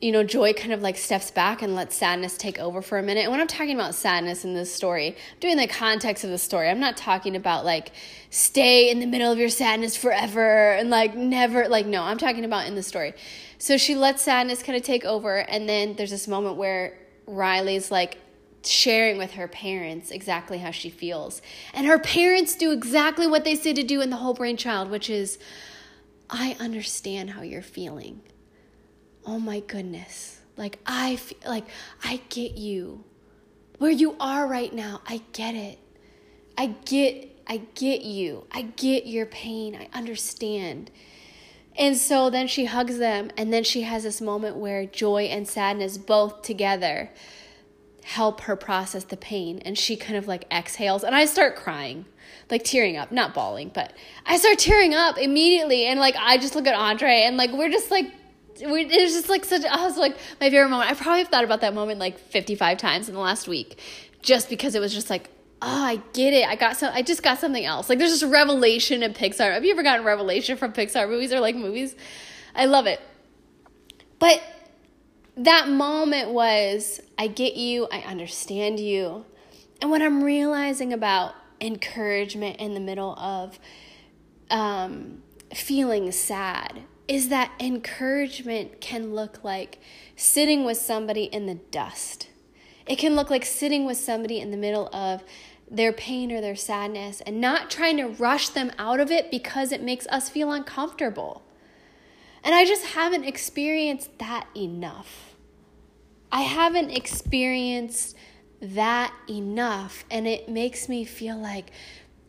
you 0.00 0.12
know, 0.12 0.22
joy 0.22 0.52
kind 0.52 0.72
of 0.72 0.80
like 0.80 0.96
steps 0.96 1.30
back 1.30 1.60
and 1.60 1.74
lets 1.74 1.96
sadness 1.96 2.36
take 2.36 2.58
over 2.58 2.80
for 2.80 2.98
a 2.98 3.02
minute. 3.02 3.22
And 3.22 3.32
when 3.32 3.40
I'm 3.40 3.48
talking 3.48 3.74
about 3.74 3.96
sadness 3.96 4.44
in 4.44 4.54
this 4.54 4.72
story, 4.72 5.08
I'm 5.08 5.40
doing 5.40 5.56
the 5.56 5.66
context 5.66 6.22
of 6.22 6.30
the 6.30 6.38
story. 6.38 6.68
I'm 6.68 6.78
not 6.78 6.96
talking 6.96 7.34
about 7.34 7.64
like 7.64 7.90
stay 8.30 8.90
in 8.90 9.00
the 9.00 9.06
middle 9.06 9.32
of 9.32 9.38
your 9.38 9.48
sadness 9.48 9.96
forever 9.96 10.72
and 10.72 10.88
like 10.88 11.16
never, 11.16 11.68
like, 11.68 11.86
no, 11.86 12.02
I'm 12.02 12.18
talking 12.18 12.44
about 12.44 12.66
in 12.68 12.76
the 12.76 12.82
story. 12.82 13.12
So 13.58 13.76
she 13.76 13.96
lets 13.96 14.22
sadness 14.22 14.62
kind 14.62 14.76
of 14.76 14.84
take 14.84 15.04
over. 15.04 15.38
And 15.38 15.68
then 15.68 15.96
there's 15.96 16.10
this 16.10 16.28
moment 16.28 16.56
where 16.56 16.96
Riley's 17.26 17.90
like, 17.90 18.18
sharing 18.64 19.18
with 19.18 19.32
her 19.34 19.48
parents 19.48 20.10
exactly 20.10 20.58
how 20.58 20.70
she 20.70 20.90
feels. 20.90 21.40
And 21.72 21.86
her 21.86 21.98
parents 21.98 22.56
do 22.56 22.72
exactly 22.72 23.26
what 23.26 23.44
they 23.44 23.54
say 23.54 23.72
to 23.72 23.84
do 23.84 24.00
in 24.00 24.10
the 24.10 24.16
whole 24.16 24.34
brain 24.34 24.56
child, 24.56 24.90
which 24.90 25.08
is, 25.08 25.38
I 26.28 26.56
understand 26.58 27.30
how 27.30 27.42
you're 27.42 27.62
feeling 27.62 28.20
oh 29.28 29.38
my 29.38 29.60
goodness, 29.60 30.40
like 30.56 30.78
I 30.86 31.16
feel 31.16 31.38
like 31.46 31.66
I 32.02 32.22
get 32.30 32.56
you. 32.56 33.04
Where 33.76 33.90
you 33.90 34.16
are 34.18 34.46
right 34.46 34.72
now, 34.72 35.02
I 35.06 35.20
get 35.32 35.54
it. 35.54 35.78
I 36.56 36.68
get 36.86 37.28
I 37.46 37.58
get 37.74 38.02
you. 38.02 38.46
I 38.50 38.62
get 38.62 39.06
your 39.06 39.26
pain. 39.26 39.76
I 39.76 39.96
understand. 39.96 40.90
And 41.76 41.96
so 41.96 42.30
then 42.30 42.48
she 42.48 42.64
hugs 42.64 42.98
them 42.98 43.30
and 43.36 43.52
then 43.52 43.64
she 43.64 43.82
has 43.82 44.02
this 44.02 44.20
moment 44.20 44.56
where 44.56 44.86
joy 44.86 45.24
and 45.24 45.46
sadness 45.46 45.98
both 45.98 46.42
together 46.42 47.10
help 48.04 48.40
her 48.42 48.56
process 48.56 49.04
the 49.04 49.16
pain 49.16 49.60
and 49.64 49.78
she 49.78 49.94
kind 49.94 50.16
of 50.16 50.26
like 50.26 50.46
exhales 50.50 51.04
and 51.04 51.14
I 51.14 51.26
start 51.26 51.54
crying 51.54 52.06
like 52.50 52.64
tearing 52.64 52.96
up, 52.96 53.12
not 53.12 53.34
bawling, 53.34 53.70
but 53.72 53.92
I 54.24 54.38
start 54.38 54.58
tearing 54.58 54.94
up 54.94 55.18
immediately. 55.18 55.86
And 55.86 56.00
like, 56.00 56.16
I 56.16 56.38
just 56.38 56.54
look 56.54 56.66
at 56.66 56.74
Andre 56.74 57.22
and 57.22 57.36
like, 57.36 57.52
we're 57.52 57.68
just 57.68 57.90
like 57.90 58.10
we, 58.60 58.82
it 58.82 59.02
was 59.02 59.12
just 59.12 59.28
like 59.28 59.44
such. 59.44 59.64
I 59.64 59.84
was 59.84 59.96
like 59.96 60.16
my 60.40 60.50
favorite 60.50 60.68
moment. 60.68 60.90
I 60.90 60.94
probably 60.94 61.20
have 61.20 61.28
thought 61.28 61.44
about 61.44 61.60
that 61.60 61.74
moment 61.74 61.98
like 61.98 62.18
fifty 62.18 62.54
five 62.54 62.78
times 62.78 63.08
in 63.08 63.14
the 63.14 63.20
last 63.20 63.48
week, 63.48 63.78
just 64.22 64.48
because 64.48 64.74
it 64.74 64.80
was 64.80 64.92
just 64.94 65.10
like, 65.10 65.30
oh, 65.62 65.84
I 65.84 66.00
get 66.12 66.32
it. 66.32 66.48
I 66.48 66.56
got 66.56 66.76
some. 66.76 66.92
I 66.94 67.02
just 67.02 67.22
got 67.22 67.38
something 67.38 67.64
else. 67.64 67.88
Like 67.88 67.98
there's 67.98 68.18
just 68.18 68.32
revelation 68.32 69.02
in 69.02 69.12
Pixar. 69.12 69.52
Have 69.52 69.64
you 69.64 69.72
ever 69.72 69.82
gotten 69.82 70.04
revelation 70.04 70.56
from 70.56 70.72
Pixar 70.72 71.08
movies 71.08 71.32
or 71.32 71.40
like 71.40 71.56
movies? 71.56 71.94
I 72.54 72.66
love 72.66 72.86
it. 72.86 73.00
But 74.18 74.42
that 75.36 75.68
moment 75.68 76.30
was, 76.30 77.00
I 77.16 77.28
get 77.28 77.54
you. 77.54 77.86
I 77.92 78.00
understand 78.00 78.80
you. 78.80 79.24
And 79.80 79.90
what 79.90 80.02
I'm 80.02 80.24
realizing 80.24 80.92
about 80.92 81.34
encouragement 81.60 82.56
in 82.56 82.74
the 82.74 82.80
middle 82.80 83.16
of 83.18 83.58
um, 84.50 85.22
feeling 85.54 86.10
sad 86.10 86.82
is 87.08 87.30
that 87.30 87.50
encouragement 87.58 88.80
can 88.80 89.14
look 89.14 89.42
like 89.42 89.78
sitting 90.14 90.64
with 90.64 90.76
somebody 90.76 91.24
in 91.24 91.46
the 91.46 91.54
dust 91.54 92.28
It 92.86 92.96
can 92.96 93.14
look 93.16 93.30
like 93.30 93.44
sitting 93.44 93.84
with 93.84 93.98
somebody 93.98 94.40
in 94.40 94.50
the 94.50 94.56
middle 94.56 94.88
of 94.94 95.22
their 95.70 95.92
pain 95.92 96.32
or 96.32 96.40
their 96.40 96.56
sadness 96.56 97.20
and 97.22 97.40
not 97.40 97.70
trying 97.70 97.98
to 97.98 98.06
rush 98.08 98.48
them 98.48 98.72
out 98.78 99.00
of 99.00 99.10
it 99.10 99.30
because 99.30 99.72
it 99.72 99.82
makes 99.82 100.06
us 100.06 100.30
feel 100.30 100.50
uncomfortable. 100.50 101.42
And 102.42 102.54
I 102.54 102.64
just 102.64 102.86
haven't 102.86 103.24
experienced 103.24 104.18
that 104.18 104.46
enough. 104.56 105.34
I 106.32 106.42
haven't 106.42 106.90
experienced 106.90 108.16
that 108.62 109.12
enough. 109.28 110.04
And 110.10 110.26
it 110.26 110.48
makes 110.48 110.88
me 110.88 111.04
feel 111.04 111.36
like, 111.36 111.70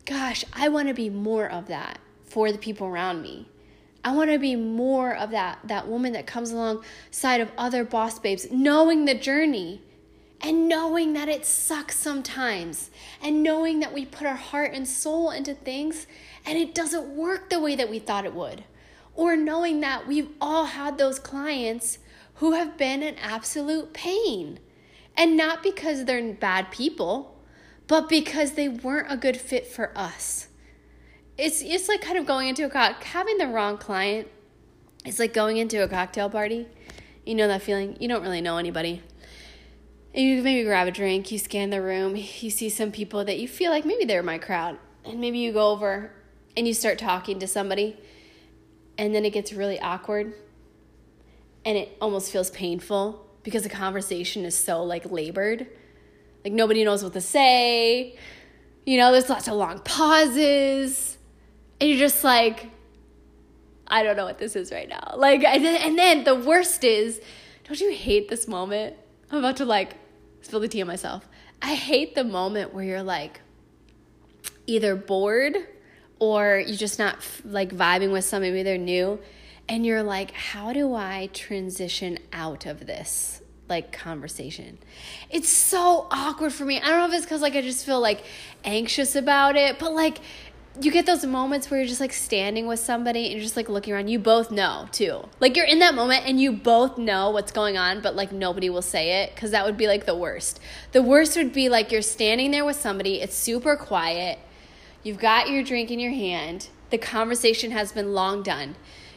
gosh, 0.04 0.44
I 0.52 0.68
want 0.68 0.88
to 0.88 0.94
be 0.94 1.08
more 1.08 1.48
of 1.50 1.68
that 1.68 1.98
for 2.24 2.52
the 2.52 2.58
people 2.58 2.86
around 2.86 3.22
me. 3.22 3.48
I 4.02 4.12
want 4.12 4.30
to 4.30 4.38
be 4.38 4.56
more 4.56 5.14
of 5.14 5.30
that 5.30 5.58
that 5.64 5.88
woman 5.88 6.12
that 6.12 6.26
comes 6.26 6.50
alongside 6.50 7.40
of 7.40 7.52
other 7.58 7.84
boss 7.84 8.18
babes, 8.18 8.50
knowing 8.50 9.04
the 9.04 9.14
journey 9.14 9.82
and 10.40 10.68
knowing 10.68 11.12
that 11.12 11.28
it 11.28 11.44
sucks 11.44 11.96
sometimes 11.96 12.90
and 13.22 13.42
knowing 13.42 13.80
that 13.80 13.92
we 13.92 14.06
put 14.06 14.26
our 14.26 14.36
heart 14.36 14.72
and 14.72 14.88
soul 14.88 15.30
into 15.30 15.54
things 15.54 16.06
and 16.46 16.56
it 16.56 16.74
doesn't 16.74 17.14
work 17.14 17.50
the 17.50 17.60
way 17.60 17.76
that 17.76 17.90
we 17.90 17.98
thought 17.98 18.24
it 18.24 18.34
would. 18.34 18.64
Or 19.14 19.36
knowing 19.36 19.80
that 19.80 20.06
we've 20.06 20.30
all 20.40 20.66
had 20.66 20.96
those 20.96 21.18
clients 21.18 21.98
who 22.36 22.52
have 22.52 22.78
been 22.78 23.02
an 23.02 23.16
absolute 23.20 23.92
pain. 23.92 24.58
And 25.14 25.36
not 25.36 25.62
because 25.62 26.06
they're 26.06 26.32
bad 26.32 26.70
people, 26.70 27.38
but 27.86 28.08
because 28.08 28.52
they 28.52 28.68
weren't 28.68 29.12
a 29.12 29.16
good 29.18 29.36
fit 29.36 29.66
for 29.66 29.92
us. 29.94 30.48
It's 31.40 31.62
it's 31.62 31.88
like 31.88 32.00
kind 32.00 32.18
of 32.18 32.26
going 32.26 32.48
into 32.48 32.64
a 32.64 32.68
co- 32.68 32.94
having 33.02 33.38
the 33.38 33.46
wrong 33.46 33.78
client. 33.78 34.28
It's 35.04 35.18
like 35.18 35.32
going 35.32 35.56
into 35.56 35.82
a 35.82 35.88
cocktail 35.88 36.28
party. 36.28 36.66
You 37.24 37.34
know 37.34 37.48
that 37.48 37.62
feeling? 37.62 37.96
You 38.00 38.08
don't 38.08 38.22
really 38.22 38.40
know 38.40 38.58
anybody 38.58 39.02
and 40.14 40.24
you 40.24 40.42
maybe 40.42 40.64
grab 40.64 40.88
a 40.88 40.90
drink, 40.90 41.30
you 41.30 41.38
scan 41.38 41.70
the 41.70 41.80
room, 41.80 42.16
you 42.16 42.50
see 42.50 42.68
some 42.68 42.90
people 42.90 43.24
that 43.24 43.38
you 43.38 43.46
feel 43.46 43.70
like 43.70 43.84
maybe 43.84 44.04
they're 44.04 44.22
my 44.22 44.38
crowd. 44.38 44.78
And 45.04 45.20
maybe 45.20 45.38
you 45.38 45.52
go 45.52 45.70
over 45.70 46.12
and 46.56 46.66
you 46.66 46.74
start 46.74 46.98
talking 46.98 47.38
to 47.38 47.46
somebody, 47.46 47.96
and 48.98 49.14
then 49.14 49.24
it 49.24 49.30
gets 49.30 49.52
really 49.52 49.80
awkward 49.80 50.34
and 51.64 51.76
it 51.76 51.96
almost 52.00 52.32
feels 52.32 52.50
painful 52.50 53.26
because 53.42 53.62
the 53.62 53.68
conversation 53.68 54.44
is 54.44 54.54
so 54.54 54.82
like 54.82 55.10
labored. 55.10 55.66
Like 56.42 56.54
nobody 56.54 56.84
knows 56.84 57.04
what 57.04 57.12
to 57.12 57.20
say. 57.20 58.16
You 58.86 58.96
know, 58.98 59.12
there's 59.12 59.28
lots 59.28 59.46
of 59.46 59.54
long 59.54 59.78
pauses. 59.80 61.18
And 61.80 61.88
you're 61.88 61.98
just 61.98 62.22
like, 62.22 62.68
I 63.86 64.02
don't 64.02 64.16
know 64.16 64.24
what 64.24 64.38
this 64.38 64.54
is 64.54 64.70
right 64.70 64.88
now. 64.88 65.14
Like, 65.16 65.42
and 65.42 65.64
then, 65.64 65.80
and 65.80 65.98
then 65.98 66.24
the 66.24 66.34
worst 66.34 66.84
is, 66.84 67.20
don't 67.64 67.80
you 67.80 67.92
hate 67.92 68.28
this 68.28 68.46
moment? 68.46 68.96
I'm 69.30 69.38
about 69.38 69.56
to 69.56 69.64
like 69.64 69.94
spill 70.42 70.60
the 70.60 70.68
tea 70.68 70.82
on 70.82 70.88
myself. 70.88 71.28
I 71.62 71.74
hate 71.74 72.14
the 72.14 72.24
moment 72.24 72.72
where 72.72 72.84
you're 72.84 73.02
like 73.02 73.40
either 74.66 74.94
bored 74.94 75.56
or 76.18 76.62
you're 76.64 76.76
just 76.76 76.98
not 76.98 77.16
like 77.44 77.70
vibing 77.70 78.12
with 78.12 78.24
somebody, 78.24 78.52
maybe 78.52 78.62
they're 78.62 78.78
new, 78.78 79.18
and 79.68 79.86
you're 79.86 80.02
like, 80.02 80.32
how 80.32 80.72
do 80.72 80.94
I 80.94 81.30
transition 81.32 82.18
out 82.32 82.66
of 82.66 82.86
this? 82.86 83.42
like 83.70 83.92
conversation. 83.92 84.78
It's 85.30 85.48
so 85.48 86.08
awkward 86.10 86.52
for 86.52 86.64
me. 86.64 86.80
I 86.80 86.88
don't 86.88 86.98
know 86.98 87.06
if 87.06 87.14
it's 87.14 87.24
cuz 87.24 87.40
like 87.40 87.54
I 87.54 87.62
just 87.62 87.86
feel 87.86 88.00
like 88.00 88.24
anxious 88.64 89.14
about 89.14 89.54
it, 89.54 89.78
but 89.78 89.94
like 89.94 90.18
you 90.78 90.90
get 90.90 91.04
those 91.04 91.26
moments 91.26 91.70
where 91.70 91.80
you're 91.80 91.88
just 91.88 92.00
like 92.00 92.12
standing 92.12 92.66
with 92.66 92.78
somebody 92.78 93.24
and 93.26 93.32
you're 93.34 93.42
just 93.42 93.56
like 93.56 93.68
looking 93.68 93.92
around. 93.92 94.08
You 94.08 94.18
both 94.18 94.50
know 94.50 94.88
too. 94.92 95.28
Like 95.40 95.56
you're 95.56 95.66
in 95.66 95.80
that 95.80 95.94
moment 95.94 96.24
and 96.26 96.40
you 96.40 96.52
both 96.52 96.96
know 96.96 97.30
what's 97.30 97.50
going 97.50 97.76
on, 97.76 98.00
but 98.00 98.14
like 98.14 98.30
nobody 98.30 98.70
will 98.70 98.82
say 98.82 99.22
it 99.22 99.34
because 99.34 99.50
that 99.50 99.66
would 99.66 99.76
be 99.76 99.88
like 99.88 100.06
the 100.06 100.14
worst. 100.14 100.60
The 100.92 101.02
worst 101.02 101.36
would 101.36 101.52
be 101.52 101.68
like 101.68 101.90
you're 101.90 102.02
standing 102.02 102.50
there 102.52 102.64
with 102.64 102.76
somebody, 102.76 103.20
it's 103.20 103.34
super 103.34 103.76
quiet, 103.76 104.38
you've 105.02 105.18
got 105.18 105.50
your 105.50 105.64
drink 105.64 105.90
in 105.90 105.98
your 105.98 106.12
hand, 106.12 106.68
the 106.90 106.98
conversation 106.98 107.72
has 107.72 107.92
been 107.92 108.12
long 108.12 108.42
done. 108.42 108.76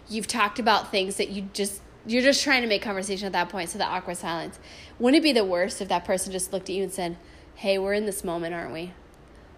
You've 0.09 0.27
talked 0.27 0.59
about 0.59 0.91
things 0.91 1.17
that 1.17 1.29
you 1.29 1.49
just 1.53 1.81
you're 2.05 2.23
just 2.23 2.43
trying 2.43 2.63
to 2.63 2.67
make 2.67 2.81
conversation 2.81 3.27
at 3.27 3.31
that 3.31 3.47
point, 3.47 3.69
so 3.69 3.77
the 3.77 3.85
awkward 3.85 4.17
silence. 4.17 4.59
Wouldn't 4.99 5.21
it 5.21 5.23
be 5.23 5.31
the 5.31 5.45
worst 5.45 5.81
if 5.81 5.87
that 5.87 6.03
person 6.03 6.33
just 6.33 6.51
looked 6.51 6.69
at 6.69 6.75
you 6.75 6.83
and 6.83 6.91
said, 6.91 7.15
Hey, 7.55 7.77
we're 7.77 7.93
in 7.93 8.05
this 8.05 8.23
moment, 8.23 8.53
aren't 8.53 8.73
we? 8.73 8.91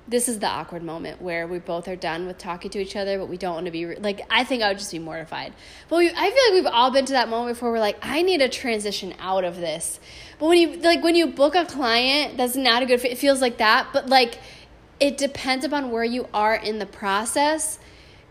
This 0.07 0.29
is 0.29 0.39
the 0.39 0.47
awkward 0.47 0.83
moment 0.83 1.21
where 1.21 1.47
we 1.47 1.57
both 1.57 1.87
are 1.87 1.95
done 1.95 2.27
with 2.27 2.37
talking 2.37 2.69
to 2.71 2.79
each 2.79 2.95
other, 2.95 3.17
but 3.17 3.27
we 3.27 3.37
don't 3.37 3.55
want 3.55 3.65
to 3.65 3.71
be 3.71 3.85
re- 3.85 3.95
like. 3.97 4.21
I 4.29 4.43
think 4.43 4.61
I 4.61 4.67
would 4.67 4.77
just 4.77 4.91
be 4.91 4.99
mortified. 4.99 5.53
But 5.89 5.97
we, 5.97 6.09
I 6.09 6.13
feel 6.13 6.23
like 6.23 6.53
we've 6.53 6.71
all 6.71 6.91
been 6.91 7.05
to 7.05 7.13
that 7.13 7.27
moment 7.27 7.55
before. 7.55 7.71
We're 7.71 7.79
like, 7.79 7.97
I 8.03 8.21
need 8.21 8.41
a 8.41 8.49
transition 8.49 9.15
out 9.19 9.43
of 9.43 9.57
this. 9.57 9.99
But 10.37 10.47
when 10.47 10.59
you 10.59 10.77
like 10.81 11.03
when 11.03 11.15
you 11.15 11.27
book 11.27 11.55
a 11.55 11.65
client 11.65 12.37
that's 12.37 12.55
not 12.55 12.83
a 12.83 12.85
good 12.85 13.01
fit, 13.01 13.13
it 13.13 13.17
feels 13.17 13.41
like 13.41 13.57
that. 13.57 13.87
But 13.93 14.07
like, 14.07 14.37
it 14.99 15.17
depends 15.17 15.65
upon 15.65 15.89
where 15.89 16.03
you 16.03 16.27
are 16.33 16.55
in 16.55 16.77
the 16.77 16.85
process. 16.85 17.79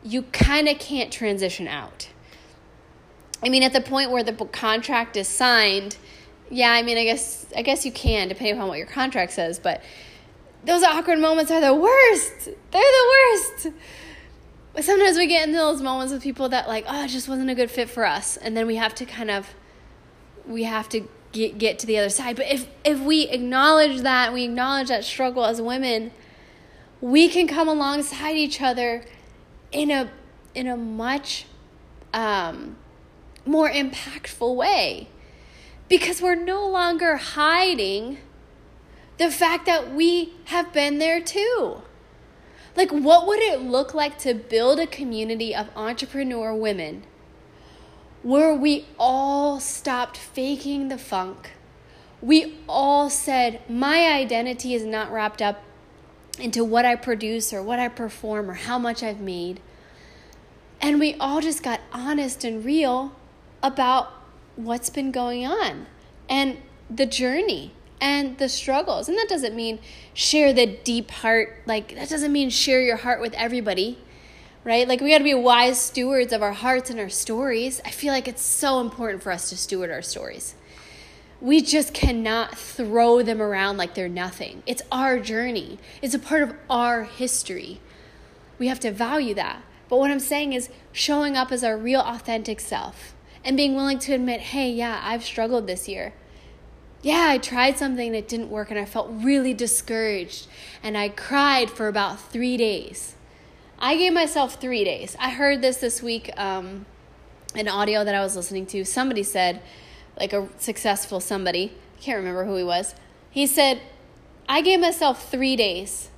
You 0.05 0.23
kind 0.23 0.69
of 0.69 0.79
can't 0.79 1.13
transition 1.13 1.67
out. 1.67 2.09
I 3.43 3.49
mean, 3.49 3.65
at 3.65 3.73
the 3.73 3.81
point 3.81 4.13
where 4.13 4.23
the 4.23 4.33
contract 4.33 5.17
is 5.17 5.27
signed, 5.27 5.97
yeah. 6.51 6.71
I 6.71 6.83
mean, 6.83 6.99
I 6.99 7.05
guess 7.05 7.47
I 7.57 7.63
guess 7.63 7.85
you 7.85 7.91
can 7.91 8.29
depending 8.29 8.55
upon 8.55 8.69
what 8.69 8.79
your 8.79 8.87
contract 8.87 9.33
says, 9.33 9.59
but 9.59 9.83
those 10.65 10.83
awkward 10.83 11.19
moments 11.19 11.51
are 11.51 11.61
the 11.61 11.75
worst. 11.75 12.45
They're 12.45 12.55
the 12.71 13.13
worst. 13.13 13.69
But 14.73 14.85
sometimes 14.85 15.17
we 15.17 15.27
get 15.27 15.47
into 15.47 15.59
those 15.59 15.81
moments 15.81 16.13
with 16.13 16.23
people 16.23 16.49
that 16.49 16.67
like, 16.67 16.85
oh, 16.89 17.05
it 17.05 17.09
just 17.09 17.29
wasn't 17.29 17.51
a 17.51 17.55
good 17.55 17.71
fit 17.71 17.89
for 17.89 18.05
us, 18.05 18.37
and 18.37 18.57
then 18.57 18.67
we 18.67 18.77
have 18.77 18.95
to 18.97 19.05
kind 19.07 19.31
of, 19.31 19.55
we 20.47 20.65
have 20.65 20.89
to 20.91 21.09
get 21.33 21.59
get 21.59 21.79
to 21.81 21.87
the 21.87 21.99
other 21.99 22.09
side. 22.09 22.37
But 22.37 22.51
if 22.51 22.67
if 22.85 23.01
we 23.01 23.29
acknowledge 23.29 24.01
that, 24.01 24.33
we 24.33 24.45
acknowledge 24.45 24.89
that 24.89 25.05
struggle 25.05 25.45
as 25.45 25.61
women, 25.61 26.13
we 27.01 27.29
can 27.29 27.47
come 27.47 27.69
alongside 27.69 28.37
each 28.37 28.61
other 28.61 29.05
in 29.71 29.91
a 29.91 30.11
in 30.55 30.67
a 30.67 30.77
much 30.77 31.47
um, 32.13 32.77
more 33.45 33.71
impactful 33.71 34.55
way 34.55 35.09
because 35.89 36.23
we're 36.23 36.35
no 36.35 36.69
longer 36.69 37.17
hiding 37.17 38.19
the 39.19 39.31
fact 39.31 39.67
that 39.67 39.93
we 39.95 40.35
have 40.47 40.73
been 40.73 40.99
there 40.99 41.21
too. 41.21 41.83
Like, 42.77 42.91
what 42.91 43.27
would 43.27 43.41
it 43.41 43.61
look 43.61 43.95
like 43.95 44.19
to 44.19 44.35
build 44.35 44.81
a 44.81 44.87
community 44.87 45.55
of 45.55 45.71
entrepreneur 45.77 46.53
women 46.53 47.05
where 48.23 48.55
we 48.55 48.87
all 48.99 49.61
stopped 49.61 50.17
faking 50.17 50.89
the 50.89 50.99
funk? 50.99 51.53
We 52.21 52.59
all 52.69 53.11
said, 53.11 53.61
My 53.69 54.07
identity 54.11 54.75
is 54.75 54.85
not 54.85 55.13
wrapped 55.13 55.41
up 55.41 55.63
into 56.39 56.65
what 56.65 56.85
I 56.85 56.97
produce 56.97 57.53
or 57.53 57.63
what 57.63 57.79
I 57.79 57.89
perform 57.89 58.51
or 58.51 58.55
how 58.55 58.79
much 58.79 59.03
I've 59.03 59.21
made. 59.21 59.61
And 60.81 60.99
we 60.99 61.15
all 61.15 61.41
just 61.41 61.63
got 61.63 61.81
honest 61.93 62.45
and 62.45 62.65
real 62.65 63.13
about 63.63 64.11
what's 64.57 64.91
been 64.91 65.13
going 65.13 65.47
on 65.47 65.87
and 66.29 66.59
the 66.91 67.07
journey 67.07 67.73
and 68.01 68.39
the 68.39 68.49
struggles. 68.49 69.09
And 69.09 69.17
that 69.19 69.29
doesn't 69.29 69.55
mean 69.55 69.79
share 70.13 70.53
the 70.53 70.67
deep 70.67 71.11
heart, 71.11 71.63
like, 71.67 71.95
that 71.95 72.09
doesn't 72.09 72.33
mean 72.33 72.51
share 72.51 72.81
your 72.81 72.97
heart 72.97 73.21
with 73.21 73.35
everybody, 73.35 73.99
right? 74.65 74.87
Like, 74.87 75.01
we 75.01 75.11
got 75.11 75.19
to 75.19 75.25
be 75.25 75.35
wise 75.35 75.81
stewards 75.81 76.33
of 76.33 76.43
our 76.43 76.53
hearts 76.53 76.91
and 76.91 77.01
our 77.01 77.09
stories. 77.09 77.81
I 77.85 77.91
feel 77.91 78.13
like 78.13 78.29
it's 78.29 78.43
so 78.43 78.81
important 78.81 79.23
for 79.23 79.33
us 79.33 79.49
to 79.51 79.57
steward 79.57 79.91
our 79.91 80.03
stories. 80.03 80.55
We 81.41 81.61
just 81.61 81.93
cannot 81.93 82.57
throw 82.57 83.23
them 83.23 83.43
around 83.43 83.77
like 83.77 83.95
they're 83.95 84.09
nothing. 84.09 84.63
It's 84.67 84.83
our 84.91 85.19
journey, 85.19 85.79
it's 86.01 86.15
a 86.15 86.19
part 86.19 86.43
of 86.43 86.55
our 86.71 87.05
history. 87.05 87.81
We 88.59 88.69
have 88.69 88.81
to 88.81 88.93
value 88.93 89.35
that. 89.35 89.63
But 89.89 89.99
what 89.99 90.11
I'm 90.11 90.21
saying 90.21 90.53
is 90.53 90.71
showing 90.93 91.37
up 91.37 91.53
as 91.53 91.63
our 91.63 91.77
real, 91.77 92.01
authentic 92.01 92.61
self 92.61 93.15
and 93.45 93.57
being 93.57 93.75
willing 93.75 93.99
to 94.01 94.15
admit, 94.15 94.41
hey, 94.41 94.71
yeah, 94.71 95.01
I've 95.05 95.25
struggled 95.25 95.67
this 95.67 95.89
year 95.89 96.15
yeah, 97.05 97.27
I 97.29 97.37
tried 97.37 97.77
something 97.77 98.15
it 98.15 98.29
didn't 98.29 98.49
work 98.49 98.71
and 98.71 98.81
I 98.81 98.87
felt 98.87 99.11
really 99.11 99.53
discouraged 99.53 100.47
and 100.83 100.97
I 100.97 101.11
cried 101.11 101.69
for 101.69 101.87
about 101.87 102.19
three 102.19 102.57
days. 102.57 103.15
I 103.79 103.99
gave 103.99 104.15
myself 104.15 104.59
three 104.59 104.85
days. 104.85 105.15
I 105.21 105.29
heard 105.29 105.61
this 105.61 105.77
this 105.77 106.03
week, 106.03 106.31
um, 106.39 106.87
an 107.55 107.69
audio 107.69 108.05
that 108.05 108.15
I 108.15 108.23
was 108.23 108.37
listening 108.37 108.65
to. 108.69 108.87
Somebody 108.87 109.23
said, 109.23 109.61
like 110.19 110.33
a 110.33 110.49
successful 110.57 111.21
somebody, 111.21 111.75
I 111.99 112.01
can't 112.01 112.17
remember 112.17 112.47
who 112.47 112.57
he 112.57 112.65
was. 112.65 112.95
He 113.31 113.47
said, 113.47 113.83
I 114.49 114.63
gave 114.63 114.81
myself 114.81 115.31
three 115.31 115.57
days 115.57 116.09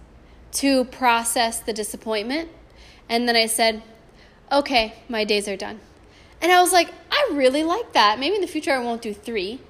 to 0.52 0.84
process 0.84 1.58
the 1.58 1.72
disappointment. 1.72 2.48
And 3.08 3.28
then 3.28 3.34
I 3.34 3.46
said, 3.46 3.82
okay, 4.52 4.94
my 5.08 5.24
days 5.24 5.48
are 5.48 5.56
done. 5.56 5.80
And 6.40 6.52
I 6.52 6.60
was 6.60 6.72
like, 6.72 6.92
I 7.10 7.30
really 7.32 7.64
like 7.64 7.92
that. 7.94 8.20
Maybe 8.20 8.36
in 8.36 8.40
the 8.40 8.46
future 8.46 8.72
I 8.72 8.78
won't 8.78 9.02
do 9.02 9.12
three. 9.12 9.60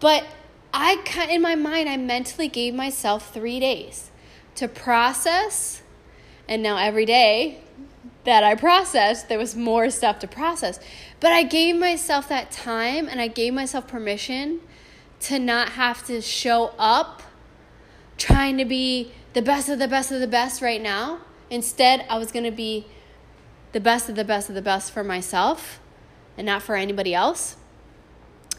But 0.00 0.24
I 0.72 1.02
in 1.30 1.42
my 1.42 1.54
mind 1.54 1.88
I 1.88 1.96
mentally 1.96 2.48
gave 2.48 2.74
myself 2.74 3.32
3 3.32 3.60
days 3.60 4.10
to 4.56 4.68
process 4.68 5.82
and 6.48 6.62
now 6.62 6.76
every 6.76 7.06
day 7.06 7.60
that 8.24 8.42
I 8.42 8.54
processed 8.54 9.28
there 9.28 9.38
was 9.38 9.54
more 9.56 9.90
stuff 9.90 10.18
to 10.20 10.26
process 10.26 10.78
but 11.20 11.32
I 11.32 11.42
gave 11.42 11.76
myself 11.76 12.28
that 12.28 12.50
time 12.50 13.08
and 13.08 13.20
I 13.20 13.28
gave 13.28 13.54
myself 13.54 13.86
permission 13.86 14.60
to 15.20 15.38
not 15.38 15.70
have 15.70 16.06
to 16.06 16.20
show 16.20 16.72
up 16.78 17.22
trying 18.18 18.58
to 18.58 18.64
be 18.64 19.12
the 19.32 19.42
best 19.42 19.68
of 19.68 19.78
the 19.78 19.88
best 19.88 20.10
of 20.10 20.20
the 20.20 20.26
best 20.26 20.62
right 20.62 20.80
now. 20.80 21.20
Instead, 21.50 22.04
I 22.08 22.18
was 22.18 22.32
going 22.32 22.44
to 22.44 22.50
be 22.50 22.86
the 23.72 23.80
best 23.80 24.08
of 24.08 24.16
the 24.16 24.24
best 24.24 24.48
of 24.48 24.54
the 24.54 24.62
best 24.62 24.90
for 24.90 25.04
myself 25.04 25.80
and 26.36 26.46
not 26.46 26.62
for 26.62 26.76
anybody 26.76 27.14
else. 27.14 27.56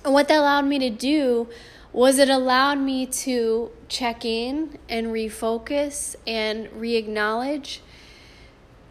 And 0.05 0.13
what 0.13 0.27
that 0.27 0.37
allowed 0.37 0.65
me 0.65 0.79
to 0.79 0.89
do 0.89 1.47
was 1.93 2.19
it 2.19 2.29
allowed 2.29 2.77
me 2.77 3.05
to 3.05 3.71
check 3.87 4.23
in 4.25 4.77
and 4.89 5.07
refocus 5.07 6.15
and 6.25 6.71
re-acknowledge 6.73 7.81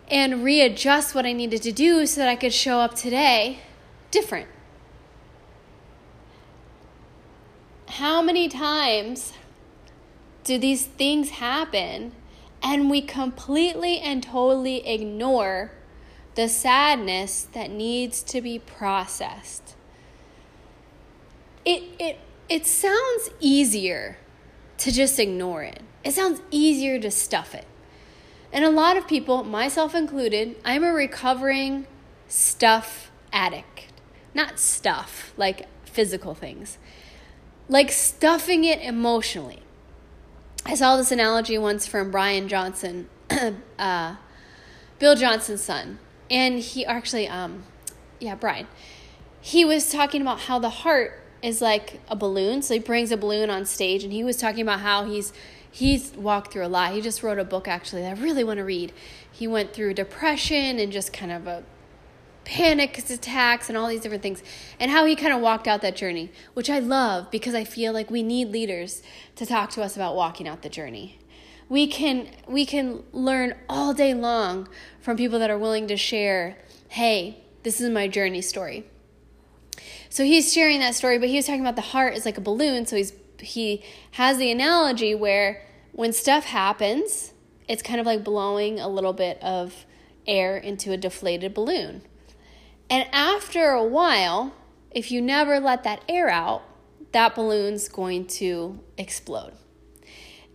and 0.09 0.42
readjust 0.42 1.14
what 1.14 1.26
I 1.26 1.32
needed 1.32 1.62
to 1.62 1.72
do 1.72 2.06
so 2.06 2.20
that 2.20 2.28
I 2.28 2.37
could 2.37 2.52
show 2.52 2.78
up 2.78 2.94
today 2.94 3.61
different. 4.11 4.48
How 7.88 8.22
many 8.22 8.48
times 8.48 9.32
do 10.44 10.59
these 10.59 10.87
things 10.87 11.30
happen 11.30 12.12
and 12.62 12.90
we 12.90 13.02
completely 13.02 13.98
and 13.98 14.22
totally 14.22 14.87
ignore 14.87 15.72
the 16.35 16.48
sadness 16.48 17.46
that 17.52 17.70
needs 17.70 18.22
to 18.24 18.40
be 18.40 18.59
processed? 18.59 19.74
It, 21.64 21.82
it, 21.98 22.18
it 22.48 22.66
sounds 22.66 23.30
easier 23.40 24.18
to 24.78 24.92
just 24.92 25.18
ignore 25.18 25.62
it. 25.62 25.82
It 26.04 26.12
sounds 26.12 26.40
easier 26.50 27.00
to 27.00 27.11
stuff 27.11 27.54
it. 27.54 27.66
And 28.52 28.64
a 28.64 28.70
lot 28.70 28.96
of 28.96 29.09
people, 29.09 29.44
myself 29.44 29.94
included, 29.94 30.56
I'm 30.64 30.85
a 30.85 30.92
recovering 30.92 31.87
stuff 32.28 33.11
addict. 33.32 33.88
Not 34.35 34.59
stuff, 34.59 35.32
like 35.37 35.66
physical 35.85 36.35
things, 36.35 36.78
like 37.68 37.90
stuffing 37.90 38.64
it 38.64 38.80
emotionally. 38.80 39.62
I 40.64 40.74
saw 40.74 40.96
this 40.96 41.11
analogy 41.11 41.59
once 41.59 41.87
from 41.87 42.11
Brian 42.11 42.48
Johnson, 42.48 43.09
uh, 43.78 44.16
Bill 44.98 45.16
Johnson's 45.16 45.62
son. 45.62 45.98
And 46.30 46.59
he 46.59 46.85
actually, 46.85 47.28
um, 47.28 47.64
yeah, 48.20 48.35
Brian. 48.35 48.66
He 49.40 49.64
was 49.64 49.90
talking 49.90 50.22
about 50.22 50.40
how 50.40 50.59
the 50.59 50.70
heart 50.70 51.22
is 51.42 51.61
like 51.61 52.01
a 52.09 52.16
balloon. 52.16 52.62
So 52.62 52.75
he 52.75 52.81
brings 52.81 53.11
a 53.11 53.16
balloon 53.16 53.51
on 53.51 53.64
stage, 53.64 54.05
and 54.05 54.12
he 54.12 54.25
was 54.25 54.37
talking 54.37 54.62
about 54.62 54.81
how 54.81 55.05
he's 55.05 55.33
he's 55.70 56.12
walked 56.14 56.53
through 56.53 56.64
a 56.64 56.68
lot. 56.68 56.92
He 56.92 57.01
just 57.01 57.22
wrote 57.22 57.38
a 57.38 57.44
book 57.44 57.68
actually 57.68 58.03
that 58.03 58.18
I 58.18 58.20
really 58.20 58.44
want 58.44 58.59
to 58.59 58.64
read. 58.64 58.92
He 59.31 59.46
went 59.46 59.75
through 59.75 59.94
depression 59.94 60.79
and 60.79 60.90
just 60.90 61.12
kind 61.12 61.31
of 61.31 61.46
a 61.46 61.64
panic 62.46 62.96
attacks 63.11 63.68
and 63.68 63.77
all 63.77 63.88
these 63.88 64.01
different 64.01 64.22
things 64.22 64.40
and 64.79 64.90
how 64.90 65.05
he 65.05 65.16
kind 65.16 65.35
of 65.35 65.40
walked 65.40 65.66
out 65.66 65.83
that 65.83 65.96
journey, 65.96 66.31
which 66.55 66.70
I 66.70 66.79
love 66.79 67.31
because 67.31 67.55
I 67.55 67.64
feel 67.64 67.92
like 67.92 68.09
we 68.09 68.22
need 68.22 68.49
leaders 68.49 69.03
to 69.35 69.44
talk 69.44 69.70
to 69.70 69.83
us 69.83 69.96
about 69.96 70.14
walking 70.14 70.46
out 70.49 70.62
the 70.62 70.68
journey. 70.68 71.18
We 71.68 71.87
can 71.88 72.29
we 72.49 72.64
can 72.64 73.03
learn 73.12 73.55
all 73.68 73.92
day 73.92 74.14
long 74.14 74.68
from 75.01 75.16
people 75.16 75.38
that 75.40 75.51
are 75.51 75.59
willing 75.59 75.88
to 75.88 75.96
share, 75.96 76.57
"Hey, 76.88 77.44
this 77.64 77.81
is 77.81 77.90
my 77.90 78.07
journey 78.07 78.40
story." 78.40 78.87
So 80.08 80.24
he's 80.24 80.52
sharing 80.52 80.80
that 80.80 80.94
story, 80.94 81.18
but 81.18 81.28
he 81.28 81.36
was 81.36 81.46
talking 81.46 81.60
about 81.60 81.76
the 81.76 81.82
heart 81.82 82.14
is 82.14 82.24
like 82.24 82.38
a 82.38 82.40
balloon, 82.40 82.86
so 82.86 82.96
he's 82.96 83.12
he 83.40 83.82
has 84.12 84.38
the 84.38 84.50
analogy 84.50 85.14
where 85.14 85.62
when 85.92 86.12
stuff 86.12 86.44
happens, 86.44 87.32
it's 87.68 87.82
kind 87.82 88.00
of 88.00 88.06
like 88.06 88.24
blowing 88.24 88.80
a 88.80 88.88
little 88.88 89.12
bit 89.12 89.42
of 89.42 89.86
air 90.26 90.56
into 90.56 90.92
a 90.92 90.96
deflated 90.96 91.54
balloon. 91.54 92.02
And 92.88 93.08
after 93.12 93.70
a 93.70 93.84
while, 93.84 94.54
if 94.90 95.10
you 95.10 95.20
never 95.20 95.60
let 95.60 95.84
that 95.84 96.02
air 96.08 96.28
out, 96.28 96.62
that 97.12 97.34
balloon's 97.34 97.88
going 97.88 98.26
to 98.26 98.78
explode. 98.96 99.52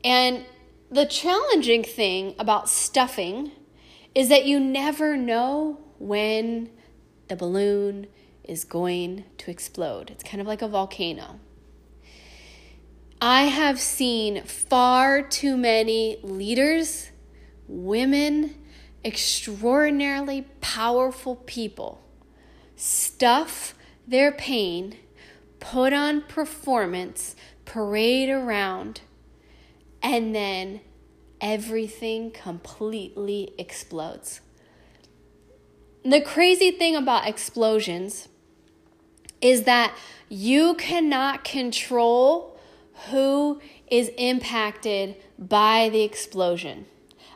And 0.03 0.45
the 0.89 1.05
challenging 1.05 1.83
thing 1.83 2.35
about 2.37 2.69
stuffing 2.69 3.51
is 4.13 4.29
that 4.29 4.45
you 4.45 4.59
never 4.59 5.15
know 5.15 5.79
when 5.99 6.69
the 7.27 7.35
balloon 7.35 8.07
is 8.43 8.63
going 8.63 9.25
to 9.37 9.51
explode. 9.51 10.09
It's 10.09 10.23
kind 10.23 10.41
of 10.41 10.47
like 10.47 10.61
a 10.61 10.67
volcano. 10.67 11.39
I 13.21 13.43
have 13.43 13.79
seen 13.79 14.43
far 14.43 15.21
too 15.21 15.55
many 15.55 16.17
leaders, 16.23 17.11
women, 17.67 18.55
extraordinarily 19.03 20.47
powerful 20.59 21.35
people 21.35 22.01
stuff 22.81 23.75
their 24.07 24.31
pain, 24.31 24.97
put 25.59 25.93
on 25.93 26.21
performance, 26.21 27.35
parade 27.63 28.27
around, 28.27 29.01
and 30.01 30.33
then 30.33 30.81
everything 31.39 32.31
completely 32.31 33.53
explodes. 33.59 34.41
The 36.03 36.21
crazy 36.21 36.71
thing 36.71 36.95
about 36.95 37.27
explosions 37.27 38.27
is 39.39 39.63
that 39.63 39.95
you 40.29 40.73
cannot 40.75 41.43
control 41.43 42.57
who 43.09 43.61
is 43.87 44.09
impacted 44.17 45.15
by 45.37 45.89
the 45.89 46.01
explosion, 46.01 46.85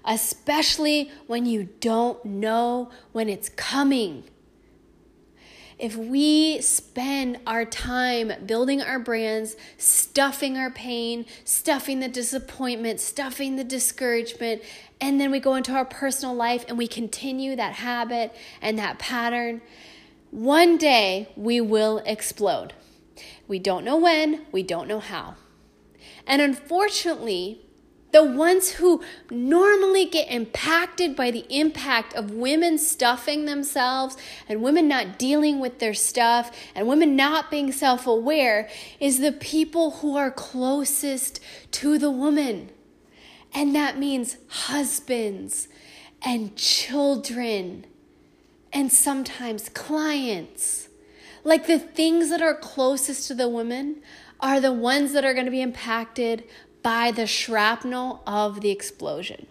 especially 0.03 1.11
when 1.27 1.45
you 1.45 1.69
don't 1.79 2.23
know 2.25 2.89
when 3.11 3.29
it's 3.29 3.49
coming. 3.49 4.23
If 5.77 5.97
we 5.97 6.61
spend 6.61 7.39
our 7.45 7.65
time 7.65 8.31
building 8.45 8.81
our 8.81 8.99
brands, 8.99 9.57
stuffing 9.77 10.57
our 10.57 10.71
pain, 10.71 11.25
stuffing 11.43 11.99
the 11.99 12.07
disappointment, 12.07 13.01
stuffing 13.01 13.57
the 13.57 13.63
discouragement, 13.63 14.61
and 15.01 15.19
then 15.19 15.31
we 15.31 15.39
go 15.41 15.55
into 15.55 15.73
our 15.73 15.83
personal 15.83 16.33
life 16.33 16.63
and 16.69 16.77
we 16.77 16.87
continue 16.87 17.57
that 17.57 17.73
habit 17.73 18.33
and 18.61 18.79
that 18.79 18.99
pattern, 18.99 19.61
one 20.31 20.77
day 20.77 21.29
we 21.35 21.59
will 21.59 22.01
explode. 22.05 22.73
We 23.47 23.59
don't 23.59 23.83
know 23.83 23.97
when, 23.97 24.45
we 24.53 24.63
don't 24.63 24.87
know 24.87 24.99
how. 24.99 25.35
And 26.25 26.41
unfortunately, 26.41 27.64
the 28.11 28.23
ones 28.23 28.71
who 28.71 29.03
normally 29.29 30.05
get 30.05 30.31
impacted 30.31 31.15
by 31.15 31.31
the 31.31 31.45
impact 31.49 32.13
of 32.13 32.31
women 32.31 32.77
stuffing 32.77 33.45
themselves 33.45 34.15
and 34.47 34.61
women 34.61 34.87
not 34.87 35.19
dealing 35.19 35.59
with 35.59 35.79
their 35.79 35.93
stuff 35.93 36.49
and 36.73 36.87
women 36.87 37.15
not 37.15 37.51
being 37.51 37.71
self 37.71 38.07
aware 38.07 38.69
is 38.99 39.19
the 39.19 39.33
people 39.33 39.91
who 39.91 40.15
are 40.15 40.31
closest 40.31 41.41
to 41.71 41.97
the 41.97 42.11
woman. 42.11 42.69
And 43.53 43.75
that 43.75 43.97
means 43.97 44.37
husbands 44.47 45.67
and 46.21 46.55
children 46.55 47.85
and 48.71 48.91
sometimes 48.91 49.69
clients. 49.69 50.89
Like 51.43 51.67
the 51.67 51.79
things 51.79 52.29
that 52.29 52.41
are 52.41 52.55
closest 52.55 53.27
to 53.27 53.35
the 53.35 53.47
woman 53.47 54.01
are 54.39 54.59
the 54.59 54.73
ones 54.73 55.13
that 55.13 55.23
are 55.23 55.33
going 55.33 55.45
to 55.45 55.51
be 55.51 55.61
impacted 55.61 56.43
by 56.85 57.09
the 57.09 57.25
shrapnel 57.25 58.21
of 58.27 58.61
the 58.61 58.69
explosion. 58.69 59.47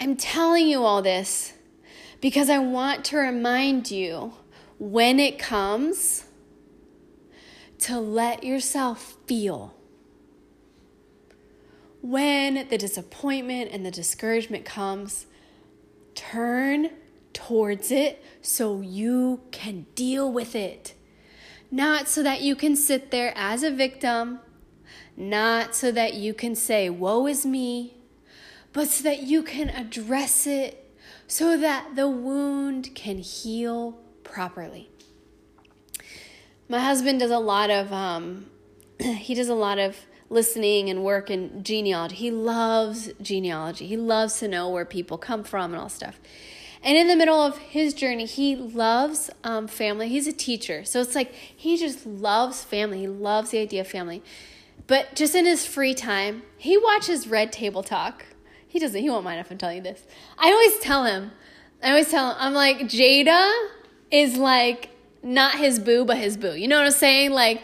I'm 0.00 0.14
telling 0.16 0.68
you 0.68 0.84
all 0.84 1.02
this 1.02 1.54
because 2.20 2.48
I 2.48 2.60
want 2.60 3.04
to 3.06 3.16
remind 3.16 3.90
you 3.90 4.34
when 4.78 5.18
it 5.18 5.40
comes 5.40 6.26
to 7.80 7.98
let 7.98 8.44
yourself 8.44 9.16
feel. 9.26 9.74
When 12.00 12.68
the 12.68 12.78
disappointment 12.78 13.72
and 13.72 13.84
the 13.84 13.90
discouragement 13.90 14.64
comes, 14.64 15.26
turn 16.14 16.90
towards 17.32 17.90
it 17.90 18.24
so 18.40 18.82
you 18.82 19.40
can 19.50 19.86
deal 19.96 20.32
with 20.32 20.54
it 20.54 20.94
not 21.70 22.08
so 22.08 22.22
that 22.22 22.42
you 22.42 22.54
can 22.54 22.76
sit 22.76 23.10
there 23.10 23.32
as 23.36 23.62
a 23.62 23.70
victim, 23.70 24.40
not 25.16 25.74
so 25.74 25.90
that 25.92 26.14
you 26.14 26.34
can 26.34 26.54
say, 26.54 26.90
Woe 26.90 27.26
is 27.26 27.46
me, 27.46 27.96
but 28.72 28.88
so 28.88 29.02
that 29.04 29.22
you 29.22 29.42
can 29.42 29.70
address 29.70 30.46
it 30.46 30.82
so 31.26 31.56
that 31.56 31.96
the 31.96 32.08
wound 32.08 32.94
can 32.94 33.18
heal 33.18 33.98
properly. 34.22 34.88
My 36.68 36.80
husband 36.80 37.20
does 37.20 37.30
a 37.30 37.38
lot 37.38 37.70
of, 37.70 37.92
um, 37.92 38.46
he 38.98 39.34
does 39.34 39.48
a 39.48 39.54
lot 39.54 39.78
of 39.78 39.96
listening 40.28 40.90
and 40.90 41.04
work 41.04 41.30
in 41.30 41.62
genealogy. 41.62 42.16
He 42.16 42.30
loves 42.30 43.12
genealogy. 43.20 43.86
He 43.86 43.96
loves 43.96 44.38
to 44.40 44.48
know 44.48 44.68
where 44.68 44.84
people 44.84 45.18
come 45.18 45.44
from 45.44 45.72
and 45.72 45.80
all 45.80 45.88
stuff. 45.88 46.18
And 46.82 46.96
in 46.96 47.08
the 47.08 47.16
middle 47.16 47.40
of 47.40 47.58
his 47.58 47.94
journey, 47.94 48.26
he 48.26 48.54
loves 48.54 49.30
um, 49.42 49.66
family. 49.66 50.08
He's 50.08 50.26
a 50.26 50.32
teacher. 50.32 50.84
So 50.84 51.00
it's 51.00 51.14
like 51.14 51.32
he 51.32 51.76
just 51.76 52.06
loves 52.06 52.62
family. 52.62 53.00
He 53.00 53.08
loves 53.08 53.50
the 53.50 53.58
idea 53.58 53.80
of 53.80 53.88
family. 53.88 54.22
But 54.86 55.14
just 55.14 55.34
in 55.34 55.44
his 55.44 55.66
free 55.66 55.94
time, 55.94 56.42
he 56.56 56.76
watches 56.76 57.26
Red 57.26 57.52
Table 57.52 57.82
Talk. 57.82 58.26
He 58.68 58.78
doesn't, 58.78 59.00
he 59.00 59.10
won't 59.10 59.24
mind 59.24 59.40
if 59.40 59.50
I'm 59.50 59.58
telling 59.58 59.78
you 59.78 59.82
this. 59.82 60.04
I 60.38 60.50
always 60.50 60.78
tell 60.78 61.04
him, 61.04 61.32
I 61.82 61.90
always 61.90 62.10
tell 62.10 62.30
him, 62.30 62.36
I'm 62.38 62.52
like, 62.52 62.78
Jada 62.80 63.68
is 64.10 64.36
like 64.36 64.90
not 65.22 65.56
his 65.56 65.78
boo, 65.78 66.04
but 66.04 66.16
his 66.18 66.36
boo. 66.36 66.52
You 66.52 66.68
know 66.68 66.78
what 66.78 66.86
I'm 66.86 66.92
saying? 66.92 67.32
Like, 67.32 67.62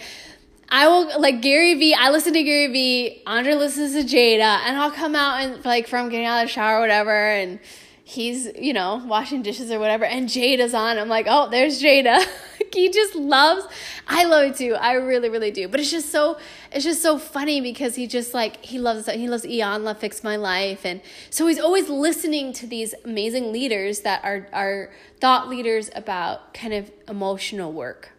I 0.69 0.89
will 0.89 1.21
like 1.21 1.43
Gary 1.43 1.75
Vee. 1.75 1.95
I 1.95 2.11
listen 2.11 2.33
to 2.33 2.43
Gary 2.43 2.73
Vee. 2.73 3.23
Andre 3.27 3.55
listens 3.55 3.93
to 3.93 4.03
Jada, 4.03 4.61
and 4.67 4.77
I'll 4.79 4.91
come 4.91 5.15
out 5.15 5.43
and 5.43 5.65
like 5.65 5.87
from 5.87 6.09
getting 6.09 6.27
out 6.27 6.43
of 6.43 6.49
the 6.49 6.53
shower 6.53 6.79
or 6.79 6.81
whatever, 6.81 7.29
and 7.29 7.61
he's 8.05 8.49
you 8.59 8.73
know 8.73 9.03
washing 9.07 9.43
dishes 9.43 9.71
or 9.71 9.79
whatever, 9.79 10.07
and 10.07 10.29
Jada's 10.29 10.73
on. 10.73 10.99
I'm 10.99 11.11
like, 11.11 11.27
oh, 11.29 11.51
there's 11.51 11.81
Jada. 11.83 12.25
he 12.75 12.91
just 12.91 13.15
loves. 13.15 13.67
I 14.07 14.25
love 14.25 14.51
it 14.51 14.57
too. 14.57 14.75
I 14.75 14.95
really, 14.95 15.29
really 15.29 15.51
do. 15.51 15.69
But 15.69 15.81
it's 15.81 15.91
just 15.91 16.11
so 16.11 16.39
it's 16.71 16.85
just 16.85 17.03
so 17.03 17.19
funny 17.19 17.61
because 17.61 17.95
he 17.95 18.07
just 18.07 18.35
like 18.35 18.65
he 18.65 18.79
loves 18.79 19.07
he 19.07 19.29
loves 19.29 19.45
Iyanla 19.45 19.97
Fix 19.97 20.23
My 20.25 20.37
Life, 20.37 20.85
and 20.85 21.01
so 21.31 21.47
he's 21.47 21.59
always 21.59 21.89
listening 21.89 22.53
to 22.55 22.67
these 22.67 22.95
amazing 23.05 23.53
leaders 23.53 24.01
that 24.01 24.25
are 24.25 24.49
are 24.53 24.91
thought 25.21 25.49
leaders 25.49 25.91
about 25.95 26.55
kind 26.55 26.75
of 26.75 26.91
emotional 27.09 27.73
work. 27.73 28.11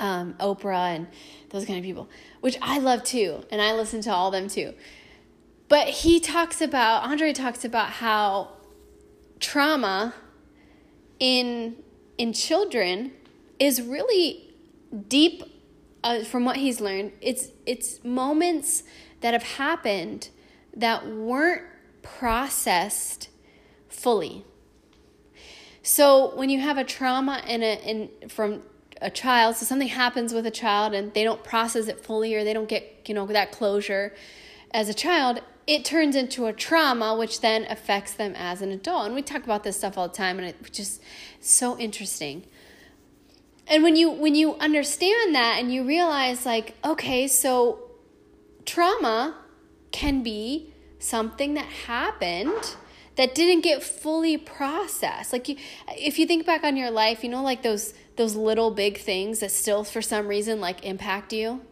Um, 0.00 0.34
Oprah 0.38 0.94
and 0.94 1.08
those 1.50 1.64
kind 1.64 1.78
of 1.78 1.84
people, 1.84 2.08
which 2.40 2.56
I 2.62 2.78
love 2.78 3.02
too, 3.02 3.44
and 3.50 3.60
I 3.60 3.72
listen 3.72 4.00
to 4.02 4.12
all 4.12 4.30
them 4.30 4.48
too. 4.48 4.74
But 5.68 5.88
he 5.88 6.20
talks 6.20 6.60
about 6.60 7.02
Andre 7.02 7.32
talks 7.32 7.64
about 7.64 7.90
how 7.90 8.52
trauma 9.40 10.14
in 11.18 11.76
in 12.16 12.32
children 12.32 13.12
is 13.58 13.82
really 13.82 14.50
deep 15.08 15.42
uh, 16.04 16.22
from 16.24 16.44
what 16.44 16.56
he's 16.56 16.80
learned 16.80 17.12
it's 17.20 17.48
it's 17.66 18.02
moments 18.04 18.84
that 19.20 19.32
have 19.32 19.42
happened 19.42 20.28
that 20.74 21.06
weren't 21.08 21.62
processed 22.02 23.28
fully. 23.88 24.44
So 25.82 26.34
when 26.36 26.50
you 26.50 26.60
have 26.60 26.78
a 26.78 26.84
trauma 26.84 27.42
in 27.46 27.62
a 27.62 27.74
in 27.82 28.28
from 28.28 28.62
a 29.00 29.10
child 29.10 29.56
so 29.56 29.64
something 29.64 29.88
happens 29.88 30.34
with 30.34 30.44
a 30.44 30.50
child 30.50 30.92
and 30.92 31.14
they 31.14 31.22
don't 31.22 31.44
process 31.44 31.86
it 31.86 32.04
fully 32.04 32.34
or 32.34 32.42
they 32.42 32.52
don't 32.52 32.68
get 32.68 33.04
you 33.06 33.14
know 33.14 33.26
that 33.26 33.52
closure 33.52 34.12
as 34.72 34.88
a 34.88 34.94
child 34.94 35.40
it 35.68 35.84
turns 35.84 36.16
into 36.16 36.46
a 36.46 36.52
trauma 36.52 37.14
which 37.14 37.40
then 37.40 37.64
affects 37.68 38.12
them 38.12 38.34
as 38.36 38.60
an 38.60 38.70
adult. 38.70 39.06
And 39.06 39.14
we 39.14 39.22
talk 39.22 39.44
about 39.44 39.64
this 39.64 39.76
stuff 39.76 39.96
all 39.96 40.08
the 40.08 40.14
time 40.14 40.38
and 40.38 40.48
it's 40.48 40.70
just 40.70 41.02
so 41.40 41.78
interesting 41.78 42.44
and 43.68 43.82
when 43.82 43.96
you 43.96 44.10
when 44.10 44.34
you 44.34 44.54
understand 44.56 45.34
that 45.34 45.56
and 45.58 45.72
you 45.72 45.84
realize 45.84 46.46
like 46.46 46.74
okay 46.84 47.28
so 47.28 47.80
trauma 48.64 49.34
can 49.90 50.22
be 50.22 50.72
something 50.98 51.54
that 51.54 51.66
happened 51.66 52.76
that 53.16 53.34
didn't 53.34 53.62
get 53.62 53.82
fully 53.82 54.36
processed. 54.36 55.32
Like 55.32 55.48
you 55.48 55.56
if 55.88 56.18
you 56.18 56.26
think 56.26 56.46
back 56.46 56.62
on 56.64 56.76
your 56.76 56.90
life 56.90 57.24
you 57.24 57.28
know 57.28 57.42
like 57.42 57.62
those 57.62 57.94
those 58.16 58.36
little 58.36 58.70
big 58.70 58.98
things 58.98 59.40
that 59.40 59.50
still 59.50 59.84
for 59.84 60.00
some 60.00 60.28
reason 60.28 60.60
like 60.60 60.84
impact 60.84 61.32
you? 61.32 61.62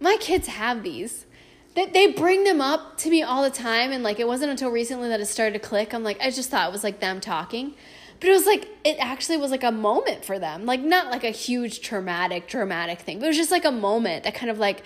My 0.00 0.16
kids 0.18 0.48
have 0.48 0.82
these. 0.82 1.26
They, 1.74 1.86
they 1.86 2.06
bring 2.08 2.44
them 2.44 2.60
up 2.60 2.96
to 2.98 3.10
me 3.10 3.22
all 3.22 3.42
the 3.42 3.50
time 3.50 3.92
and 3.92 4.02
like 4.02 4.18
it 4.18 4.26
wasn't 4.26 4.50
until 4.50 4.70
recently 4.70 5.08
that 5.08 5.20
it 5.20 5.26
started 5.26 5.60
to 5.60 5.68
click. 5.68 5.92
I'm 5.92 6.02
like 6.02 6.18
i 6.20 6.30
just 6.30 6.50
thought 6.50 6.68
it 6.68 6.72
was 6.72 6.82
like 6.82 7.00
them 7.00 7.20
talking 7.20 7.74
but 8.20 8.28
it 8.28 8.32
was 8.32 8.46
like 8.46 8.68
it 8.84 8.96
actually 9.00 9.38
was 9.38 9.50
like 9.50 9.64
a 9.64 9.72
moment 9.72 10.24
for 10.24 10.38
them. 10.38 10.66
Like 10.66 10.80
not 10.80 11.10
like 11.10 11.24
a 11.24 11.30
huge 11.30 11.80
traumatic 11.80 12.46
dramatic 12.46 13.00
thing 13.00 13.18
but 13.18 13.26
it 13.26 13.28
was 13.28 13.36
just 13.36 13.50
like 13.50 13.64
a 13.64 13.72
moment 13.72 14.24
that 14.24 14.34
kind 14.34 14.50
of 14.50 14.58
like 14.58 14.82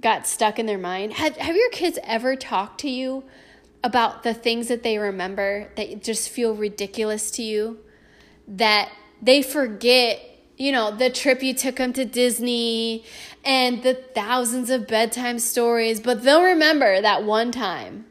got 0.00 0.26
stuck 0.26 0.58
in 0.58 0.66
their 0.66 0.78
mind. 0.78 1.14
Have, 1.14 1.36
have 1.36 1.56
your 1.56 1.70
kids 1.70 1.98
ever 2.04 2.36
talked 2.36 2.80
to 2.80 2.90
you 2.90 3.24
about 3.82 4.22
the 4.22 4.34
things 4.34 4.68
that 4.68 4.82
they 4.82 4.98
remember 4.98 5.70
that 5.76 6.02
just 6.02 6.28
feel 6.28 6.54
ridiculous 6.54 7.30
to 7.32 7.42
you? 7.42 7.78
That 8.46 8.90
they 9.22 9.42
forget 9.42 10.20
you 10.56 10.72
know 10.72 10.90
the 10.90 11.10
trip 11.10 11.42
you 11.42 11.54
took 11.54 11.76
them 11.76 11.92
to 11.92 12.04
disney 12.04 13.04
and 13.44 13.82
the 13.82 13.94
thousands 13.94 14.70
of 14.70 14.86
bedtime 14.86 15.38
stories 15.38 16.00
but 16.00 16.22
they'll 16.22 16.42
remember 16.42 17.00
that 17.00 17.24
one 17.24 17.52
time 17.52 18.06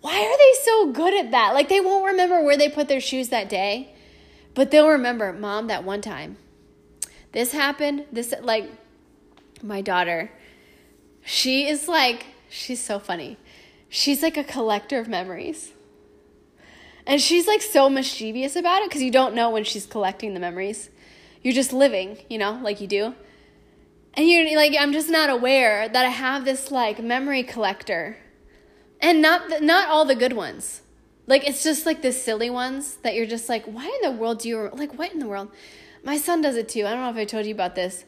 why 0.00 0.24
are 0.24 0.38
they 0.38 0.62
so 0.62 0.92
good 0.92 1.14
at 1.14 1.30
that? 1.32 1.54
Like 1.54 1.68
they 1.68 1.80
won't 1.80 2.06
remember 2.06 2.42
where 2.42 2.56
they 2.56 2.68
put 2.68 2.88
their 2.88 3.00
shoes 3.00 3.28
that 3.30 3.48
day, 3.48 3.94
but 4.54 4.70
they'll 4.70 4.88
remember, 4.88 5.32
mom, 5.32 5.66
that 5.66 5.84
one 5.84 6.00
time. 6.00 6.36
This 7.32 7.52
happened. 7.52 8.06
This 8.12 8.32
like 8.40 8.70
my 9.62 9.80
daughter. 9.80 10.30
She 11.24 11.68
is 11.68 11.88
like 11.88 12.26
she's 12.48 12.82
so 12.82 12.98
funny. 12.98 13.36
She's 13.88 14.22
like 14.22 14.36
a 14.36 14.44
collector 14.44 14.98
of 14.98 15.08
memories. 15.08 15.72
And 17.06 17.20
she's 17.20 17.46
like 17.46 17.62
so 17.62 17.88
mischievous 17.88 18.54
about 18.54 18.82
it 18.82 18.90
because 18.90 19.02
you 19.02 19.10
don't 19.10 19.34
know 19.34 19.50
when 19.50 19.64
she's 19.64 19.86
collecting 19.86 20.34
the 20.34 20.40
memories. 20.40 20.90
You're 21.42 21.54
just 21.54 21.72
living, 21.72 22.18
you 22.28 22.36
know, 22.36 22.60
like 22.62 22.80
you 22.80 22.86
do. 22.86 23.14
And 24.14 24.28
you're 24.28 24.54
like, 24.56 24.74
I'm 24.78 24.92
just 24.92 25.08
not 25.08 25.30
aware 25.30 25.88
that 25.88 26.04
I 26.04 26.10
have 26.10 26.44
this 26.44 26.70
like 26.70 27.02
memory 27.02 27.42
collector 27.42 28.18
and 29.00 29.22
not 29.22 29.62
not 29.62 29.88
all 29.88 30.04
the 30.04 30.14
good 30.14 30.32
ones. 30.32 30.82
Like 31.26 31.46
it's 31.46 31.62
just 31.62 31.84
like 31.84 32.02
the 32.02 32.12
silly 32.12 32.50
ones 32.50 32.96
that 33.02 33.14
you're 33.14 33.26
just 33.26 33.48
like, 33.48 33.64
why 33.64 33.84
in 34.02 34.10
the 34.10 34.16
world 34.16 34.40
do 34.40 34.48
you 34.48 34.70
like 34.72 34.98
what 34.98 35.12
in 35.12 35.18
the 35.18 35.26
world? 35.26 35.50
My 36.02 36.16
son 36.16 36.40
does 36.40 36.56
it 36.56 36.68
too. 36.68 36.86
I 36.86 36.90
don't 36.90 37.02
know 37.02 37.10
if 37.10 37.16
I 37.16 37.24
told 37.24 37.46
you 37.46 37.52
about 37.54 37.74
this. 37.74 38.04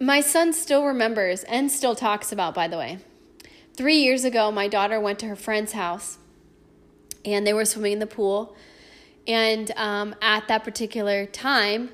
My 0.00 0.20
son 0.20 0.52
still 0.52 0.84
remembers 0.84 1.44
and 1.44 1.70
still 1.70 1.94
talks 1.94 2.32
about, 2.32 2.54
by 2.54 2.68
the 2.68 2.76
way. 2.76 2.98
Three 3.74 3.96
years 3.96 4.24
ago, 4.24 4.50
my 4.50 4.68
daughter 4.68 5.00
went 5.00 5.18
to 5.20 5.26
her 5.26 5.36
friend's 5.36 5.72
house 5.72 6.18
and 7.24 7.46
they 7.46 7.52
were 7.52 7.64
swimming 7.64 7.92
in 7.92 7.98
the 8.00 8.06
pool. 8.06 8.54
And 9.26 9.70
um, 9.76 10.14
at 10.20 10.48
that 10.48 10.64
particular 10.64 11.26
time, 11.26 11.90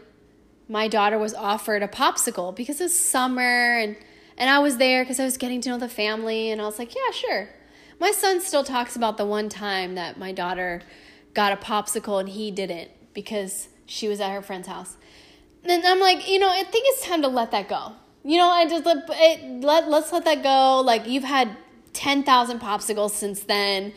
my 0.69 0.89
daughter 0.89 1.19
was 1.19 1.35
offered 1.35 1.83
a 1.83 1.89
popsicle 1.89 2.55
because 2.55 2.81
it's 2.81 2.99
summer 2.99 3.79
and, 3.79 3.97
and 4.37 4.51
I 4.51 4.59
was 4.59 4.79
there 4.79 5.05
because 5.05 5.21
I 5.21 5.25
was 5.25 5.37
getting 5.37 5.61
to 5.63 5.69
know 5.69 5.79
the 5.79 5.89
family. 5.89 6.51
And 6.51 6.61
I 6.61 6.65
was 6.65 6.79
like, 6.79 6.95
yeah, 6.95 7.13
sure. 7.13 7.49
My 8.01 8.13
son 8.13 8.41
still 8.41 8.65
talks 8.65 8.97
about 8.97 9.19
the 9.19 9.27
one 9.27 9.51
time 9.51 9.95
that 9.95 10.19
my 10.19 10.33
daughter 10.33 10.81
got 11.35 11.53
a 11.53 11.57
popsicle 11.57 12.19
and 12.19 12.29
he 12.31 12.51
didn't 12.51 12.91
because 13.13 13.69
she 13.85 14.09
was 14.09 14.21
at 14.21 14.33
her 14.33 14.41
friend's 14.41 14.67
house. 14.67 14.97
And 15.63 15.85
I'm 15.85 16.01
like, 16.01 16.27
you 16.27 16.39
know, 16.39 16.49
I 16.49 16.65
think 16.65 16.87
it's 16.89 17.07
time 17.07 17.21
to 17.21 17.29
let 17.29 17.51
that 17.51 17.69
go. 17.69 17.93
You 18.25 18.39
know, 18.39 18.49
I 18.49 18.67
just 18.67 18.87
let, 18.87 19.05
it, 19.09 19.63
let 19.63 19.89
let's 19.89 20.13
let 20.13 20.25
that 20.25 20.43
go. 20.43 20.81
Like 20.81 21.07
you've 21.07 21.25
had 21.25 21.57
10,000 21.93 22.59
popsicles 22.59 23.11
since 23.11 23.41
then. 23.41 23.93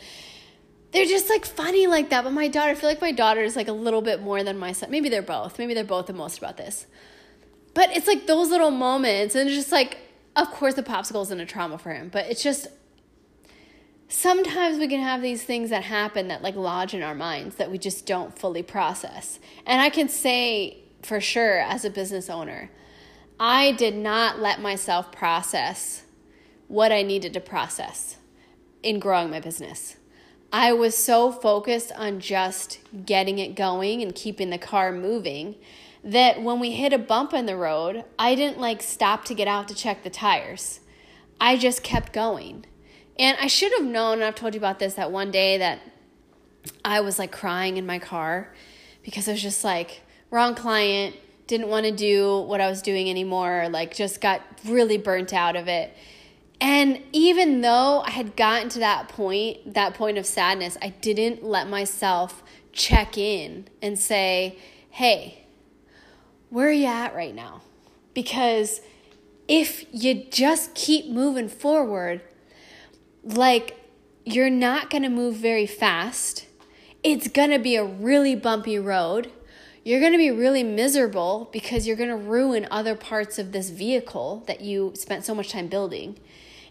They're 0.92 1.06
just 1.06 1.30
like 1.30 1.46
funny 1.46 1.86
like 1.86 2.10
that. 2.10 2.24
But 2.24 2.34
my 2.34 2.48
daughter, 2.48 2.72
I 2.72 2.74
feel 2.74 2.90
like 2.90 3.00
my 3.00 3.12
daughter 3.12 3.40
is 3.40 3.56
like 3.56 3.68
a 3.68 3.72
little 3.72 4.02
bit 4.02 4.20
more 4.20 4.44
than 4.44 4.58
my 4.58 4.72
son. 4.72 4.90
Maybe 4.90 5.08
they're 5.08 5.22
both. 5.22 5.58
Maybe 5.58 5.72
they're 5.72 5.82
both 5.82 6.06
the 6.06 6.12
most 6.12 6.38
about 6.38 6.58
this. 6.58 6.86
But 7.72 7.96
it's 7.96 8.06
like 8.06 8.26
those 8.26 8.50
little 8.50 8.70
moments, 8.70 9.34
and 9.34 9.48
it's 9.48 9.56
just 9.56 9.72
like, 9.72 9.98
of 10.36 10.48
course, 10.50 10.74
the 10.74 10.82
popsicle 10.82 11.22
isn't 11.22 11.40
a 11.40 11.46
trauma 11.46 11.76
for 11.76 11.92
him, 11.92 12.08
but 12.08 12.26
it's 12.26 12.42
just 12.42 12.68
sometimes 14.14 14.78
we 14.78 14.86
can 14.86 15.00
have 15.00 15.20
these 15.20 15.42
things 15.42 15.70
that 15.70 15.82
happen 15.82 16.28
that 16.28 16.40
like 16.42 16.54
lodge 16.54 16.94
in 16.94 17.02
our 17.02 17.14
minds 17.14 17.56
that 17.56 17.70
we 17.70 17.78
just 17.78 18.06
don't 18.06 18.38
fully 18.38 18.62
process. 18.62 19.40
And 19.66 19.80
I 19.80 19.90
can 19.90 20.08
say 20.08 20.78
for 21.02 21.20
sure 21.20 21.58
as 21.58 21.84
a 21.84 21.90
business 21.90 22.30
owner, 22.30 22.70
I 23.40 23.72
did 23.72 23.96
not 23.96 24.38
let 24.38 24.60
myself 24.60 25.10
process 25.10 26.04
what 26.68 26.92
I 26.92 27.02
needed 27.02 27.32
to 27.34 27.40
process 27.40 28.18
in 28.82 29.00
growing 29.00 29.30
my 29.30 29.40
business. 29.40 29.96
I 30.52 30.72
was 30.72 30.96
so 30.96 31.32
focused 31.32 31.90
on 31.96 32.20
just 32.20 32.78
getting 33.04 33.40
it 33.40 33.56
going 33.56 34.00
and 34.00 34.14
keeping 34.14 34.50
the 34.50 34.58
car 34.58 34.92
moving 34.92 35.56
that 36.04 36.40
when 36.40 36.60
we 36.60 36.70
hit 36.70 36.92
a 36.92 36.98
bump 36.98 37.34
in 37.34 37.46
the 37.46 37.56
road, 37.56 38.04
I 38.16 38.36
didn't 38.36 38.60
like 38.60 38.80
stop 38.80 39.24
to 39.24 39.34
get 39.34 39.48
out 39.48 39.66
to 39.68 39.74
check 39.74 40.04
the 40.04 40.10
tires. 40.10 40.78
I 41.40 41.56
just 41.56 41.82
kept 41.82 42.12
going. 42.12 42.66
And 43.18 43.36
I 43.40 43.46
should 43.46 43.72
have 43.72 43.84
known, 43.84 44.14
and 44.14 44.24
I've 44.24 44.34
told 44.34 44.54
you 44.54 44.60
about 44.60 44.78
this, 44.78 44.94
that 44.94 45.12
one 45.12 45.30
day 45.30 45.58
that 45.58 45.80
I 46.84 47.00
was 47.00 47.18
like 47.18 47.30
crying 47.30 47.76
in 47.76 47.86
my 47.86 47.98
car 47.98 48.52
because 49.02 49.28
I 49.28 49.32
was 49.32 49.42
just 49.42 49.62
like, 49.62 50.02
wrong 50.30 50.54
client, 50.54 51.14
didn't 51.46 51.68
want 51.68 51.86
to 51.86 51.92
do 51.92 52.40
what 52.40 52.60
I 52.60 52.68
was 52.68 52.82
doing 52.82 53.08
anymore, 53.08 53.68
like 53.70 53.94
just 53.94 54.20
got 54.20 54.40
really 54.64 54.98
burnt 54.98 55.32
out 55.32 55.56
of 55.56 55.68
it. 55.68 55.94
And 56.60 57.02
even 57.12 57.60
though 57.60 58.00
I 58.00 58.10
had 58.10 58.36
gotten 58.36 58.68
to 58.70 58.78
that 58.78 59.08
point, 59.08 59.74
that 59.74 59.94
point 59.94 60.18
of 60.18 60.24
sadness, 60.24 60.78
I 60.80 60.88
didn't 60.88 61.44
let 61.44 61.68
myself 61.68 62.42
check 62.72 63.18
in 63.18 63.68
and 63.82 63.98
say, 63.98 64.58
hey, 64.90 65.46
where 66.48 66.68
are 66.68 66.72
you 66.72 66.86
at 66.86 67.14
right 67.14 67.34
now? 67.34 67.62
Because 68.14 68.80
if 69.46 69.84
you 69.92 70.24
just 70.30 70.74
keep 70.74 71.08
moving 71.08 71.48
forward, 71.48 72.22
like 73.24 73.78
you're 74.24 74.50
not 74.50 74.90
going 74.90 75.02
to 75.02 75.08
move 75.08 75.36
very 75.36 75.66
fast. 75.66 76.46
It's 77.02 77.28
going 77.28 77.50
to 77.50 77.58
be 77.58 77.76
a 77.76 77.84
really 77.84 78.34
bumpy 78.34 78.78
road. 78.78 79.30
You're 79.82 80.00
going 80.00 80.12
to 80.12 80.18
be 80.18 80.30
really 80.30 80.62
miserable 80.62 81.50
because 81.52 81.86
you're 81.86 81.96
going 81.96 82.08
to 82.08 82.16
ruin 82.16 82.66
other 82.70 82.94
parts 82.94 83.38
of 83.38 83.52
this 83.52 83.68
vehicle 83.68 84.42
that 84.46 84.62
you 84.62 84.92
spent 84.94 85.24
so 85.24 85.34
much 85.34 85.50
time 85.50 85.68
building. 85.68 86.18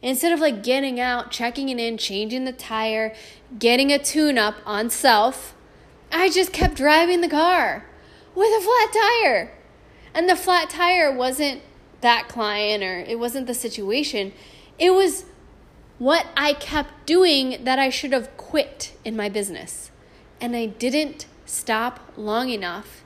Instead 0.02 0.34
of 0.34 0.40
like 0.40 0.64
getting 0.64 1.00
out, 1.00 1.32
checking 1.32 1.70
it 1.70 1.80
in, 1.80 1.98
changing 1.98 2.46
the 2.46 2.52
tire, 2.52 3.16
getting 3.60 3.92
a 3.92 4.00
tune 4.00 4.38
up 4.38 4.56
on 4.66 4.90
self, 4.90 5.56
I 6.12 6.30
just 6.30 6.52
kept 6.52 6.76
driving 6.76 7.22
the 7.22 7.30
car 7.30 7.86
with 8.36 8.50
a 8.50 8.62
flat 8.62 8.94
tire. 8.94 9.52
And 10.14 10.28
the 10.28 10.36
flat 10.36 10.70
tire 10.70 11.12
wasn't 11.16 11.62
that 12.02 12.28
client 12.28 12.84
or 12.84 13.00
it 13.00 13.18
wasn't 13.20 13.48
the 13.48 13.54
situation. 13.54 14.34
It 14.78 14.92
was 14.92 15.26
what 16.04 16.28
I 16.36 16.52
kept 16.52 17.06
doing 17.06 17.64
that 17.64 17.80
I 17.80 17.90
should 17.90 18.12
have 18.12 18.36
quit 18.36 18.92
in 19.06 19.16
my 19.16 19.30
business. 19.30 19.90
And 20.42 20.54
I 20.54 20.66
didn't 20.66 21.28
stop 21.46 22.12
long 22.18 22.50
enough 22.50 23.06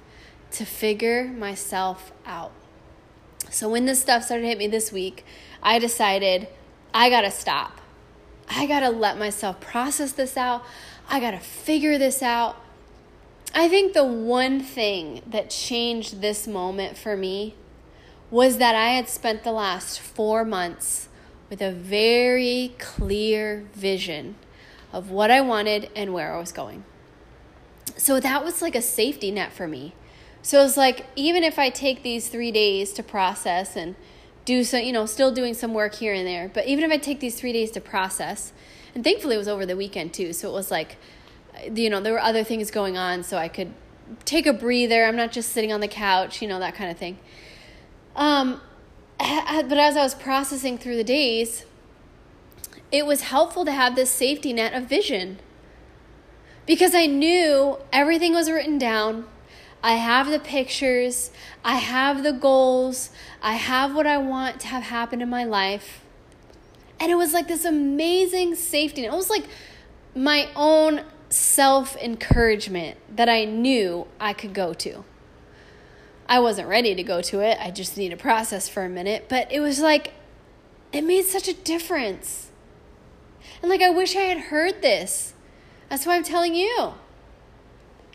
to 0.53 0.65
figure 0.65 1.25
myself 1.25 2.11
out. 2.25 2.51
So 3.51 3.69
when 3.69 3.85
this 3.85 4.01
stuff 4.01 4.23
started 4.23 4.41
to 4.41 4.47
hit 4.47 4.57
me 4.57 4.65
this 4.65 4.91
week, 4.91 5.23
I 5.61 5.77
decided 5.77 6.47
I 6.91 7.11
gotta 7.11 7.29
stop. 7.29 7.81
I 8.49 8.65
gotta 8.65 8.89
let 8.89 9.19
myself 9.19 9.59
process 9.59 10.13
this 10.13 10.35
out. 10.35 10.63
I 11.07 11.19
gotta 11.19 11.39
figure 11.39 11.99
this 11.99 12.23
out. 12.23 12.55
I 13.53 13.69
think 13.69 13.93
the 13.93 14.05
one 14.05 14.59
thing 14.59 15.21
that 15.27 15.51
changed 15.51 16.21
this 16.21 16.47
moment 16.47 16.97
for 16.97 17.15
me 17.15 17.53
was 18.31 18.57
that 18.57 18.73
I 18.73 18.89
had 18.89 19.07
spent 19.07 19.43
the 19.43 19.51
last 19.51 19.99
four 19.99 20.43
months 20.43 21.09
with 21.49 21.61
a 21.61 21.71
very 21.71 22.73
clear 22.79 23.65
vision 23.73 24.35
of 24.91 25.09
what 25.11 25.31
I 25.31 25.41
wanted 25.41 25.89
and 25.95 26.13
where 26.13 26.33
I 26.33 26.39
was 26.39 26.51
going. 26.51 26.83
So 27.95 28.19
that 28.19 28.43
was 28.43 28.61
like 28.61 28.75
a 28.75 28.81
safety 28.81 29.31
net 29.31 29.51
for 29.51 29.67
me. 29.67 29.93
So 30.41 30.59
it 30.59 30.63
was 30.63 30.77
like, 30.77 31.05
even 31.15 31.43
if 31.43 31.57
I 31.59 31.69
take 31.69 32.03
these 32.03 32.29
three 32.29 32.51
days 32.51 32.93
to 32.93 33.03
process 33.03 33.75
and 33.75 33.95
do 34.45 34.63
some, 34.63 34.81
you 34.81 34.93
know, 34.93 35.05
still 35.05 35.31
doing 35.31 35.53
some 35.53 35.73
work 35.73 35.95
here 35.95 36.13
and 36.13 36.25
there, 36.25 36.49
but 36.53 36.67
even 36.67 36.83
if 36.83 36.91
I 36.91 36.97
take 36.97 37.19
these 37.19 37.35
three 37.39 37.51
days 37.51 37.71
to 37.71 37.81
process, 37.81 38.53
and 38.95 39.03
thankfully 39.03 39.35
it 39.35 39.39
was 39.39 39.47
over 39.47 39.65
the 39.65 39.75
weekend 39.75 40.13
too, 40.13 40.31
so 40.31 40.49
it 40.49 40.53
was 40.53 40.71
like, 40.71 40.95
you 41.73 41.89
know, 41.89 41.99
there 41.99 42.13
were 42.13 42.21
other 42.21 42.43
things 42.43 42.71
going 42.71 42.97
on, 42.97 43.23
so 43.23 43.37
I 43.37 43.47
could 43.47 43.73
take 44.23 44.45
a 44.45 44.53
breather. 44.53 45.03
I'm 45.05 45.17
not 45.17 45.31
just 45.31 45.51
sitting 45.51 45.73
on 45.73 45.81
the 45.81 45.87
couch, 45.87 46.41
you 46.41 46.47
know, 46.47 46.59
that 46.59 46.75
kind 46.75 46.89
of 46.91 46.97
thing. 46.97 47.17
Um, 48.15 48.61
but 49.19 49.77
as 49.77 49.97
I 49.97 50.03
was 50.03 50.15
processing 50.15 50.77
through 50.77 50.97
the 50.97 51.03
days, 51.03 51.65
it 52.91 53.05
was 53.05 53.21
helpful 53.21 53.65
to 53.65 53.71
have 53.71 53.95
this 53.95 54.09
safety 54.09 54.53
net 54.53 54.73
of 54.73 54.85
vision 54.85 55.39
because 56.65 56.93
I 56.93 57.05
knew 57.05 57.77
everything 57.91 58.33
was 58.33 58.51
written 58.51 58.77
down. 58.77 59.25
I 59.83 59.93
have 59.93 60.29
the 60.29 60.39
pictures, 60.39 61.31
I 61.63 61.75
have 61.75 62.23
the 62.23 62.33
goals, 62.33 63.09
I 63.41 63.53
have 63.53 63.95
what 63.95 64.07
I 64.07 64.17
want 64.17 64.59
to 64.61 64.67
have 64.67 64.83
happen 64.83 65.21
in 65.21 65.29
my 65.29 65.43
life. 65.43 66.01
And 66.99 67.11
it 67.11 67.15
was 67.15 67.33
like 67.33 67.47
this 67.47 67.63
amazing 67.63 68.55
safety 68.55 69.01
net. 69.01 69.13
It 69.13 69.15
was 69.15 69.29
like 69.29 69.45
my 70.15 70.49
own 70.55 71.03
self 71.29 71.95
encouragement 71.97 72.97
that 73.15 73.29
I 73.29 73.45
knew 73.45 74.07
I 74.19 74.33
could 74.33 74.53
go 74.53 74.73
to. 74.73 75.03
I 76.29 76.39
wasn't 76.39 76.67
ready 76.67 76.93
to 76.95 77.03
go 77.03 77.21
to 77.21 77.39
it. 77.39 77.57
I 77.61 77.71
just 77.71 77.97
need 77.97 78.09
to 78.09 78.17
process 78.17 78.67
for 78.67 78.83
a 78.83 78.89
minute. 78.89 79.25
But 79.29 79.51
it 79.51 79.59
was 79.59 79.79
like, 79.79 80.13
it 80.91 81.03
made 81.03 81.25
such 81.25 81.47
a 81.47 81.53
difference. 81.53 82.51
And 83.61 83.69
like, 83.69 83.81
I 83.81 83.89
wish 83.89 84.15
I 84.15 84.21
had 84.21 84.37
heard 84.37 84.81
this. 84.81 85.33
That's 85.89 86.05
why 86.05 86.15
I'm 86.15 86.23
telling 86.23 86.53
you. 86.53 86.93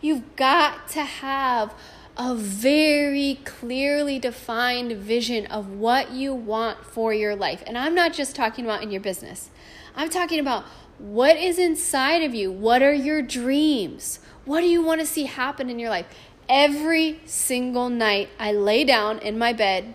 You've 0.01 0.37
got 0.37 0.89
to 0.89 1.03
have 1.03 1.75
a 2.17 2.35
very 2.35 3.41
clearly 3.45 4.19
defined 4.19 4.93
vision 4.93 5.47
of 5.47 5.71
what 5.71 6.11
you 6.11 6.35
want 6.35 6.85
for 6.85 7.15
your 7.15 7.35
life. 7.35 7.63
And 7.67 7.79
I'm 7.79 7.95
not 7.95 8.13
just 8.13 8.37
talking 8.37 8.65
about 8.65 8.83
in 8.83 8.91
your 8.91 9.01
business, 9.01 9.51
I'm 9.95 10.11
talking 10.11 10.39
about 10.39 10.65
what 10.99 11.37
is 11.37 11.59
inside 11.59 12.23
of 12.23 12.35
you. 12.35 12.53
What 12.53 12.83
are 12.83 12.93
your 12.93 13.23
dreams? 13.23 14.21
What 14.45 14.61
do 14.61 14.67
you 14.67 14.83
want 14.83 15.01
to 15.01 15.07
see 15.07 15.25
happen 15.25 15.71
in 15.71 15.79
your 15.79 15.91
life? 15.91 16.07
Every 16.49 17.21
single 17.25 17.89
night, 17.89 18.29
I 18.39 18.53
lay 18.53 18.85
down 18.85 19.19
in 19.19 19.39
my 19.39 19.53
bed 19.53 19.95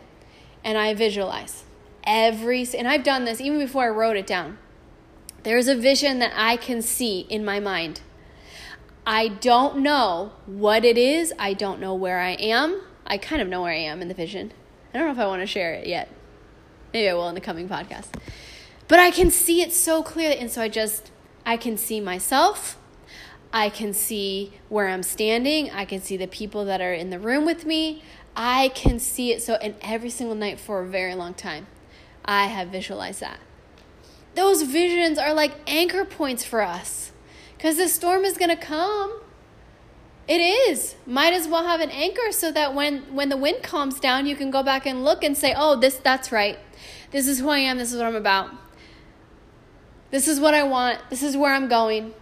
and 0.63 0.77
I 0.77 0.93
visualize. 0.93 1.63
Every 2.03 2.67
and 2.77 2.87
I've 2.87 3.03
done 3.03 3.25
this 3.25 3.41
even 3.41 3.59
before 3.59 3.85
I 3.85 3.89
wrote 3.89 4.17
it 4.17 4.27
down. 4.27 4.57
There's 5.43 5.67
a 5.67 5.75
vision 5.75 6.19
that 6.19 6.33
I 6.35 6.57
can 6.57 6.81
see 6.81 7.21
in 7.29 7.45
my 7.45 7.59
mind. 7.59 8.01
I 9.05 9.29
don't 9.29 9.77
know 9.77 10.33
what 10.45 10.83
it 10.83 10.97
is. 10.97 11.33
I 11.39 11.53
don't 11.53 11.79
know 11.79 11.95
where 11.95 12.19
I 12.19 12.31
am. 12.31 12.81
I 13.05 13.17
kind 13.17 13.41
of 13.41 13.47
know 13.47 13.61
where 13.61 13.71
I 13.71 13.77
am 13.77 14.01
in 14.01 14.09
the 14.09 14.13
vision. 14.13 14.51
I 14.93 14.97
don't 14.97 15.07
know 15.07 15.13
if 15.13 15.19
I 15.19 15.27
want 15.27 15.41
to 15.41 15.47
share 15.47 15.73
it 15.73 15.87
yet. 15.87 16.09
Maybe 16.93 17.09
I 17.09 17.13
will 17.13 17.29
in 17.29 17.35
the 17.35 17.41
coming 17.41 17.69
podcast. 17.69 18.07
But 18.87 18.99
I 18.99 19.11
can 19.11 19.31
see 19.31 19.61
it 19.61 19.71
so 19.71 20.03
clearly. 20.03 20.37
And 20.37 20.51
so 20.51 20.61
I 20.61 20.69
just, 20.69 21.11
I 21.45 21.55
can 21.55 21.77
see 21.77 22.01
myself. 22.01 22.76
I 23.53 23.69
can 23.69 23.93
see 23.93 24.53
where 24.69 24.87
I'm 24.87 25.03
standing. 25.03 25.71
I 25.71 25.85
can 25.85 26.01
see 26.01 26.17
the 26.17 26.27
people 26.27 26.65
that 26.65 26.81
are 26.81 26.93
in 26.93 27.09
the 27.09 27.19
room 27.19 27.45
with 27.45 27.65
me. 27.65 28.03
I 28.35 28.69
can 28.69 28.99
see 28.99 29.31
it 29.31 29.41
so, 29.41 29.55
and 29.55 29.75
every 29.81 30.09
single 30.09 30.35
night 30.35 30.59
for 30.59 30.81
a 30.81 30.87
very 30.87 31.15
long 31.15 31.33
time, 31.33 31.67
I 32.25 32.45
have 32.45 32.67
visualized 32.67 33.21
that 33.21 33.39
those 34.37 34.61
visions 34.61 35.17
are 35.17 35.33
like 35.33 35.53
anchor 35.65 36.05
points 36.05 36.45
for 36.45 36.61
us 36.61 37.11
because 37.57 37.77
the 37.77 37.87
storm 37.87 38.23
is 38.23 38.37
going 38.37 38.55
to 38.55 38.55
come. 38.55 39.19
It 40.27 40.37
is. 40.37 40.95
Might 41.07 41.33
as 41.33 41.47
well 41.47 41.65
have 41.65 41.81
an 41.81 41.89
anchor 41.89 42.31
so 42.31 42.51
that 42.51 42.75
when 42.75 43.15
when 43.15 43.29
the 43.29 43.37
wind 43.37 43.63
calms 43.63 43.99
down, 43.99 44.27
you 44.27 44.35
can 44.35 44.51
go 44.51 44.61
back 44.61 44.85
and 44.85 45.03
look 45.03 45.23
and 45.23 45.35
say, 45.35 45.55
"Oh, 45.57 45.75
this 45.75 45.95
that's 45.95 46.31
right. 46.31 46.59
This 47.11 47.27
is 47.27 47.39
who 47.39 47.49
I 47.49 47.59
am. 47.59 47.79
This 47.79 47.91
is 47.91 47.97
what 47.97 48.05
I'm 48.05 48.15
about. 48.15 48.51
This 50.11 50.27
is 50.27 50.39
what 50.39 50.53
I 50.53 50.63
want. 50.63 50.99
This 51.09 51.23
is 51.23 51.35
where 51.35 51.53
I'm 51.53 51.67
going." 51.67 52.13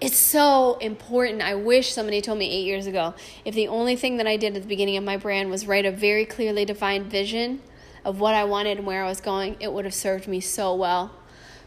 It's 0.00 0.16
so 0.16 0.78
important. 0.78 1.42
I 1.42 1.54
wish 1.56 1.92
somebody 1.92 2.20
told 2.20 2.38
me 2.38 2.50
8 2.50 2.64
years 2.64 2.86
ago 2.86 3.14
if 3.44 3.54
the 3.54 3.66
only 3.66 3.96
thing 3.96 4.16
that 4.18 4.26
I 4.26 4.36
did 4.36 4.54
at 4.54 4.62
the 4.62 4.68
beginning 4.68 4.96
of 4.96 5.02
my 5.02 5.16
brand 5.16 5.50
was 5.50 5.66
write 5.66 5.86
a 5.86 5.90
very 5.90 6.24
clearly 6.24 6.64
defined 6.64 7.06
vision 7.06 7.60
of 8.04 8.20
what 8.20 8.34
I 8.34 8.44
wanted 8.44 8.78
and 8.78 8.86
where 8.86 9.04
I 9.04 9.08
was 9.08 9.20
going, 9.20 9.56
it 9.58 9.72
would 9.72 9.84
have 9.84 9.94
served 9.94 10.28
me 10.28 10.40
so 10.40 10.74
well. 10.74 11.10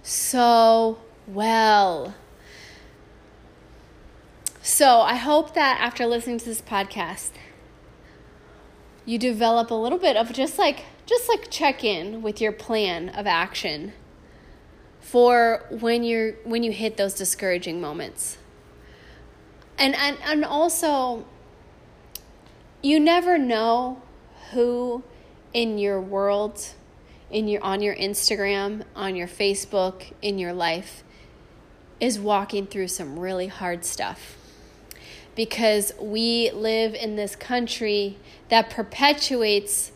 So 0.01 0.99
well. 1.27 2.15
So 4.61 5.01
I 5.01 5.15
hope 5.15 5.53
that 5.55 5.79
after 5.81 6.05
listening 6.05 6.37
to 6.37 6.45
this 6.45 6.61
podcast, 6.61 7.31
you 9.05 9.17
develop 9.17 9.71
a 9.71 9.75
little 9.75 9.97
bit 9.97 10.15
of 10.15 10.31
just 10.31 10.57
like 10.57 10.85
just 11.05 11.27
like 11.27 11.49
check 11.49 11.83
in 11.83 12.21
with 12.21 12.39
your 12.39 12.53
plan 12.53 13.09
of 13.09 13.27
action 13.27 13.91
for 15.11 15.65
when 15.69 16.05
you're 16.05 16.31
when 16.45 16.63
you 16.63 16.71
hit 16.71 16.95
those 16.95 17.13
discouraging 17.13 17.81
moments. 17.81 18.37
And 19.77 19.93
and 19.93 20.17
and 20.23 20.45
also 20.45 21.25
you 22.81 22.97
never 22.97 23.37
know 23.37 24.01
who 24.53 25.03
in 25.53 25.77
your 25.77 25.99
world, 25.99 26.65
in 27.29 27.49
your 27.49 27.61
on 27.61 27.81
your 27.81 27.93
Instagram, 27.93 28.83
on 28.95 29.17
your 29.17 29.27
Facebook, 29.27 30.13
in 30.21 30.39
your 30.39 30.53
life 30.53 31.03
is 31.99 32.17
walking 32.17 32.65
through 32.65 32.87
some 32.87 33.19
really 33.19 33.47
hard 33.47 33.83
stuff. 33.83 34.37
Because 35.35 35.91
we 35.99 36.51
live 36.51 36.93
in 36.93 37.17
this 37.17 37.35
country 37.35 38.17
that 38.47 38.69
perpetuates 38.69 39.91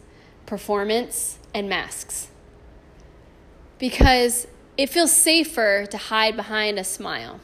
performance 0.46 1.40
and 1.54 1.70
masks. 1.70 2.28
Because 3.80 4.48
it 4.78 4.90
feels 4.90 5.12
safer 5.12 5.86
to 5.86 5.98
hide 5.98 6.36
behind 6.36 6.78
a 6.78 6.84
smile. 6.84 7.40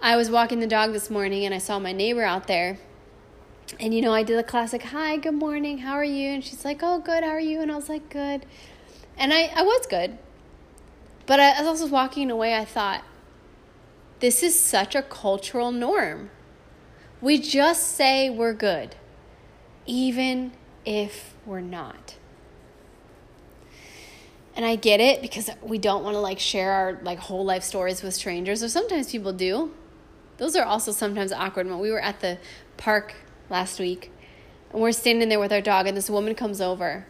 I 0.00 0.16
was 0.16 0.30
walking 0.30 0.60
the 0.60 0.66
dog 0.66 0.92
this 0.92 1.10
morning 1.10 1.44
and 1.44 1.54
I 1.54 1.58
saw 1.58 1.78
my 1.78 1.92
neighbor 1.92 2.22
out 2.22 2.46
there 2.46 2.78
and 3.80 3.92
you 3.92 4.00
know, 4.00 4.12
I 4.12 4.22
did 4.22 4.38
the 4.38 4.44
classic, 4.44 4.82
hi, 4.82 5.16
good 5.16 5.34
morning, 5.34 5.78
how 5.78 5.92
are 5.94 6.04
you? 6.04 6.30
And 6.30 6.44
she's 6.44 6.64
like, 6.64 6.80
oh, 6.82 6.98
good, 7.00 7.24
how 7.24 7.30
are 7.30 7.40
you? 7.40 7.60
And 7.60 7.70
I 7.70 7.76
was 7.76 7.88
like, 7.88 8.08
good. 8.08 8.46
And 9.16 9.32
I, 9.32 9.46
I 9.54 9.62
was 9.62 9.86
good. 9.86 10.18
But 11.26 11.40
I, 11.40 11.50
as 11.50 11.66
I 11.66 11.70
was 11.70 11.90
walking 11.90 12.30
away, 12.30 12.54
I 12.54 12.64
thought, 12.64 13.02
this 14.20 14.42
is 14.42 14.58
such 14.58 14.94
a 14.94 15.02
cultural 15.02 15.72
norm. 15.72 16.30
We 17.20 17.38
just 17.38 17.96
say 17.96 18.30
we're 18.30 18.54
good, 18.54 18.94
even 19.84 20.52
if 20.84 21.34
we're 21.44 21.60
not. 21.60 22.16
And 24.56 24.64
I 24.64 24.74
get 24.74 25.00
it 25.00 25.22
because 25.22 25.50
we 25.62 25.78
don't 25.78 26.02
want 26.02 26.14
to 26.14 26.20
like 26.20 26.40
share 26.40 26.72
our 26.72 26.98
like 27.02 27.18
whole 27.18 27.44
life 27.44 27.62
stories 27.62 28.02
with 28.02 28.14
strangers, 28.14 28.62
or 28.62 28.68
sometimes 28.68 29.12
people 29.12 29.32
do. 29.32 29.72
Those 30.38 30.56
are 30.56 30.64
also 30.64 30.92
sometimes 30.92 31.30
awkward. 31.30 31.68
When 31.68 31.78
we 31.78 31.90
were 31.90 32.00
at 32.00 32.20
the 32.20 32.38
park 32.76 33.14
last 33.50 33.78
week. 33.78 34.10
And 34.72 34.82
we're 34.82 34.92
standing 34.92 35.28
there 35.28 35.38
with 35.38 35.52
our 35.52 35.60
dog, 35.60 35.86
and 35.86 35.96
this 35.96 36.10
woman 36.10 36.34
comes 36.34 36.60
over 36.60 37.06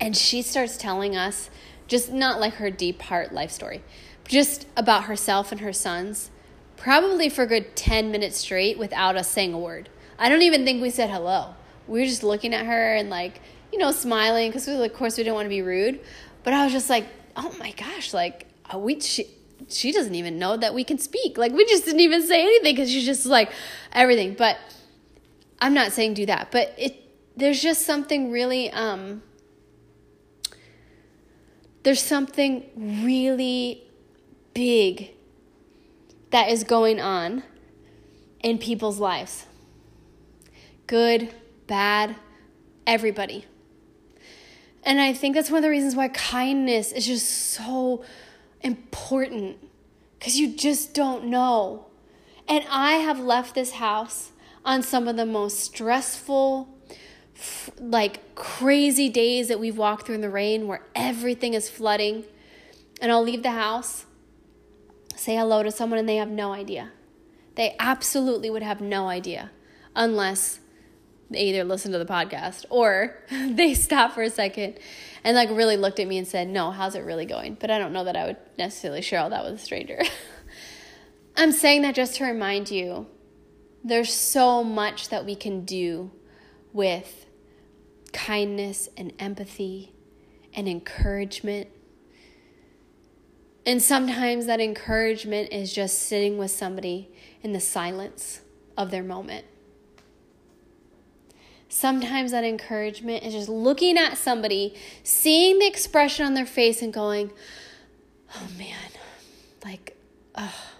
and 0.00 0.16
she 0.16 0.42
starts 0.42 0.76
telling 0.76 1.16
us 1.16 1.50
just 1.86 2.12
not 2.12 2.40
like 2.40 2.54
her 2.54 2.70
deep 2.70 3.02
heart 3.02 3.32
life 3.32 3.50
story, 3.50 3.82
just 4.26 4.66
about 4.76 5.04
herself 5.04 5.50
and 5.50 5.60
her 5.60 5.72
sons, 5.72 6.30
probably 6.76 7.28
for 7.28 7.42
a 7.42 7.46
good 7.46 7.74
10 7.74 8.10
minutes 8.10 8.38
straight 8.38 8.78
without 8.78 9.16
us 9.16 9.28
saying 9.28 9.54
a 9.54 9.58
word. 9.58 9.88
I 10.18 10.28
don't 10.28 10.42
even 10.42 10.64
think 10.64 10.82
we 10.82 10.90
said 10.90 11.10
hello. 11.10 11.54
We 11.86 12.00
were 12.00 12.06
just 12.06 12.22
looking 12.22 12.52
at 12.52 12.66
her 12.66 12.94
and, 12.94 13.08
like, 13.08 13.40
you 13.72 13.78
know, 13.78 13.92
smiling 13.92 14.50
because, 14.50 14.68
of 14.68 14.92
course, 14.92 15.16
we 15.16 15.24
didn't 15.24 15.36
want 15.36 15.46
to 15.46 15.50
be 15.50 15.62
rude. 15.62 16.00
But 16.48 16.54
I 16.54 16.64
was 16.64 16.72
just 16.72 16.88
like, 16.88 17.04
oh 17.36 17.54
my 17.58 17.72
gosh, 17.72 18.14
like, 18.14 18.46
we, 18.74 18.98
she, 19.00 19.26
she 19.68 19.92
doesn't 19.92 20.14
even 20.14 20.38
know 20.38 20.56
that 20.56 20.72
we 20.72 20.82
can 20.82 20.96
speak. 20.96 21.36
Like, 21.36 21.52
we 21.52 21.66
just 21.66 21.84
didn't 21.84 22.00
even 22.00 22.26
say 22.26 22.40
anything 22.40 22.74
because 22.74 22.90
she's 22.90 23.04
just 23.04 23.26
like 23.26 23.52
everything. 23.92 24.32
But 24.32 24.56
I'm 25.60 25.74
not 25.74 25.92
saying 25.92 26.14
do 26.14 26.24
that, 26.24 26.50
but 26.50 26.74
it 26.78 27.04
there's 27.36 27.60
just 27.60 27.84
something 27.84 28.30
really 28.30 28.70
um 28.70 29.20
there's 31.82 32.00
something 32.00 32.64
really 33.04 33.82
big 34.54 35.10
that 36.30 36.48
is 36.48 36.64
going 36.64 36.98
on 36.98 37.42
in 38.42 38.56
people's 38.56 38.98
lives. 38.98 39.44
Good, 40.86 41.34
bad, 41.66 42.16
everybody. 42.86 43.44
And 44.88 45.02
I 45.02 45.12
think 45.12 45.34
that's 45.34 45.50
one 45.50 45.58
of 45.58 45.62
the 45.64 45.68
reasons 45.68 45.94
why 45.94 46.08
kindness 46.08 46.92
is 46.92 47.06
just 47.06 47.28
so 47.28 48.02
important 48.62 49.58
because 50.18 50.40
you 50.40 50.56
just 50.56 50.94
don't 50.94 51.26
know. 51.26 51.88
And 52.48 52.64
I 52.70 52.92
have 52.92 53.20
left 53.20 53.54
this 53.54 53.72
house 53.72 54.32
on 54.64 54.82
some 54.82 55.06
of 55.06 55.16
the 55.16 55.26
most 55.26 55.60
stressful, 55.60 56.74
like 57.78 58.34
crazy 58.34 59.10
days 59.10 59.48
that 59.48 59.60
we've 59.60 59.76
walked 59.76 60.06
through 60.06 60.14
in 60.14 60.20
the 60.22 60.30
rain 60.30 60.66
where 60.66 60.80
everything 60.94 61.52
is 61.52 61.68
flooding. 61.68 62.24
And 63.02 63.12
I'll 63.12 63.22
leave 63.22 63.42
the 63.42 63.50
house, 63.50 64.06
say 65.14 65.36
hello 65.36 65.62
to 65.62 65.70
someone, 65.70 65.98
and 65.98 66.08
they 66.08 66.16
have 66.16 66.30
no 66.30 66.54
idea. 66.54 66.92
They 67.56 67.76
absolutely 67.78 68.48
would 68.48 68.62
have 68.62 68.80
no 68.80 69.08
idea 69.08 69.50
unless 69.94 70.60
they 71.30 71.40
either 71.40 71.64
listen 71.64 71.92
to 71.92 71.98
the 71.98 72.06
podcast 72.06 72.64
or 72.70 73.18
they 73.30 73.74
stop 73.74 74.12
for 74.12 74.22
a 74.22 74.30
second 74.30 74.78
and 75.24 75.36
like 75.36 75.50
really 75.50 75.76
looked 75.76 76.00
at 76.00 76.06
me 76.06 76.18
and 76.18 76.26
said, 76.26 76.48
No, 76.48 76.70
how's 76.70 76.94
it 76.94 77.00
really 77.00 77.26
going? 77.26 77.56
But 77.60 77.70
I 77.70 77.78
don't 77.78 77.92
know 77.92 78.04
that 78.04 78.16
I 78.16 78.26
would 78.26 78.36
necessarily 78.56 79.02
share 79.02 79.20
all 79.20 79.30
that 79.30 79.44
with 79.44 79.54
a 79.54 79.58
stranger. 79.58 80.00
I'm 81.36 81.52
saying 81.52 81.82
that 81.82 81.94
just 81.94 82.16
to 82.16 82.24
remind 82.24 82.70
you 82.70 83.06
there's 83.84 84.12
so 84.12 84.64
much 84.64 85.08
that 85.10 85.24
we 85.24 85.36
can 85.36 85.64
do 85.64 86.10
with 86.72 87.26
kindness 88.12 88.88
and 88.96 89.12
empathy 89.18 89.92
and 90.54 90.68
encouragement. 90.68 91.68
And 93.64 93.82
sometimes 93.82 94.46
that 94.46 94.60
encouragement 94.60 95.52
is 95.52 95.72
just 95.72 96.00
sitting 96.00 96.38
with 96.38 96.50
somebody 96.50 97.10
in 97.42 97.52
the 97.52 97.60
silence 97.60 98.40
of 98.76 98.90
their 98.90 99.04
moment. 99.04 99.44
Sometimes 101.68 102.32
that 102.32 102.44
encouragement 102.44 103.24
is 103.24 103.34
just 103.34 103.48
looking 103.48 103.98
at 103.98 104.16
somebody, 104.16 104.74
seeing 105.02 105.58
the 105.58 105.66
expression 105.66 106.24
on 106.24 106.34
their 106.34 106.46
face, 106.46 106.80
and 106.80 106.92
going, 106.92 107.30
oh 108.34 108.48
man, 108.56 108.90
like, 109.64 109.96
oh, 110.34 110.72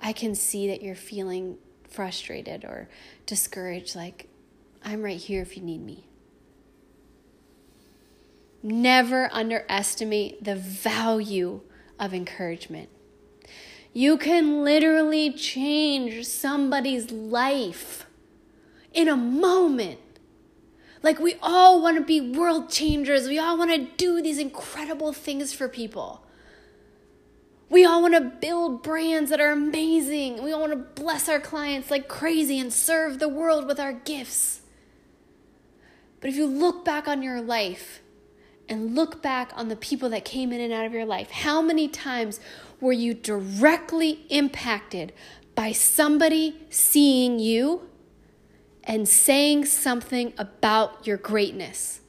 I 0.00 0.12
can 0.12 0.34
see 0.34 0.66
that 0.68 0.82
you're 0.82 0.94
feeling 0.94 1.58
frustrated 1.88 2.64
or 2.64 2.88
discouraged. 3.26 3.94
Like, 3.94 4.28
I'm 4.84 5.02
right 5.02 5.18
here 5.18 5.42
if 5.42 5.56
you 5.56 5.62
need 5.62 5.84
me. 5.84 6.06
Never 8.62 9.28
underestimate 9.32 10.42
the 10.42 10.56
value 10.56 11.60
of 11.98 12.14
encouragement. 12.14 12.88
You 13.92 14.16
can 14.16 14.64
literally 14.64 15.32
change 15.32 16.26
somebody's 16.26 17.10
life 17.10 18.06
in 18.98 19.06
a 19.06 19.16
moment. 19.16 20.00
Like, 21.04 21.20
we 21.20 21.36
all 21.40 21.80
want 21.80 21.98
to 21.98 22.02
be 22.02 22.20
world 22.20 22.68
changers. 22.68 23.28
We 23.28 23.38
all 23.38 23.56
want 23.56 23.70
to 23.70 23.86
do 23.96 24.20
these 24.20 24.40
incredible 24.40 25.12
things 25.12 25.52
for 25.52 25.68
people. 25.68 26.26
We 27.70 27.84
all 27.84 28.02
want 28.02 28.14
to 28.14 28.20
build 28.20 28.82
brands 28.82 29.30
that 29.30 29.40
are 29.40 29.52
amazing. 29.52 30.42
We 30.42 30.50
all 30.50 30.62
want 30.62 30.72
to 30.72 31.00
bless 31.00 31.28
our 31.28 31.38
clients 31.38 31.92
like 31.92 32.08
crazy 32.08 32.58
and 32.58 32.72
serve 32.72 33.20
the 33.20 33.28
world 33.28 33.68
with 33.68 33.78
our 33.78 33.92
gifts. 33.92 34.62
But 36.20 36.30
if 36.30 36.36
you 36.36 36.46
look 36.46 36.84
back 36.84 37.06
on 37.06 37.22
your 37.22 37.40
life 37.40 38.00
and 38.68 38.96
look 38.96 39.22
back 39.22 39.52
on 39.54 39.68
the 39.68 39.76
people 39.76 40.08
that 40.08 40.24
came 40.24 40.52
in 40.52 40.60
and 40.60 40.72
out 40.72 40.86
of 40.86 40.92
your 40.92 41.06
life, 41.06 41.30
how 41.30 41.62
many 41.62 41.86
times 41.86 42.40
were 42.80 42.92
you 42.92 43.14
directly 43.14 44.26
impacted 44.28 45.12
by 45.54 45.70
somebody 45.70 46.56
seeing 46.68 47.38
you 47.38 47.87
and 48.88 49.06
saying 49.06 49.66
something 49.66 50.32
about 50.38 51.06
your 51.06 51.18
greatness. 51.18 52.00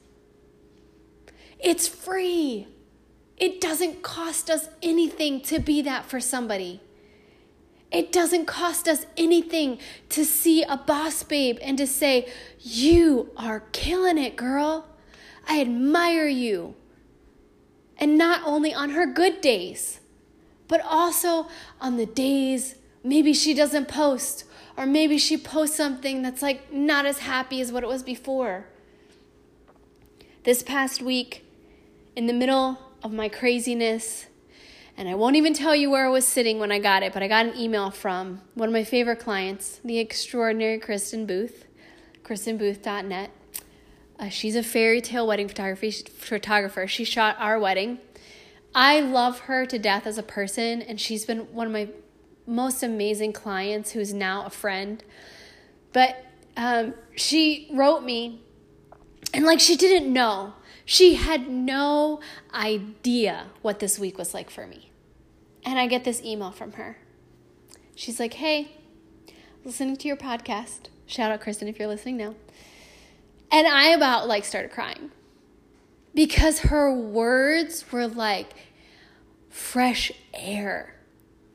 It's 1.59 1.89
free. 1.89 2.67
It 3.36 3.59
doesn't 3.59 4.01
cost 4.01 4.49
us 4.49 4.69
anything 4.82 5.41
to 5.41 5.59
be 5.59 5.82
that 5.82 6.05
for 6.05 6.21
somebody. 6.21 6.80
It 7.91 8.13
doesn't 8.13 8.45
cost 8.45 8.88
us 8.88 9.05
anything 9.17 9.80
to 10.09 10.23
see 10.23 10.63
a 10.63 10.77
boss 10.77 11.21
babe 11.23 11.57
and 11.61 11.77
to 11.77 11.86
say, 11.86 12.32
You 12.59 13.32
are 13.36 13.61
killing 13.73 14.17
it, 14.17 14.38
girl. 14.38 14.88
I 15.47 15.59
admire 15.59 16.27
you. 16.27 16.75
And 17.97 18.17
not 18.17 18.41
only 18.45 18.73
on 18.73 18.91
her 18.91 19.05
good 19.05 19.41
days, 19.41 19.99
but 20.69 20.82
also 20.86 21.47
on 21.82 21.97
the 21.97 22.05
days 22.05 22.75
maybe 23.03 23.34
she 23.34 23.53
doesn't 23.53 23.88
post 23.88 24.45
or 24.80 24.86
maybe 24.86 25.17
she 25.17 25.36
posts 25.36 25.75
something 25.75 26.21
that's 26.21 26.41
like 26.41 26.71
not 26.71 27.05
as 27.05 27.19
happy 27.19 27.59
as 27.59 27.69
what 27.69 27.84
it 27.84 27.88
was 27.88 28.01
before. 28.01 28.65
This 30.45 30.63
past 30.63 31.01
week, 31.01 31.45
in 32.15 32.27
the 32.27 32.34
middle 32.34 32.80
of 33.03 33.11
my 33.11 33.27
craziness, 33.27 34.27
and 34.95 35.09
I 35.09 35.15
won't 35.15 35.36
even 35.36 35.53
tell 35.53 35.75
you 35.75 35.89
where 35.89 36.05
I 36.05 36.09
was 36.09 36.25
sitting 36.25 36.59
when 36.59 36.71
I 36.71 36.80
got 36.80 37.03
it, 37.03 37.11
but 37.11 37.21
I 37.21 37.27
got 37.27 37.45
an 37.45 37.57
email 37.57 37.91
from 37.91 38.41
one 38.53 38.69
of 38.69 38.73
my 38.73 38.86
favorite 38.86 39.19
clients, 39.19 39.82
the 39.84 39.99
extraordinary 39.99 40.80
Kristen 40.80 41.25
Booth, 41.25 41.65
kristenbooth.net. 42.23 43.32
Uh, 44.17 44.30
she's 44.30 44.55
a 44.55 44.63
fairy 44.63 45.01
tale 45.01 45.27
wedding 45.27 45.49
photography 45.49 45.91
photographer. 45.91 46.88
She 46.88 47.03
shot 47.03 47.36
our 47.38 47.59
wedding. 47.59 47.99
I 48.73 49.01
love 49.01 49.41
her 49.41 49.65
to 49.65 49.77
death 49.77 50.07
as 50.07 50.17
a 50.17 50.23
person, 50.23 50.82
and 50.82 51.01
she's 51.01 51.25
been 51.25 51.53
one 51.53 51.67
of 51.67 51.73
my 51.73 51.89
most 52.49 52.83
amazing 52.83 53.33
clients 53.33 53.91
who's 53.91 54.13
now 54.13 54.45
a 54.45 54.49
friend. 54.49 55.03
But 55.93 56.25
um, 56.57 56.93
she 57.15 57.69
wrote 57.71 58.03
me, 58.03 58.41
and 59.33 59.45
like 59.45 59.59
she 59.59 59.75
didn't 59.75 60.11
know. 60.11 60.53
She 60.85 61.15
had 61.15 61.47
no 61.47 62.19
idea 62.53 63.45
what 63.61 63.79
this 63.79 63.99
week 63.99 64.17
was 64.17 64.33
like 64.33 64.49
for 64.49 64.65
me. 64.65 64.91
And 65.63 65.77
I 65.77 65.85
get 65.85 66.03
this 66.03 66.23
email 66.23 66.51
from 66.51 66.73
her. 66.73 66.97
She's 67.93 68.19
like, 68.19 68.33
hey, 68.33 68.71
listening 69.63 69.97
to 69.97 70.07
your 70.07 70.17
podcast. 70.17 70.87
Shout 71.05 71.31
out, 71.31 71.41
Kristen, 71.41 71.67
if 71.67 71.77
you're 71.77 71.87
listening 71.87 72.17
now. 72.17 72.33
And 73.51 73.67
I 73.67 73.89
about 73.89 74.27
like 74.27 74.45
started 74.45 74.71
crying 74.71 75.11
because 76.15 76.59
her 76.59 76.93
words 76.93 77.91
were 77.91 78.07
like 78.07 78.53
fresh 79.49 80.11
air 80.33 80.98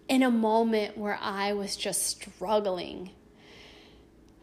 in 0.08 0.22
a 0.22 0.30
moment 0.30 0.98
where 0.98 1.18
I 1.20 1.52
was 1.52 1.76
just 1.76 2.06
struggling. 2.06 3.10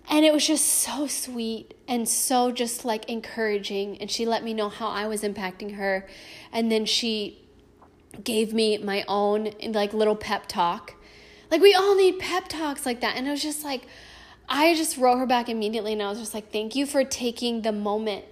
And 0.09 0.25
it 0.25 0.33
was 0.33 0.45
just 0.45 0.65
so 0.65 1.07
sweet 1.07 1.75
and 1.87 2.07
so 2.07 2.51
just 2.51 2.83
like 2.83 3.09
encouraging. 3.09 3.97
And 3.99 4.09
she 4.09 4.25
let 4.25 4.43
me 4.43 4.53
know 4.53 4.69
how 4.69 4.87
I 4.87 5.07
was 5.07 5.21
impacting 5.21 5.75
her. 5.75 6.07
And 6.51 6.71
then 6.71 6.85
she 6.85 7.47
gave 8.23 8.53
me 8.53 8.77
my 8.77 9.05
own 9.07 9.51
like 9.63 9.93
little 9.93 10.15
pep 10.15 10.47
talk. 10.47 10.95
Like 11.49 11.61
we 11.61 11.73
all 11.73 11.95
need 11.95 12.19
pep 12.19 12.47
talks 12.47 12.85
like 12.85 13.01
that. 13.01 13.15
And 13.15 13.27
it 13.27 13.31
was 13.31 13.43
just 13.43 13.63
like, 13.63 13.85
I 14.49 14.75
just 14.75 14.97
wrote 14.97 15.17
her 15.17 15.25
back 15.25 15.47
immediately 15.47 15.93
and 15.93 16.01
I 16.01 16.09
was 16.09 16.19
just 16.19 16.33
like, 16.33 16.51
thank 16.51 16.75
you 16.75 16.85
for 16.85 17.03
taking 17.03 17.61
the 17.61 17.71
moment 17.71 18.25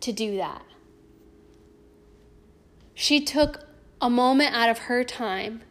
to 0.00 0.12
do 0.12 0.36
that. 0.36 0.62
She 2.94 3.20
took 3.24 3.64
a 4.00 4.10
moment 4.10 4.54
out 4.54 4.68
of 4.68 4.78
her 4.78 5.02
time 5.02 5.62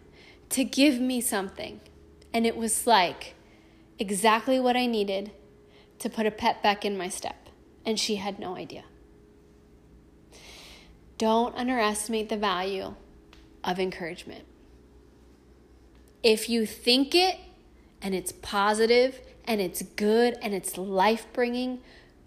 to 0.49 0.63
give 0.63 0.99
me 0.99 1.21
something. 1.21 1.79
And 2.33 2.45
it 2.45 2.55
was 2.55 2.85
like 2.85 3.35
exactly 3.97 4.59
what 4.59 4.75
I 4.75 4.85
needed 4.85 5.31
to 5.99 6.09
put 6.09 6.25
a 6.25 6.31
pet 6.31 6.63
back 6.63 6.85
in 6.85 6.97
my 6.97 7.09
step. 7.09 7.49
And 7.85 7.99
she 7.99 8.15
had 8.15 8.39
no 8.39 8.55
idea. 8.55 8.83
Don't 11.17 11.55
underestimate 11.55 12.29
the 12.29 12.37
value 12.37 12.95
of 13.63 13.79
encouragement. 13.79 14.45
If 16.23 16.49
you 16.49 16.65
think 16.65 17.13
it 17.13 17.37
and 18.01 18.15
it's 18.15 18.31
positive 18.31 19.19
and 19.45 19.59
it's 19.59 19.81
good 19.81 20.37
and 20.41 20.53
it's 20.53 20.77
life 20.77 21.25
bringing, 21.33 21.79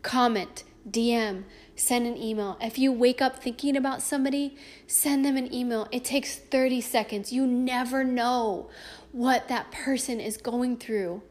comment, 0.02 0.64
DM, 0.88 1.44
send 1.82 2.06
an 2.06 2.16
email. 2.16 2.56
If 2.60 2.78
you 2.78 2.92
wake 2.92 3.20
up 3.20 3.42
thinking 3.42 3.76
about 3.76 4.02
somebody, 4.02 4.56
send 4.86 5.24
them 5.24 5.36
an 5.36 5.52
email. 5.52 5.88
It 5.90 6.04
takes 6.04 6.36
30 6.36 6.80
seconds. 6.80 7.32
You 7.32 7.44
never 7.44 8.04
know 8.04 8.70
what 9.10 9.48
that 9.48 9.72
person 9.72 10.20
is 10.20 10.36
going 10.36 10.76
through. 10.76 11.22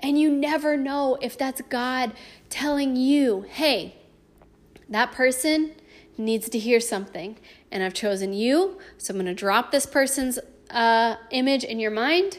And 0.00 0.18
you 0.18 0.30
never 0.30 0.76
know 0.76 1.18
if 1.20 1.36
that's 1.36 1.60
God 1.62 2.12
telling 2.48 2.96
you, 2.96 3.42
hey, 3.42 3.96
that 4.88 5.12
person 5.12 5.72
needs 6.16 6.48
to 6.48 6.58
hear 6.58 6.80
something. 6.80 7.36
And 7.70 7.82
I've 7.82 7.94
chosen 7.94 8.32
you, 8.32 8.78
so 8.96 9.12
I'm 9.12 9.16
going 9.16 9.26
to 9.26 9.34
drop 9.34 9.70
this 9.70 9.84
person's 9.84 10.38
uh, 10.70 11.16
image 11.30 11.62
in 11.62 11.78
your 11.78 11.90
mind. 11.90 12.38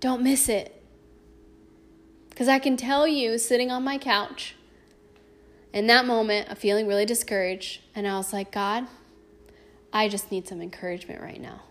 Don't 0.00 0.22
miss 0.22 0.48
it. 0.48 0.82
Because 2.28 2.48
I 2.48 2.58
can 2.58 2.76
tell 2.76 3.08
you, 3.08 3.38
sitting 3.38 3.70
on 3.70 3.82
my 3.82 3.96
couch, 3.96 4.56
in 5.72 5.86
that 5.88 6.06
moment 6.06 6.48
of 6.48 6.58
feeling 6.58 6.86
really 6.86 7.06
discouraged, 7.06 7.80
and 7.94 8.06
I 8.06 8.16
was 8.16 8.32
like, 8.32 8.50
God, 8.50 8.86
I 9.92 10.08
just 10.08 10.30
need 10.30 10.46
some 10.48 10.60
encouragement 10.60 11.20
right 11.20 11.40
now. 11.40 11.62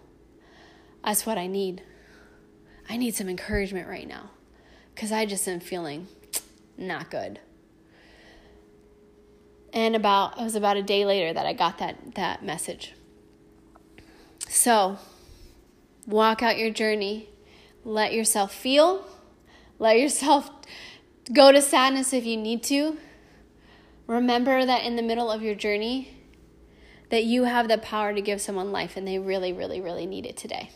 That's 1.04 1.26
what 1.26 1.38
I 1.38 1.48
need. 1.48 1.84
I 2.90 2.98
need 2.98 3.16
some 3.16 3.30
encouragement 3.30 3.88
right 3.88 4.08
now 4.08 4.32
because 4.94 5.12
I 5.12 5.26
just 5.26 5.48
am 5.48 5.60
feeling 5.60 6.08
not 6.78 7.10
good. 7.10 7.40
And 9.74 9.96
about 9.96 10.40
it 10.40 10.44
was 10.44 10.56
about 10.56 10.78
a 10.78 10.84
day 10.84 11.06
later 11.06 11.34
that 11.34 11.46
I 11.46 11.54
got 11.54 11.80
that 11.80 12.16
that 12.16 12.44
message. 12.44 12.94
So, 14.48 14.98
walk 16.08 16.42
out 16.42 16.58
your 16.58 16.70
journey. 16.70 17.30
Let 17.84 18.14
yourself 18.14 18.54
feel. 18.54 19.06
Let 19.78 20.00
yourself 20.00 20.50
go 21.34 21.52
to 21.52 21.62
sadness 21.62 22.14
if 22.14 22.26
you 22.26 22.38
need 22.38 22.64
to. 22.64 22.98
Remember 24.08 24.66
that 24.66 24.84
in 24.84 24.96
the 24.96 25.02
middle 25.02 25.32
of 25.32 25.42
your 25.42 25.56
journey 25.56 26.18
that 27.10 27.24
you 27.24 27.44
have 27.44 27.68
the 27.68 27.78
power 27.78 28.14
to 28.14 28.22
give 28.22 28.42
someone 28.42 28.72
life 28.72 28.98
and 28.98 29.08
they 29.08 29.20
really 29.20 29.54
really 29.54 29.82
really 29.82 30.06
need 30.06 30.26
it 30.26 30.38
today. 30.38 30.72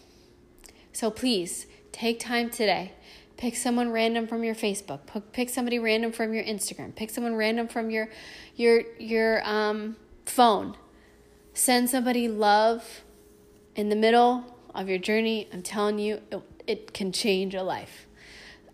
So 0.93 1.11
please 1.11 1.65
take 1.91 2.19
time 2.19 2.49
today 2.49 2.93
Pick 3.39 3.55
someone 3.55 3.93
random 3.93 4.27
from 4.27 4.43
your 4.43 4.53
Facebook. 4.53 4.99
Pick 5.31 5.47
somebody 5.47 5.79
random 5.79 6.11
from 6.11 6.33
your 6.33 6.43
Instagram. 6.43 6.93
Pick 6.93 7.09
someone 7.09 7.35
random 7.35 7.69
from 7.69 7.89
your 7.89 8.09
your 8.57 8.81
your 8.97 9.47
um, 9.47 9.95
phone. 10.25 10.75
Send 11.53 11.89
somebody 11.89 12.27
love 12.27 13.05
in 13.77 13.87
the 13.87 13.95
middle 13.95 14.57
of 14.75 14.89
your 14.89 14.97
journey. 14.97 15.47
I'm 15.53 15.61
telling 15.61 15.99
you, 15.99 16.19
it, 16.29 16.41
it 16.67 16.93
can 16.93 17.13
change 17.13 17.55
a 17.55 17.63
life. 17.63 18.07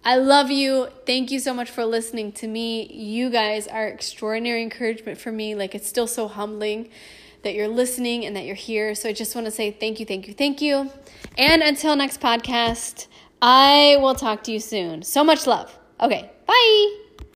I 0.05 0.17
love 0.17 0.51
you. 0.51 0.89
Thank 1.07 1.31
you 1.31 1.39
so 1.39 1.51
much 1.51 1.71
for 1.71 1.83
listening 1.83 2.31
to 2.33 2.47
me. 2.47 2.85
You 2.93 3.31
guys 3.31 3.67
are 3.67 3.87
extraordinary 3.87 4.61
encouragement 4.61 5.17
for 5.17 5.31
me. 5.31 5.55
Like 5.55 5.73
it's 5.73 5.87
still 5.87 6.05
so 6.05 6.27
humbling 6.27 6.89
that 7.41 7.55
you're 7.55 7.67
listening 7.67 8.23
and 8.23 8.35
that 8.35 8.45
you're 8.45 8.55
here. 8.55 8.93
So 8.93 9.09
I 9.09 9.13
just 9.13 9.33
want 9.33 9.45
to 9.45 9.51
say 9.51 9.71
thank 9.71 9.99
you, 9.99 10.05
thank 10.05 10.27
you, 10.27 10.35
thank 10.35 10.61
you. 10.61 10.91
And 11.39 11.63
until 11.63 11.95
next 11.95 12.21
podcast, 12.21 13.07
I 13.41 13.97
will 13.99 14.15
talk 14.15 14.43
to 14.43 14.51
you 14.51 14.59
soon. 14.59 15.01
So 15.01 15.23
much 15.23 15.47
love. 15.47 15.75
Okay, 15.99 16.31
bye. 16.45 17.04